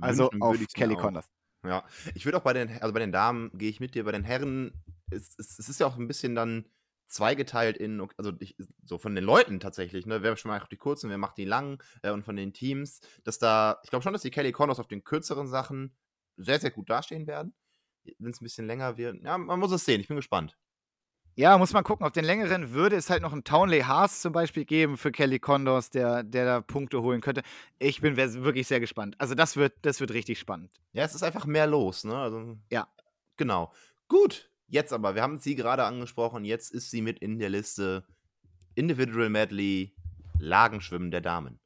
Also 0.00 0.24
wünschen 0.24 0.42
auf 0.42 0.56
Kelly 0.74 0.96
Condors. 0.96 1.28
Ja, 1.64 1.84
ich 2.14 2.24
würde 2.24 2.38
auch 2.38 2.42
bei 2.42 2.52
den, 2.52 2.70
also 2.80 2.92
bei 2.92 3.00
den 3.00 3.12
Damen 3.12 3.50
gehe 3.54 3.68
ich 3.68 3.80
mit 3.80 3.94
dir, 3.94 4.04
bei 4.04 4.12
den 4.12 4.24
Herren, 4.24 4.72
es, 5.10 5.34
es, 5.38 5.58
es 5.58 5.68
ist 5.68 5.80
ja 5.80 5.86
auch 5.86 5.96
ein 5.96 6.06
bisschen 6.06 6.34
dann 6.34 6.66
zweigeteilt 7.08 7.76
in, 7.76 8.06
also 8.16 8.32
ich, 8.38 8.56
so 8.84 8.98
von 8.98 9.14
den 9.14 9.24
Leuten 9.24 9.60
tatsächlich, 9.60 10.06
ne? 10.06 10.22
Wer 10.22 10.36
macht 10.44 10.70
die 10.70 10.76
kurzen, 10.76 11.10
wer 11.10 11.18
macht 11.18 11.38
die 11.38 11.46
langen 11.46 11.78
äh, 12.02 12.10
und 12.10 12.22
von 12.22 12.36
den 12.36 12.52
Teams, 12.52 13.00
dass 13.24 13.38
da, 13.38 13.80
ich 13.82 13.90
glaube 13.90 14.02
schon, 14.02 14.12
dass 14.12 14.22
die 14.22 14.30
Kelly 14.30 14.52
Connors 14.52 14.78
auf 14.78 14.88
den 14.88 15.04
kürzeren 15.04 15.48
Sachen 15.48 15.96
sehr, 16.36 16.60
sehr 16.60 16.70
gut 16.70 16.90
dastehen 16.90 17.26
werden. 17.26 17.54
Wenn 18.18 18.30
es 18.30 18.40
ein 18.40 18.44
bisschen 18.44 18.66
länger 18.66 18.96
wird, 18.96 19.22
ja, 19.22 19.38
man 19.38 19.58
muss 19.58 19.72
es 19.72 19.84
sehen, 19.84 20.00
ich 20.00 20.08
bin 20.08 20.16
gespannt. 20.16 20.56
Ja, 21.38 21.56
muss 21.56 21.72
man 21.72 21.84
gucken. 21.84 22.04
Auf 22.04 22.10
den 22.10 22.24
längeren 22.24 22.72
würde 22.72 22.96
es 22.96 23.10
halt 23.10 23.22
noch 23.22 23.32
einen 23.32 23.44
Townley 23.44 23.82
Haas 23.82 24.22
zum 24.22 24.32
Beispiel 24.32 24.64
geben 24.64 24.96
für 24.96 25.12
Kelly 25.12 25.38
Condors, 25.38 25.88
der, 25.88 26.24
der 26.24 26.44
da 26.44 26.60
Punkte 26.60 27.00
holen 27.00 27.20
könnte. 27.20 27.42
Ich 27.78 28.00
bin 28.00 28.16
wirklich 28.16 28.66
sehr 28.66 28.80
gespannt. 28.80 29.14
Also 29.18 29.36
das 29.36 29.56
wird, 29.56 29.74
das 29.82 30.00
wird 30.00 30.10
richtig 30.10 30.40
spannend. 30.40 30.72
Ja, 30.92 31.04
es 31.04 31.14
ist 31.14 31.22
einfach 31.22 31.46
mehr 31.46 31.68
los, 31.68 32.02
ne? 32.02 32.16
Also, 32.16 32.56
ja. 32.72 32.88
Genau. 33.36 33.72
Gut, 34.08 34.50
jetzt 34.66 34.92
aber, 34.92 35.14
wir 35.14 35.22
haben 35.22 35.38
sie 35.38 35.54
gerade 35.54 35.84
angesprochen, 35.84 36.44
jetzt 36.44 36.72
ist 36.72 36.90
sie 36.90 37.02
mit 37.02 37.20
in 37.20 37.38
der 37.38 37.50
Liste 37.50 38.04
Individual 38.74 39.28
Medley 39.28 39.94
Lagenschwimmen 40.40 41.12
der 41.12 41.20
Damen. 41.20 41.60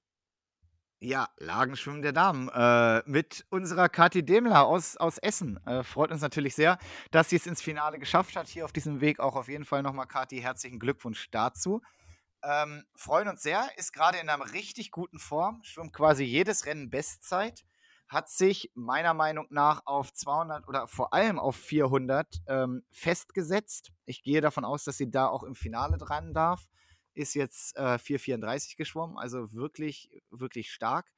Ja, 1.05 1.29
Lagenschwimmen 1.39 2.01
der 2.01 2.13
Damen 2.13 2.49
äh, 2.49 3.03
mit 3.07 3.45
unserer 3.51 3.89
Kathi 3.89 4.25
Demler 4.25 4.65
aus, 4.65 4.97
aus 4.97 5.19
Essen. 5.19 5.59
Äh, 5.67 5.83
freut 5.83 6.13
uns 6.13 6.21
natürlich 6.21 6.55
sehr, 6.55 6.79
dass 7.11 7.29
sie 7.29 7.35
es 7.35 7.49
ins 7.49 7.61
Finale 7.61 7.99
geschafft 7.99 8.37
hat. 8.37 8.47
Hier 8.47 8.65
auf 8.65 8.71
diesem 8.71 9.01
Weg 9.01 9.19
auch 9.19 9.35
auf 9.35 9.49
jeden 9.49 9.65
Fall 9.65 9.83
nochmal, 9.83 10.07
Kathi, 10.07 10.41
herzlichen 10.41 10.79
Glückwunsch 10.79 11.29
dazu. 11.33 11.83
Ähm, 12.45 12.85
freuen 12.95 13.27
uns 13.27 13.43
sehr, 13.43 13.69
ist 13.79 13.93
gerade 13.93 14.19
in 14.19 14.29
einer 14.29 14.53
richtig 14.53 14.93
guten 14.93 15.19
Form, 15.19 15.61
schwimmt 15.65 15.93
quasi 15.93 16.23
jedes 16.23 16.67
Rennen 16.67 16.89
Bestzeit, 16.89 17.65
hat 18.07 18.29
sich 18.29 18.71
meiner 18.77 19.13
Meinung 19.13 19.49
nach 19.51 19.83
auf 19.87 20.13
200 20.13 20.69
oder 20.69 20.87
vor 20.87 21.13
allem 21.13 21.41
auf 21.41 21.57
400 21.57 22.43
ähm, 22.47 22.85
festgesetzt. 22.93 23.91
Ich 24.07 24.23
gehe 24.23 24.41
davon 24.41 24.65
aus, 24.65 24.85
dass 24.85 24.99
sie 24.99 25.11
da 25.11 25.27
auch 25.27 25.43
im 25.43 25.57
Finale 25.57 25.99
dran 25.99 26.33
darf 26.33 26.69
ist 27.15 27.35
jetzt 27.35 27.77
äh, 27.77 27.99
4,34 27.99 28.77
geschwommen, 28.77 29.19
also 29.19 29.53
wirklich, 29.53 30.23
wirklich 30.31 30.71
stark. 30.71 31.11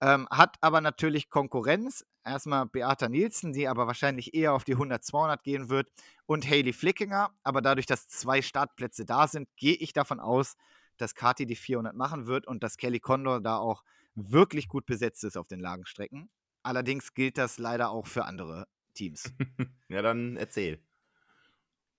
Ähm, 0.00 0.28
hat 0.30 0.56
aber 0.60 0.80
natürlich 0.80 1.28
Konkurrenz. 1.28 2.04
Erstmal 2.24 2.66
Beata 2.66 3.08
Nielsen, 3.08 3.52
die 3.52 3.66
aber 3.66 3.86
wahrscheinlich 3.86 4.34
eher 4.34 4.52
auf 4.52 4.64
die 4.64 4.74
100, 4.74 5.02
200 5.02 5.42
gehen 5.42 5.68
wird. 5.68 5.90
Und 6.26 6.48
Hayley 6.48 6.72
Flickinger. 6.72 7.30
Aber 7.42 7.62
dadurch, 7.62 7.86
dass 7.86 8.06
zwei 8.06 8.42
Startplätze 8.42 9.04
da 9.04 9.26
sind, 9.26 9.48
gehe 9.56 9.74
ich 9.74 9.92
davon 9.92 10.20
aus, 10.20 10.56
dass 10.98 11.14
Kati 11.14 11.46
die 11.46 11.56
400 11.56 11.94
machen 11.94 12.26
wird 12.26 12.46
und 12.46 12.62
dass 12.62 12.76
Kelly 12.76 13.00
Condor 13.00 13.40
da 13.40 13.56
auch 13.56 13.82
wirklich 14.14 14.68
gut 14.68 14.86
besetzt 14.86 15.24
ist 15.24 15.36
auf 15.36 15.48
den 15.48 15.60
Lagenstrecken. 15.60 16.28
Allerdings 16.62 17.14
gilt 17.14 17.38
das 17.38 17.58
leider 17.58 17.90
auch 17.90 18.06
für 18.06 18.24
andere 18.24 18.66
Teams. 18.94 19.32
ja, 19.88 20.02
dann 20.02 20.36
erzähl. 20.36 20.80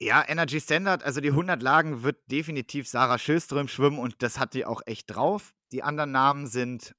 Ja, 0.01 0.23
Energy 0.25 0.61
Standard, 0.61 1.03
also 1.03 1.19
die 1.19 1.31
100 1.31 1.61
Lagen 1.61 2.03
wird 2.03 2.19
definitiv 2.31 2.87
Sarah 2.87 3.17
Schilström 3.17 3.67
schwimmen 3.67 3.99
und 3.99 4.21
das 4.23 4.39
hat 4.39 4.53
die 4.53 4.65
auch 4.65 4.81
echt 4.85 5.13
drauf. 5.13 5.53
Die 5.73 5.83
anderen 5.83 6.13
Namen 6.13 6.47
sind 6.47 6.95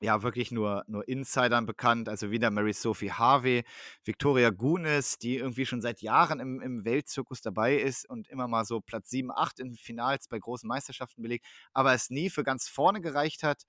ja 0.00 0.24
wirklich 0.24 0.50
nur, 0.50 0.82
nur 0.88 1.06
Insidern 1.08 1.66
bekannt, 1.66 2.08
also 2.08 2.32
wieder 2.32 2.50
Mary 2.50 2.72
Sophie 2.72 3.12
Harvey, 3.12 3.64
Victoria 4.04 4.50
Gunes, 4.50 5.18
die 5.18 5.36
irgendwie 5.36 5.66
schon 5.66 5.80
seit 5.80 6.02
Jahren 6.02 6.40
im, 6.40 6.60
im 6.60 6.84
Weltzirkus 6.84 7.42
dabei 7.42 7.76
ist 7.76 8.10
und 8.10 8.26
immer 8.26 8.48
mal 8.48 8.64
so 8.64 8.80
Platz 8.80 9.08
7, 9.10 9.30
8 9.30 9.60
in 9.60 9.76
Finals 9.76 10.26
bei 10.26 10.40
großen 10.40 10.66
Meisterschaften 10.66 11.22
belegt, 11.22 11.46
aber 11.72 11.94
es 11.94 12.10
nie 12.10 12.28
für 12.28 12.42
ganz 12.42 12.68
vorne 12.68 13.00
gereicht 13.00 13.44
hat. 13.44 13.62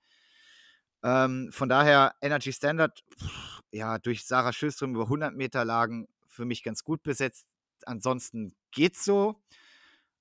Ähm, 1.04 1.50
von 1.52 1.68
daher 1.68 2.16
Energy 2.20 2.52
Standard, 2.52 3.04
ja, 3.70 3.98
durch 4.00 4.26
Sarah 4.26 4.52
Schilström 4.52 4.96
über 4.96 5.04
100 5.04 5.32
Meter 5.32 5.64
Lagen 5.64 6.08
für 6.26 6.44
mich 6.44 6.64
ganz 6.64 6.82
gut 6.82 7.04
besetzt 7.04 7.46
ansonsten 7.86 8.54
geht's 8.70 9.04
so. 9.04 9.42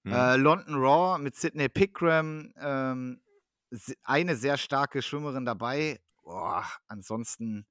Hm. 0.04 0.14
Äh, 0.14 0.36
London 0.38 0.76
Raw 0.76 1.20
mit 1.20 1.36
Sydney 1.36 1.70
Pickram, 1.70 2.54
ähm, 2.60 3.22
eine 4.04 4.36
sehr 4.36 4.58
starke 4.58 5.02
Schwimmerin 5.02 5.46
dabei. 5.46 6.00
Boah, 6.24 6.66
ansonsten 6.88 7.66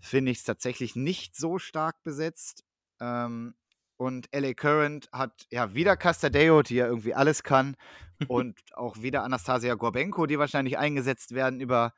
finde 0.00 0.30
ich 0.30 0.38
es 0.38 0.44
tatsächlich 0.44 0.96
nicht 0.96 1.36
so 1.36 1.58
stark 1.58 2.02
besetzt. 2.02 2.64
Ähm, 3.00 3.54
und 3.96 4.28
LA 4.32 4.54
Current 4.54 5.08
hat 5.12 5.46
ja 5.50 5.74
wieder 5.74 5.96
Castadeo, 5.96 6.62
die 6.62 6.76
ja 6.76 6.86
irgendwie 6.86 7.14
alles 7.14 7.42
kann. 7.42 7.76
und 8.28 8.58
auch 8.74 9.00
wieder 9.00 9.22
Anastasia 9.22 9.74
Gorbenko, 9.74 10.26
die 10.26 10.38
wahrscheinlich 10.38 10.78
eingesetzt 10.78 11.34
werden 11.34 11.60
über, 11.60 11.94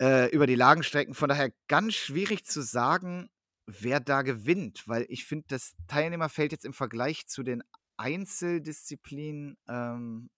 äh, 0.00 0.30
über 0.30 0.46
die 0.46 0.54
Lagenstrecken. 0.54 1.14
Von 1.14 1.28
daher 1.28 1.52
ganz 1.68 1.94
schwierig 1.94 2.44
zu 2.44 2.62
sagen, 2.62 3.30
wer 3.66 4.00
da 4.00 4.22
gewinnt, 4.22 4.86
weil 4.86 5.06
ich 5.08 5.24
finde, 5.24 5.46
das 5.48 5.74
Teilnehmerfeld 5.86 6.52
jetzt 6.52 6.64
im 6.64 6.72
Vergleich 6.72 7.26
zu 7.26 7.42
den 7.42 7.62
Einzeldisziplinen 7.96 9.56
ähm, 9.68 10.30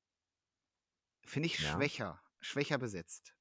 finde 1.24 1.46
ich 1.46 1.58
ja. 1.58 1.72
schwächer, 1.72 2.20
schwächer 2.40 2.78
besetzt. 2.78 3.34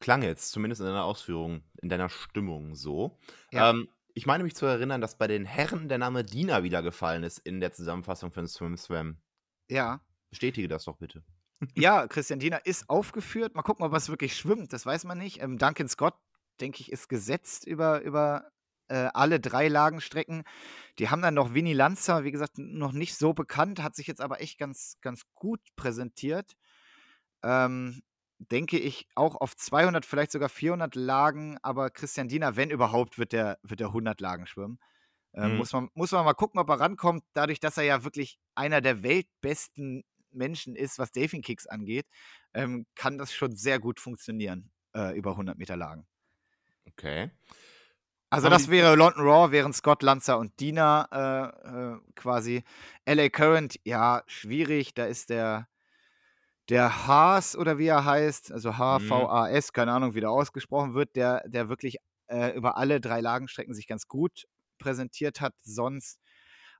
Klang 0.00 0.22
jetzt, 0.22 0.52
zumindest 0.52 0.80
in 0.80 0.86
deiner 0.86 1.04
Ausführung, 1.04 1.64
in 1.82 1.88
deiner 1.88 2.08
Stimmung 2.08 2.74
so. 2.74 3.18
Ja. 3.50 3.70
Ähm, 3.70 3.88
ich 4.14 4.26
meine 4.26 4.44
mich 4.44 4.54
zu 4.54 4.66
erinnern, 4.66 5.00
dass 5.00 5.16
bei 5.16 5.26
den 5.26 5.44
Herren 5.44 5.88
der 5.88 5.98
Name 5.98 6.24
Dina 6.24 6.62
wieder 6.62 6.82
gefallen 6.82 7.22
ist 7.22 7.38
in 7.38 7.60
der 7.60 7.72
Zusammenfassung 7.72 8.32
von 8.32 8.46
Swim 8.46 8.76
Swam. 8.76 9.20
Ja. 9.68 10.00
Bestätige 10.30 10.68
das 10.68 10.84
doch 10.84 10.96
bitte. 10.96 11.24
Ja, 11.74 12.06
Christian 12.06 12.38
Dina 12.38 12.58
ist 12.58 12.88
aufgeführt. 12.88 13.56
Mal 13.56 13.62
gucken, 13.62 13.84
ob 13.84 13.92
es 13.92 14.08
wirklich 14.08 14.36
schwimmt. 14.36 14.72
Das 14.72 14.86
weiß 14.86 15.02
man 15.04 15.18
nicht. 15.18 15.42
Ähm, 15.42 15.58
Duncan 15.58 15.88
Scott, 15.88 16.14
denke 16.60 16.80
ich, 16.80 16.92
ist 16.92 17.08
gesetzt 17.08 17.66
über, 17.66 18.00
über 18.02 18.48
äh, 18.88 19.08
alle 19.14 19.40
drei 19.40 19.68
Lagenstrecken. 19.68 20.44
Die 20.98 21.10
haben 21.10 21.22
dann 21.22 21.34
noch 21.34 21.54
Winnie 21.54 21.74
Lanzer, 21.74 22.24
wie 22.24 22.30
gesagt, 22.30 22.58
noch 22.58 22.92
nicht 22.92 23.16
so 23.16 23.32
bekannt, 23.32 23.82
hat 23.82 23.94
sich 23.94 24.06
jetzt 24.06 24.20
aber 24.20 24.40
echt 24.40 24.58
ganz, 24.58 24.98
ganz 25.00 25.22
gut 25.34 25.60
präsentiert. 25.76 26.56
Ähm, 27.42 28.02
denke 28.38 28.78
ich 28.78 29.08
auch 29.14 29.36
auf 29.36 29.56
200, 29.56 30.06
vielleicht 30.06 30.32
sogar 30.32 30.48
400 30.48 30.94
Lagen, 30.94 31.58
aber 31.62 31.90
Christian 31.90 32.28
Diener, 32.28 32.56
wenn 32.56 32.70
überhaupt, 32.70 33.18
wird 33.18 33.32
der, 33.32 33.58
wird 33.62 33.80
der 33.80 33.88
100 33.88 34.20
Lagen 34.20 34.46
schwimmen. 34.46 34.78
Ähm, 35.34 35.52
mhm. 35.52 35.56
muss, 35.58 35.72
man, 35.72 35.88
muss 35.94 36.12
man 36.12 36.24
mal 36.24 36.34
gucken, 36.34 36.60
ob 36.60 36.68
er 36.68 36.80
rankommt, 36.80 37.22
dadurch, 37.34 37.60
dass 37.60 37.76
er 37.76 37.84
ja 37.84 38.04
wirklich 38.04 38.38
einer 38.54 38.80
der 38.80 39.02
weltbesten 39.02 40.04
Menschen 40.30 40.76
ist, 40.76 40.98
was 40.98 41.12
Delfin 41.12 41.42
Kicks 41.42 41.66
angeht, 41.66 42.06
ähm, 42.54 42.86
kann 42.94 43.18
das 43.18 43.32
schon 43.32 43.56
sehr 43.56 43.78
gut 43.78 44.00
funktionieren 44.00 44.70
äh, 44.94 45.16
über 45.16 45.32
100 45.32 45.58
Meter 45.58 45.76
Lagen. 45.76 46.06
Okay. 46.86 47.30
Also 48.30 48.50
das 48.50 48.68
wäre 48.68 48.94
London 48.94 49.22
Raw, 49.22 49.52
wären 49.52 49.72
Scott 49.72 50.02
Lanzer 50.02 50.38
und 50.38 50.58
Dina 50.60 51.08
äh, 51.12 51.94
äh, 51.94 51.98
quasi. 52.14 52.62
LA 53.06 53.30
Current, 53.30 53.80
ja, 53.84 54.22
schwierig. 54.26 54.92
Da 54.92 55.06
ist 55.06 55.30
der, 55.30 55.66
der 56.68 57.06
Haas 57.06 57.56
oder 57.56 57.78
wie 57.78 57.86
er 57.86 58.04
heißt, 58.04 58.52
also 58.52 58.76
H-V-A-S, 58.76 59.72
keine 59.72 59.92
Ahnung, 59.92 60.14
wie 60.14 60.20
der 60.20 60.30
ausgesprochen 60.30 60.92
wird, 60.92 61.16
der, 61.16 61.42
der 61.48 61.70
wirklich 61.70 61.96
äh, 62.26 62.54
über 62.54 62.76
alle 62.76 63.00
drei 63.00 63.20
Lagenstrecken 63.22 63.74
sich 63.74 63.86
ganz 63.86 64.08
gut 64.08 64.46
präsentiert 64.78 65.40
hat. 65.40 65.54
Sonst 65.62 66.20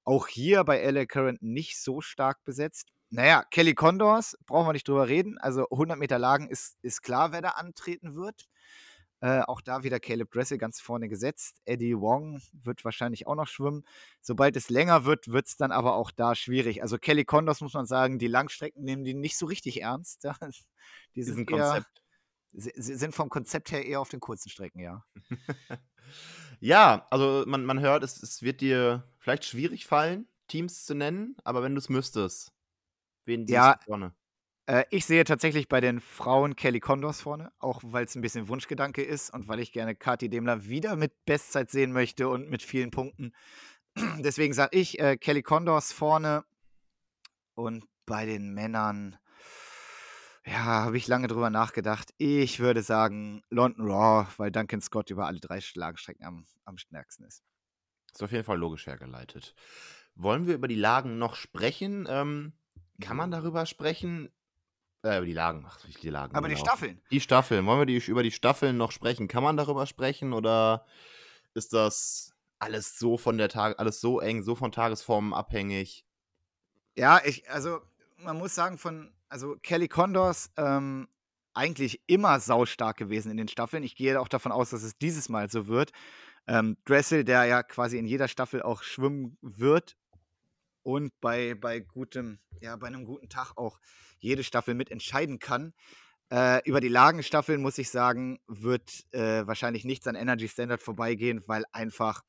auch 0.04 0.28
hier 0.28 0.64
bei 0.64 0.82
LA 0.82 1.06
Current 1.06 1.42
nicht 1.42 1.80
so 1.80 2.02
stark 2.02 2.44
besetzt. 2.44 2.88
Naja, 3.10 3.42
Kelly 3.50 3.74
Condors, 3.74 4.36
brauchen 4.46 4.68
wir 4.68 4.74
nicht 4.74 4.86
drüber 4.86 5.08
reden. 5.08 5.38
Also 5.38 5.66
100 5.70 5.98
Meter 5.98 6.18
Lagen 6.18 6.48
ist, 6.48 6.76
ist 6.82 7.02
klar, 7.02 7.32
wer 7.32 7.40
da 7.40 7.50
antreten 7.50 8.14
wird. 8.14 8.44
Äh, 9.20 9.40
auch 9.42 9.60
da 9.60 9.82
wieder 9.82 9.98
Caleb 9.98 10.30
Dressel 10.30 10.58
ganz 10.58 10.80
vorne 10.80 11.08
gesetzt. 11.08 11.60
Eddie 11.64 11.98
Wong 11.98 12.40
wird 12.52 12.84
wahrscheinlich 12.84 13.26
auch 13.26 13.34
noch 13.34 13.48
schwimmen. 13.48 13.84
Sobald 14.20 14.56
es 14.56 14.70
länger 14.70 15.04
wird, 15.04 15.28
wird 15.28 15.48
es 15.48 15.56
dann 15.56 15.72
aber 15.72 15.94
auch 15.96 16.10
da 16.12 16.34
schwierig. 16.36 16.82
Also 16.82 16.98
Kelly 16.98 17.24
Condos 17.24 17.60
muss 17.60 17.74
man 17.74 17.86
sagen, 17.86 18.18
die 18.18 18.28
Langstrecken 18.28 18.84
nehmen 18.84 19.02
die 19.04 19.14
nicht 19.14 19.36
so 19.36 19.46
richtig 19.46 19.82
ernst. 19.82 20.24
Die 21.16 21.22
sind, 21.24 21.50
eher, 21.50 21.84
sind 22.52 23.14
vom 23.14 23.28
Konzept 23.28 23.72
her 23.72 23.84
eher 23.84 24.00
auf 24.00 24.08
den 24.08 24.20
kurzen 24.20 24.50
Strecken, 24.50 24.80
ja. 24.80 25.04
Ja, 26.60 27.06
also 27.10 27.44
man, 27.46 27.64
man 27.64 27.80
hört, 27.80 28.02
es, 28.02 28.22
es 28.22 28.42
wird 28.42 28.60
dir 28.60 29.04
vielleicht 29.18 29.44
schwierig 29.44 29.86
fallen, 29.86 30.26
Teams 30.48 30.84
zu 30.84 30.94
nennen, 30.94 31.36
aber 31.44 31.62
wenn 31.62 31.74
du 31.74 31.78
es 31.78 31.88
müsstest, 31.88 32.52
wen 33.26 33.46
siehst 33.46 33.54
Ja. 33.54 33.74
du 33.74 33.84
vorne? 33.84 34.14
Äh, 34.68 34.84
ich 34.90 35.06
sehe 35.06 35.24
tatsächlich 35.24 35.68
bei 35.68 35.80
den 35.80 35.98
Frauen 35.98 36.54
Kelly 36.54 36.78
Condors 36.78 37.22
vorne, 37.22 37.50
auch 37.58 37.80
weil 37.84 38.04
es 38.04 38.14
ein 38.14 38.20
bisschen 38.20 38.48
Wunschgedanke 38.48 39.02
ist 39.02 39.32
und 39.32 39.48
weil 39.48 39.60
ich 39.60 39.72
gerne 39.72 39.96
Kathi 39.96 40.28
Demler 40.28 40.66
wieder 40.66 40.94
mit 40.94 41.24
Bestzeit 41.24 41.70
sehen 41.70 41.92
möchte 41.92 42.28
und 42.28 42.50
mit 42.50 42.62
vielen 42.62 42.90
Punkten. 42.90 43.32
Deswegen 44.18 44.52
sage 44.52 44.76
ich 44.76 45.00
äh, 45.00 45.16
Kelly 45.16 45.42
Condors 45.42 45.92
vorne 45.92 46.44
und 47.54 47.86
bei 48.04 48.26
den 48.26 48.52
Männern, 48.52 49.16
ja, 50.44 50.84
habe 50.84 50.98
ich 50.98 51.08
lange 51.08 51.28
drüber 51.28 51.48
nachgedacht. 51.48 52.12
Ich 52.18 52.60
würde 52.60 52.82
sagen 52.82 53.42
London 53.48 53.90
Raw, 53.90 54.28
weil 54.36 54.50
Duncan 54.50 54.82
Scott 54.82 55.10
über 55.10 55.26
alle 55.26 55.40
drei 55.40 55.60
Lagenstrecken 55.74 56.24
am, 56.26 56.46
am 56.66 56.76
stärksten 56.76 57.24
ist. 57.24 57.42
Ist 58.12 58.22
auf 58.22 58.32
jeden 58.32 58.44
Fall 58.44 58.58
logisch 58.58 58.86
hergeleitet. 58.86 59.54
Wollen 60.14 60.46
wir 60.46 60.54
über 60.54 60.68
die 60.68 60.74
Lagen 60.74 61.18
noch 61.18 61.36
sprechen? 61.36 62.06
Ähm, 62.08 62.52
kann 63.00 63.16
man 63.16 63.30
darüber 63.30 63.64
sprechen? 63.64 64.30
Äh, 65.04 65.18
über 65.18 65.26
die 65.26 65.32
Lagen, 65.32 65.64
ach, 65.68 65.78
die 66.02 66.10
Lagen. 66.10 66.34
Aber 66.34 66.48
die 66.48 66.54
genau. 66.54 66.66
Staffeln. 66.66 67.00
Die 67.10 67.20
Staffeln, 67.20 67.64
wollen 67.66 67.80
wir 67.80 67.86
die, 67.86 67.98
über 68.10 68.22
die 68.22 68.32
Staffeln 68.32 68.76
noch 68.76 68.90
sprechen? 68.90 69.28
Kann 69.28 69.44
man 69.44 69.56
darüber 69.56 69.86
sprechen 69.86 70.32
oder 70.32 70.84
ist 71.54 71.72
das 71.72 72.32
alles 72.58 72.98
so 72.98 73.16
von 73.16 73.38
der 73.38 73.48
Tag, 73.48 73.78
alles 73.78 74.00
so 74.00 74.20
eng, 74.20 74.42
so 74.42 74.56
von 74.56 74.72
Tagesformen 74.72 75.32
abhängig? 75.32 76.04
Ja, 76.96 77.20
ich, 77.24 77.48
also 77.48 77.80
man 78.16 78.36
muss 78.36 78.56
sagen, 78.56 78.78
von, 78.78 79.12
also 79.28 79.56
Kelly 79.62 79.86
Condors 79.86 80.50
ähm, 80.56 81.08
eigentlich 81.54 82.02
immer 82.08 82.40
saustark 82.40 82.96
gewesen 82.96 83.30
in 83.30 83.36
den 83.36 83.48
Staffeln. 83.48 83.84
Ich 83.84 83.94
gehe 83.94 84.20
auch 84.20 84.28
davon 84.28 84.50
aus, 84.50 84.70
dass 84.70 84.82
es 84.82 84.98
dieses 84.98 85.28
Mal 85.28 85.48
so 85.48 85.68
wird. 85.68 85.92
Ähm, 86.48 86.76
Dressel, 86.84 87.24
der 87.24 87.44
ja 87.44 87.62
quasi 87.62 87.98
in 87.98 88.06
jeder 88.06 88.26
Staffel 88.26 88.62
auch 88.62 88.82
schwimmen 88.82 89.36
wird 89.42 89.96
und 90.88 91.12
bei, 91.20 91.54
bei 91.54 91.80
gutem, 91.80 92.38
ja, 92.62 92.74
bei 92.76 92.86
einem 92.86 93.04
guten 93.04 93.28
Tag 93.28 93.52
auch 93.58 93.78
jede 94.20 94.42
Staffel 94.42 94.72
mitentscheiden 94.72 95.38
kann. 95.38 95.74
Äh, 96.30 96.66
über 96.66 96.80
die 96.80 96.88
Lagenstaffeln 96.88 97.60
muss 97.60 97.76
ich 97.76 97.90
sagen, 97.90 98.38
wird 98.46 99.04
äh, 99.12 99.46
wahrscheinlich 99.46 99.84
nichts 99.84 100.06
an 100.06 100.14
Energy 100.14 100.48
Standard 100.48 100.82
vorbeigehen, 100.82 101.42
weil 101.46 101.64
einfach 101.72 102.22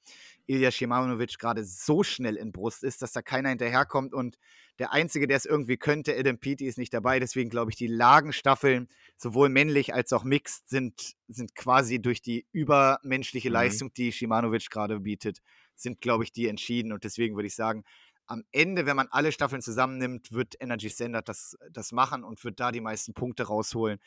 Ilya 0.45 0.71
Shimanovic 0.71 1.37
gerade 1.39 1.63
so 1.63 2.03
schnell 2.03 2.35
in 2.35 2.51
Brust 2.51 2.83
ist, 2.83 3.01
dass 3.01 3.13
da 3.13 3.21
keiner 3.21 3.47
hinterherkommt 3.47 4.13
und 4.13 4.37
der 4.77 4.91
Einzige, 4.91 5.27
der 5.27 5.37
es 5.37 5.45
irgendwie 5.45 5.77
könnte, 5.77 6.17
Adam 6.17 6.37
Peaty, 6.37 6.65
ist 6.65 6.77
nicht 6.77 6.93
dabei. 6.93 7.19
Deswegen 7.19 7.49
glaube 7.49 7.71
ich, 7.71 7.77
die 7.77 7.87
Lagenstaffeln, 7.87 8.87
sowohl 9.17 9.49
männlich 9.49 9.93
als 9.93 10.11
auch 10.11 10.23
mixed, 10.23 10.69
sind, 10.69 11.15
sind 11.27 11.55
quasi 11.55 12.01
durch 12.01 12.21
die 12.21 12.45
übermenschliche 12.51 13.49
Mhm. 13.49 13.53
Leistung, 13.53 13.93
die 13.93 14.11
Shimanovic 14.11 14.69
gerade 14.69 14.99
bietet, 15.01 15.39
sind, 15.75 16.01
glaube 16.01 16.23
ich, 16.23 16.31
die 16.31 16.47
entschieden. 16.47 16.93
Und 16.93 17.03
deswegen 17.03 17.35
würde 17.35 17.47
ich 17.47 17.55
sagen, 17.55 17.83
am 18.29 18.43
Ende, 18.51 18.85
wenn 18.85 18.95
man 18.95 19.07
alle 19.09 19.31
Staffeln 19.31 19.61
zusammennimmt, 19.61 20.31
wird 20.31 20.55
Energy 20.59 20.89
Standard 20.89 21.27
das, 21.27 21.57
das 21.71 21.91
machen 21.91 22.23
und 22.23 22.43
wird 22.43 22.59
da 22.59 22.71
die 22.71 22.81
meisten 22.81 23.13
Punkte 23.13 23.43
rausholen. 23.43 23.99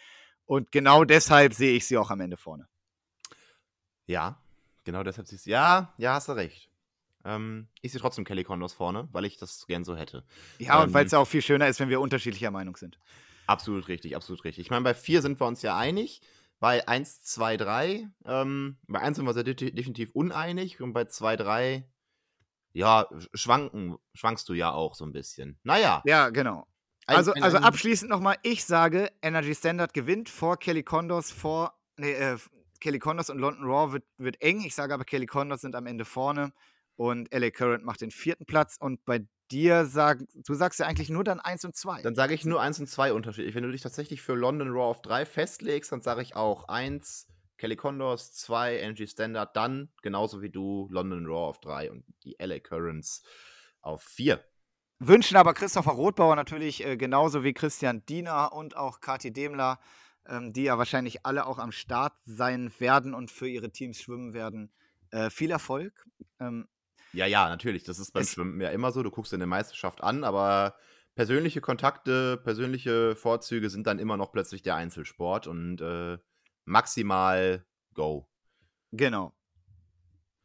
Und 0.47 0.73
genau 0.73 1.05
deshalb 1.05 1.55
sehe 1.55 1.77
ich 1.77 1.87
sie 1.87 1.99
auch 1.99 2.11
am 2.11 2.21
Ende 2.21 2.37
vorne. 2.37 2.69
Ja, 4.07 4.41
genau 4.85 5.03
deshalb 5.03 5.27
siehst 5.27 5.47
du. 5.47 5.51
Ja, 5.51 5.93
ja, 5.97 6.15
hast 6.15 6.29
du 6.29 6.33
recht. 6.33 6.71
Ähm, 7.25 7.69
ich 7.81 7.93
sehe 7.93 8.01
trotzdem 8.01 8.25
Kelly 8.25 8.45
Condos 8.45 8.73
vorne, 8.73 9.09
weil 9.13 9.25
ich 9.25 9.37
das 9.37 9.67
gern 9.67 9.85
so 9.85 9.97
hätte. 9.97 10.25
Ja, 10.59 10.81
und 10.81 10.89
Ähm, 10.89 10.95
weil 10.95 11.07
es 11.07 11.13
ja 11.13 11.19
auch 11.19 11.29
viel 11.29 11.43
schöner 11.43 11.69
ist, 11.69 11.81
wenn 11.81 11.89
wir 11.89 12.01
unterschiedlicher 12.01 12.51
Meinung 12.51 12.77
sind. 12.77 12.99
Absolut 13.47 13.89
richtig, 13.89 14.17
absolut 14.17 14.45
richtig. 14.45 14.67
Ich 14.67 14.71
meine, 14.71 14.85
bei 14.85 14.95
4 14.95 15.23
sind 15.23 15.41
wir 15.41 15.47
uns 15.47 15.63
ja 15.63 15.77
einig. 15.77 16.21
Bei 16.61 16.87
1, 16.87 17.23
2, 17.25 17.57
3, 17.57 18.09
ähm, 18.25 18.79
bei 18.87 19.01
1 19.01 19.17
sind 19.17 19.27
wir 19.27 19.35
sehr 19.35 19.43
de 19.43 19.55
definitiv 19.73 20.13
uneinig 20.13 20.81
und 20.81 20.93
bei 20.93 21.07
2, 21.07 21.37
3, 21.37 21.89
ja, 22.73 23.07
schwanken, 23.35 23.97
schwankst 24.15 24.49
du 24.49 24.55
ja 24.55 24.73
auch 24.73 24.95
so 24.95 25.05
ein 25.05 25.13
bisschen. 25.13 25.59
Naja. 25.63 26.03
Ja, 26.05 26.31
genau. 26.31 26.67
ein- 27.07 27.17
Also, 27.17 27.33
ein- 27.33 27.43
also 27.43 27.57
abschließend 27.59 28.09
nochmal, 28.11 28.37
ich 28.43 28.65
sage, 28.65 29.11
Energy 29.23 29.55
Standard 29.55 29.93
gewinnt 29.93 30.29
vor 30.29 30.57
Kelly 30.59 30.83
Condos, 30.85 31.31
vor, 31.33 31.75
nee, 31.97 32.13
äh, 32.13 32.39
Kelly 32.81 32.99
Condos 33.01 33.29
und 33.31 33.39
London 33.39 33.65
Raw 33.65 33.93
wird, 33.93 34.05
wird 34.19 34.41
eng. 34.41 34.61
Ich 34.63 34.75
sage 34.75 34.95
aber, 34.95 35.05
Kelly 35.05 35.27
Condos 35.27 35.61
sind 35.61 35.75
am 35.75 35.87
Ende 35.87 36.05
vorne 36.05 36.53
und 36.97 37.33
LA 37.33 37.51
Current 37.51 37.85
macht 37.85 38.01
den 38.01 38.11
vierten 38.13 38.47
Platz. 38.47 38.77
Und 38.79 39.05
bei 39.05 39.27
dir 39.51 39.85
sag, 39.87 40.21
du 40.35 40.55
sagst 40.55 40.79
ja 40.81 40.87
eigentlich 40.87 41.11
nur 41.11 41.25
dann 41.25 41.39
1 41.41 41.65
und 41.65 41.75
2. 41.77 42.03
Dann 42.03 42.15
sage 42.15 42.35
ich 42.35 42.45
nur 42.45 42.61
1 42.63 42.79
und 42.81 42.87
2 42.89 43.13
unterschiedlich. 43.13 43.55
Wenn 43.55 43.65
du 43.65 43.71
dich 43.73 43.83
tatsächlich 43.83 44.23
für 44.23 44.35
London 44.35 44.69
Raw 44.71 44.85
auf 44.91 45.03
3 45.03 45.27
festlegst, 45.27 45.93
dann 45.93 46.01
sage 46.03 46.23
ich 46.23 46.37
auch 46.37 46.69
1, 46.69 47.27
Kelly 47.63 47.77
Condors, 47.77 48.33
2, 48.33 48.79
Energy 48.79 49.07
Standard, 49.07 49.55
dann 49.55 49.89
genauso 50.03 50.43
wie 50.43 50.51
du 50.51 50.89
London 50.91 51.27
Raw 51.27 51.49
auf 51.49 51.61
3 51.61 51.93
und 51.93 52.03
die 52.25 52.35
LA 52.41 52.59
Currents 52.59 53.23
auf 53.83 54.03
4. 54.03 54.45
Wünschen 54.99 55.37
aber 55.37 55.55
Christopher 55.55 55.93
Rothbauer 55.93 56.35
natürlich 56.35 56.85
äh, 56.85 56.97
genauso 56.97 57.45
wie 57.45 57.53
Christian 57.53 58.05
Diener 58.07 58.53
und 58.53 58.77
auch 58.77 58.99
Kathi 58.99 59.33
Demler, 59.33 59.79
ähm, 60.27 60.53
die 60.53 60.65
ja 60.65 60.77
wahrscheinlich 60.77 61.25
alle 61.25 61.47
auch 61.47 61.61
am 61.61 61.71
Start 61.71 62.15
sein 62.25 62.73
werden 62.81 63.15
und 63.15 63.31
für 63.31 63.47
ihre 63.47 63.71
Teams 63.71 64.01
schwimmen 64.01 64.35
werden. 64.35 64.73
Äh, 65.13 65.31
viel 65.31 65.53
Erfolg. 65.53 66.09
Ähm, 66.41 66.67
Ja, 67.13 67.27
ja, 67.27 67.49
natürlich. 67.49 67.85
Das 67.85 68.01
ist 68.01 68.11
beim 68.11 68.25
Schwimmen 68.25 68.61
ja 68.61 68.71
immer 68.71 68.91
so. 68.91 69.05
Du 69.05 69.13
guckst 69.13 69.31
dir 69.31 69.37
eine 69.37 69.47
Meisterschaft 69.47 70.03
an, 70.03 70.25
aber 70.25 70.75
persönliche 71.15 71.61
Kontakte, 71.61 72.39
persönliche 72.39 73.15
Vorzüge 73.15 73.71
sind 73.71 73.87
dann 73.87 74.01
immer 74.01 74.17
noch 74.17 74.33
plötzlich 74.33 74.63
der 74.63 74.75
Einzelsport 74.75 75.47
und 75.47 75.81
äh, 75.81 76.19
maximal 76.65 77.65
Go. 77.95 78.27
Genau. 78.93 79.33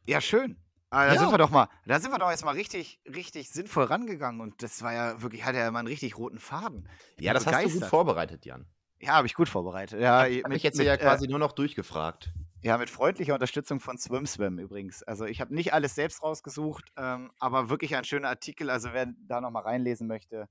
Ja, 0.06 0.20
schön. 0.20 0.56
Ah, 0.90 1.06
da 1.06 1.14
Ja. 1.14 1.20
sind 1.20 1.30
wir 1.30 1.38
doch 1.38 1.50
mal, 1.50 1.68
da 1.86 2.00
sind 2.00 2.10
wir 2.10 2.18
doch 2.18 2.30
jetzt 2.30 2.44
mal 2.44 2.54
richtig, 2.54 2.98
richtig 3.06 3.50
sinnvoll 3.50 3.84
rangegangen 3.84 4.40
und 4.40 4.62
das 4.62 4.82
war 4.82 4.92
ja 4.94 5.20
wirklich, 5.20 5.44
hat 5.44 5.54
ja 5.54 5.70
mal 5.70 5.80
einen 5.80 5.88
richtig 5.88 6.16
roten 6.16 6.38
Faden. 6.38 6.88
Ich 7.16 7.24
Ja, 7.24 7.34
das 7.34 7.46
hast 7.46 7.52
du 7.54 7.58
gut 7.58 7.64
begeistert. 7.66 7.90
vorbereitet, 7.90 8.46
Jan. 8.46 8.66
Ja, 9.00 9.12
habe 9.14 9.26
ich 9.26 9.34
gut 9.34 9.48
vorbereitet. 9.50 10.00
Ja, 10.00 10.26
Ich 10.26 10.42
habe 10.42 10.54
mich 10.54 10.62
jetzt 10.62 10.78
ja 10.78 10.96
quasi 10.96 11.28
nur 11.28 11.38
noch 11.38 11.52
durchgefragt. 11.52 12.32
Äh, 12.62 12.68
ja, 12.68 12.78
mit 12.78 12.88
freundlicher 12.90 13.34
Unterstützung 13.34 13.80
von 13.80 13.98
SwimSwim 13.98 14.58
übrigens. 14.58 15.02
Also 15.04 15.26
ich 15.26 15.40
habe 15.40 15.54
nicht 15.54 15.72
alles 15.74 15.94
selbst 15.94 16.22
rausgesucht, 16.22 16.90
ähm, 16.96 17.30
aber 17.38 17.68
wirklich 17.68 17.94
ein 17.94 18.04
schöner 18.04 18.28
Artikel. 18.30 18.70
Also 18.70 18.92
wer 18.92 19.06
da 19.28 19.40
nochmal 19.42 19.62
reinlesen 19.64 20.08
möchte, 20.08 20.48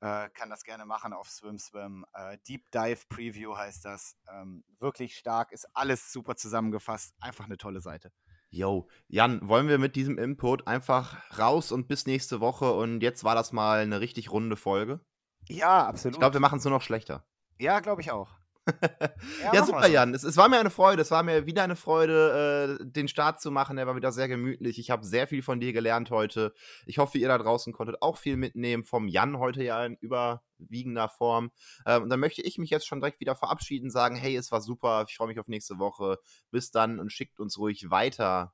äh, 0.00 0.28
kann 0.30 0.50
das 0.50 0.64
gerne 0.64 0.86
machen 0.86 1.12
auf 1.12 1.28
SwimSwim. 1.28 2.04
Äh, 2.12 2.38
Deep 2.48 2.70
Dive 2.70 3.00
Preview 3.08 3.56
heißt 3.56 3.84
das. 3.84 4.16
Ähm, 4.32 4.64
wirklich 4.78 5.16
stark, 5.16 5.52
ist 5.52 5.66
alles 5.74 6.12
super 6.12 6.36
zusammengefasst. 6.36 7.14
Einfach 7.20 7.44
eine 7.46 7.58
tolle 7.58 7.80
Seite. 7.80 8.12
Yo, 8.48 8.88
Jan, 9.06 9.46
wollen 9.46 9.68
wir 9.68 9.78
mit 9.78 9.94
diesem 9.94 10.18
Input 10.18 10.66
einfach 10.66 11.38
raus 11.38 11.70
und 11.70 11.86
bis 11.86 12.06
nächste 12.06 12.40
Woche 12.40 12.72
und 12.72 13.00
jetzt 13.00 13.22
war 13.22 13.36
das 13.36 13.52
mal 13.52 13.80
eine 13.80 14.00
richtig 14.00 14.32
runde 14.32 14.56
Folge. 14.56 15.00
Ja, 15.48 15.86
absolut. 15.86 16.16
Ich 16.16 16.18
glaube, 16.18 16.34
wir 16.34 16.40
machen 16.40 16.58
es 16.58 16.64
nur 16.64 16.72
noch 16.72 16.82
schlechter. 16.82 17.24
ja, 17.58 17.78
glaube 17.80 18.00
ich 18.00 18.10
auch. 18.10 18.39
Ja, 19.42 19.52
machen 19.52 19.66
super. 19.66 19.86
Jan. 19.88 20.14
Es, 20.14 20.22
es 20.22 20.36
war 20.36 20.48
mir 20.48 20.58
eine 20.58 20.70
Freude. 20.70 21.02
Es 21.02 21.10
war 21.10 21.22
mir 21.22 21.46
wieder 21.46 21.62
eine 21.62 21.76
Freude, 21.76 22.78
äh, 22.80 22.84
den 22.84 23.08
Start 23.08 23.40
zu 23.40 23.50
machen. 23.50 23.76
Der 23.76 23.86
war 23.86 23.96
wieder 23.96 24.12
sehr 24.12 24.28
gemütlich. 24.28 24.78
Ich 24.78 24.90
habe 24.90 25.04
sehr 25.04 25.26
viel 25.26 25.42
von 25.42 25.60
dir 25.60 25.72
gelernt 25.72 26.10
heute. 26.10 26.54
Ich 26.86 26.98
hoffe, 26.98 27.18
ihr 27.18 27.28
da 27.28 27.38
draußen 27.38 27.72
konntet 27.72 28.02
auch 28.02 28.16
viel 28.16 28.36
mitnehmen. 28.36 28.84
Vom 28.84 29.08
Jan 29.08 29.38
heute 29.38 29.62
ja 29.62 29.84
in 29.84 29.96
überwiegender 29.96 31.08
Form. 31.08 31.50
Ähm, 31.86 32.04
und 32.04 32.10
dann 32.10 32.20
möchte 32.20 32.42
ich 32.42 32.58
mich 32.58 32.70
jetzt 32.70 32.86
schon 32.86 33.00
direkt 33.00 33.20
wieder 33.20 33.36
verabschieden, 33.36 33.90
sagen: 33.90 34.16
Hey, 34.16 34.36
es 34.36 34.52
war 34.52 34.60
super. 34.60 35.04
Ich 35.08 35.16
freue 35.16 35.28
mich 35.28 35.40
auf 35.40 35.48
nächste 35.48 35.78
Woche. 35.78 36.18
Bis 36.50 36.70
dann 36.70 36.98
und 36.98 37.12
schickt 37.12 37.40
uns 37.40 37.58
ruhig 37.58 37.90
weiter 37.90 38.52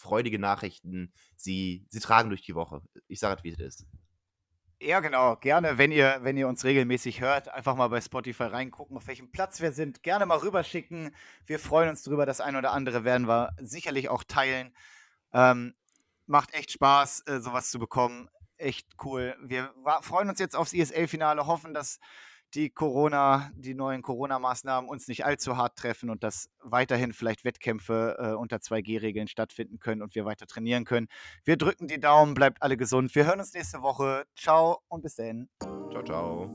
freudige 0.00 0.38
Nachrichten. 0.38 1.12
Sie, 1.36 1.86
sie 1.88 2.00
tragen 2.00 2.30
durch 2.30 2.42
die 2.42 2.54
Woche. 2.54 2.82
Ich 3.06 3.20
sage 3.20 3.36
es, 3.38 3.44
wie 3.44 3.50
es 3.50 3.60
ist. 3.60 3.86
Ja, 4.82 5.00
genau. 5.00 5.36
Gerne, 5.36 5.76
wenn 5.76 5.92
ihr, 5.92 6.20
wenn 6.22 6.38
ihr 6.38 6.48
uns 6.48 6.64
regelmäßig 6.64 7.20
hört, 7.20 7.50
einfach 7.50 7.76
mal 7.76 7.88
bei 7.88 8.00
Spotify 8.00 8.44
reingucken, 8.44 8.96
auf 8.96 9.06
welchem 9.08 9.30
Platz 9.30 9.60
wir 9.60 9.72
sind. 9.72 10.02
Gerne 10.02 10.24
mal 10.24 10.38
rüberschicken. 10.38 11.14
Wir 11.44 11.58
freuen 11.58 11.90
uns 11.90 12.02
drüber. 12.02 12.24
Das 12.24 12.40
ein 12.40 12.56
oder 12.56 12.72
andere 12.72 13.04
werden 13.04 13.28
wir 13.28 13.50
sicherlich 13.60 14.08
auch 14.08 14.24
teilen. 14.24 14.74
Ähm, 15.34 15.74
macht 16.26 16.54
echt 16.54 16.70
Spaß, 16.72 17.24
äh, 17.26 17.40
sowas 17.40 17.70
zu 17.70 17.78
bekommen. 17.78 18.30
Echt 18.56 18.88
cool. 19.04 19.36
Wir 19.42 19.70
freuen 20.00 20.30
uns 20.30 20.38
jetzt 20.38 20.56
aufs 20.56 20.72
ISL-Finale, 20.72 21.46
hoffen, 21.46 21.74
dass 21.74 22.00
die 22.54 22.70
Corona, 22.70 23.50
die 23.54 23.74
neuen 23.74 24.02
Corona-Maßnahmen 24.02 24.88
uns 24.88 25.08
nicht 25.08 25.24
allzu 25.24 25.56
hart 25.56 25.76
treffen 25.76 26.10
und 26.10 26.22
dass 26.22 26.50
weiterhin 26.62 27.12
vielleicht 27.12 27.44
Wettkämpfe 27.44 28.16
äh, 28.18 28.34
unter 28.34 28.56
2G-Regeln 28.56 29.28
stattfinden 29.28 29.78
können 29.78 30.02
und 30.02 30.14
wir 30.14 30.24
weiter 30.24 30.46
trainieren 30.46 30.84
können. 30.84 31.08
Wir 31.44 31.56
drücken 31.56 31.88
die 31.88 32.00
Daumen, 32.00 32.34
bleibt 32.34 32.62
alle 32.62 32.76
gesund. 32.76 33.14
Wir 33.14 33.26
hören 33.26 33.40
uns 33.40 33.54
nächste 33.54 33.82
Woche. 33.82 34.24
Ciao 34.36 34.80
und 34.88 35.02
bis 35.02 35.16
dann. 35.16 35.48
Ciao, 35.90 36.02
ciao. 36.02 36.50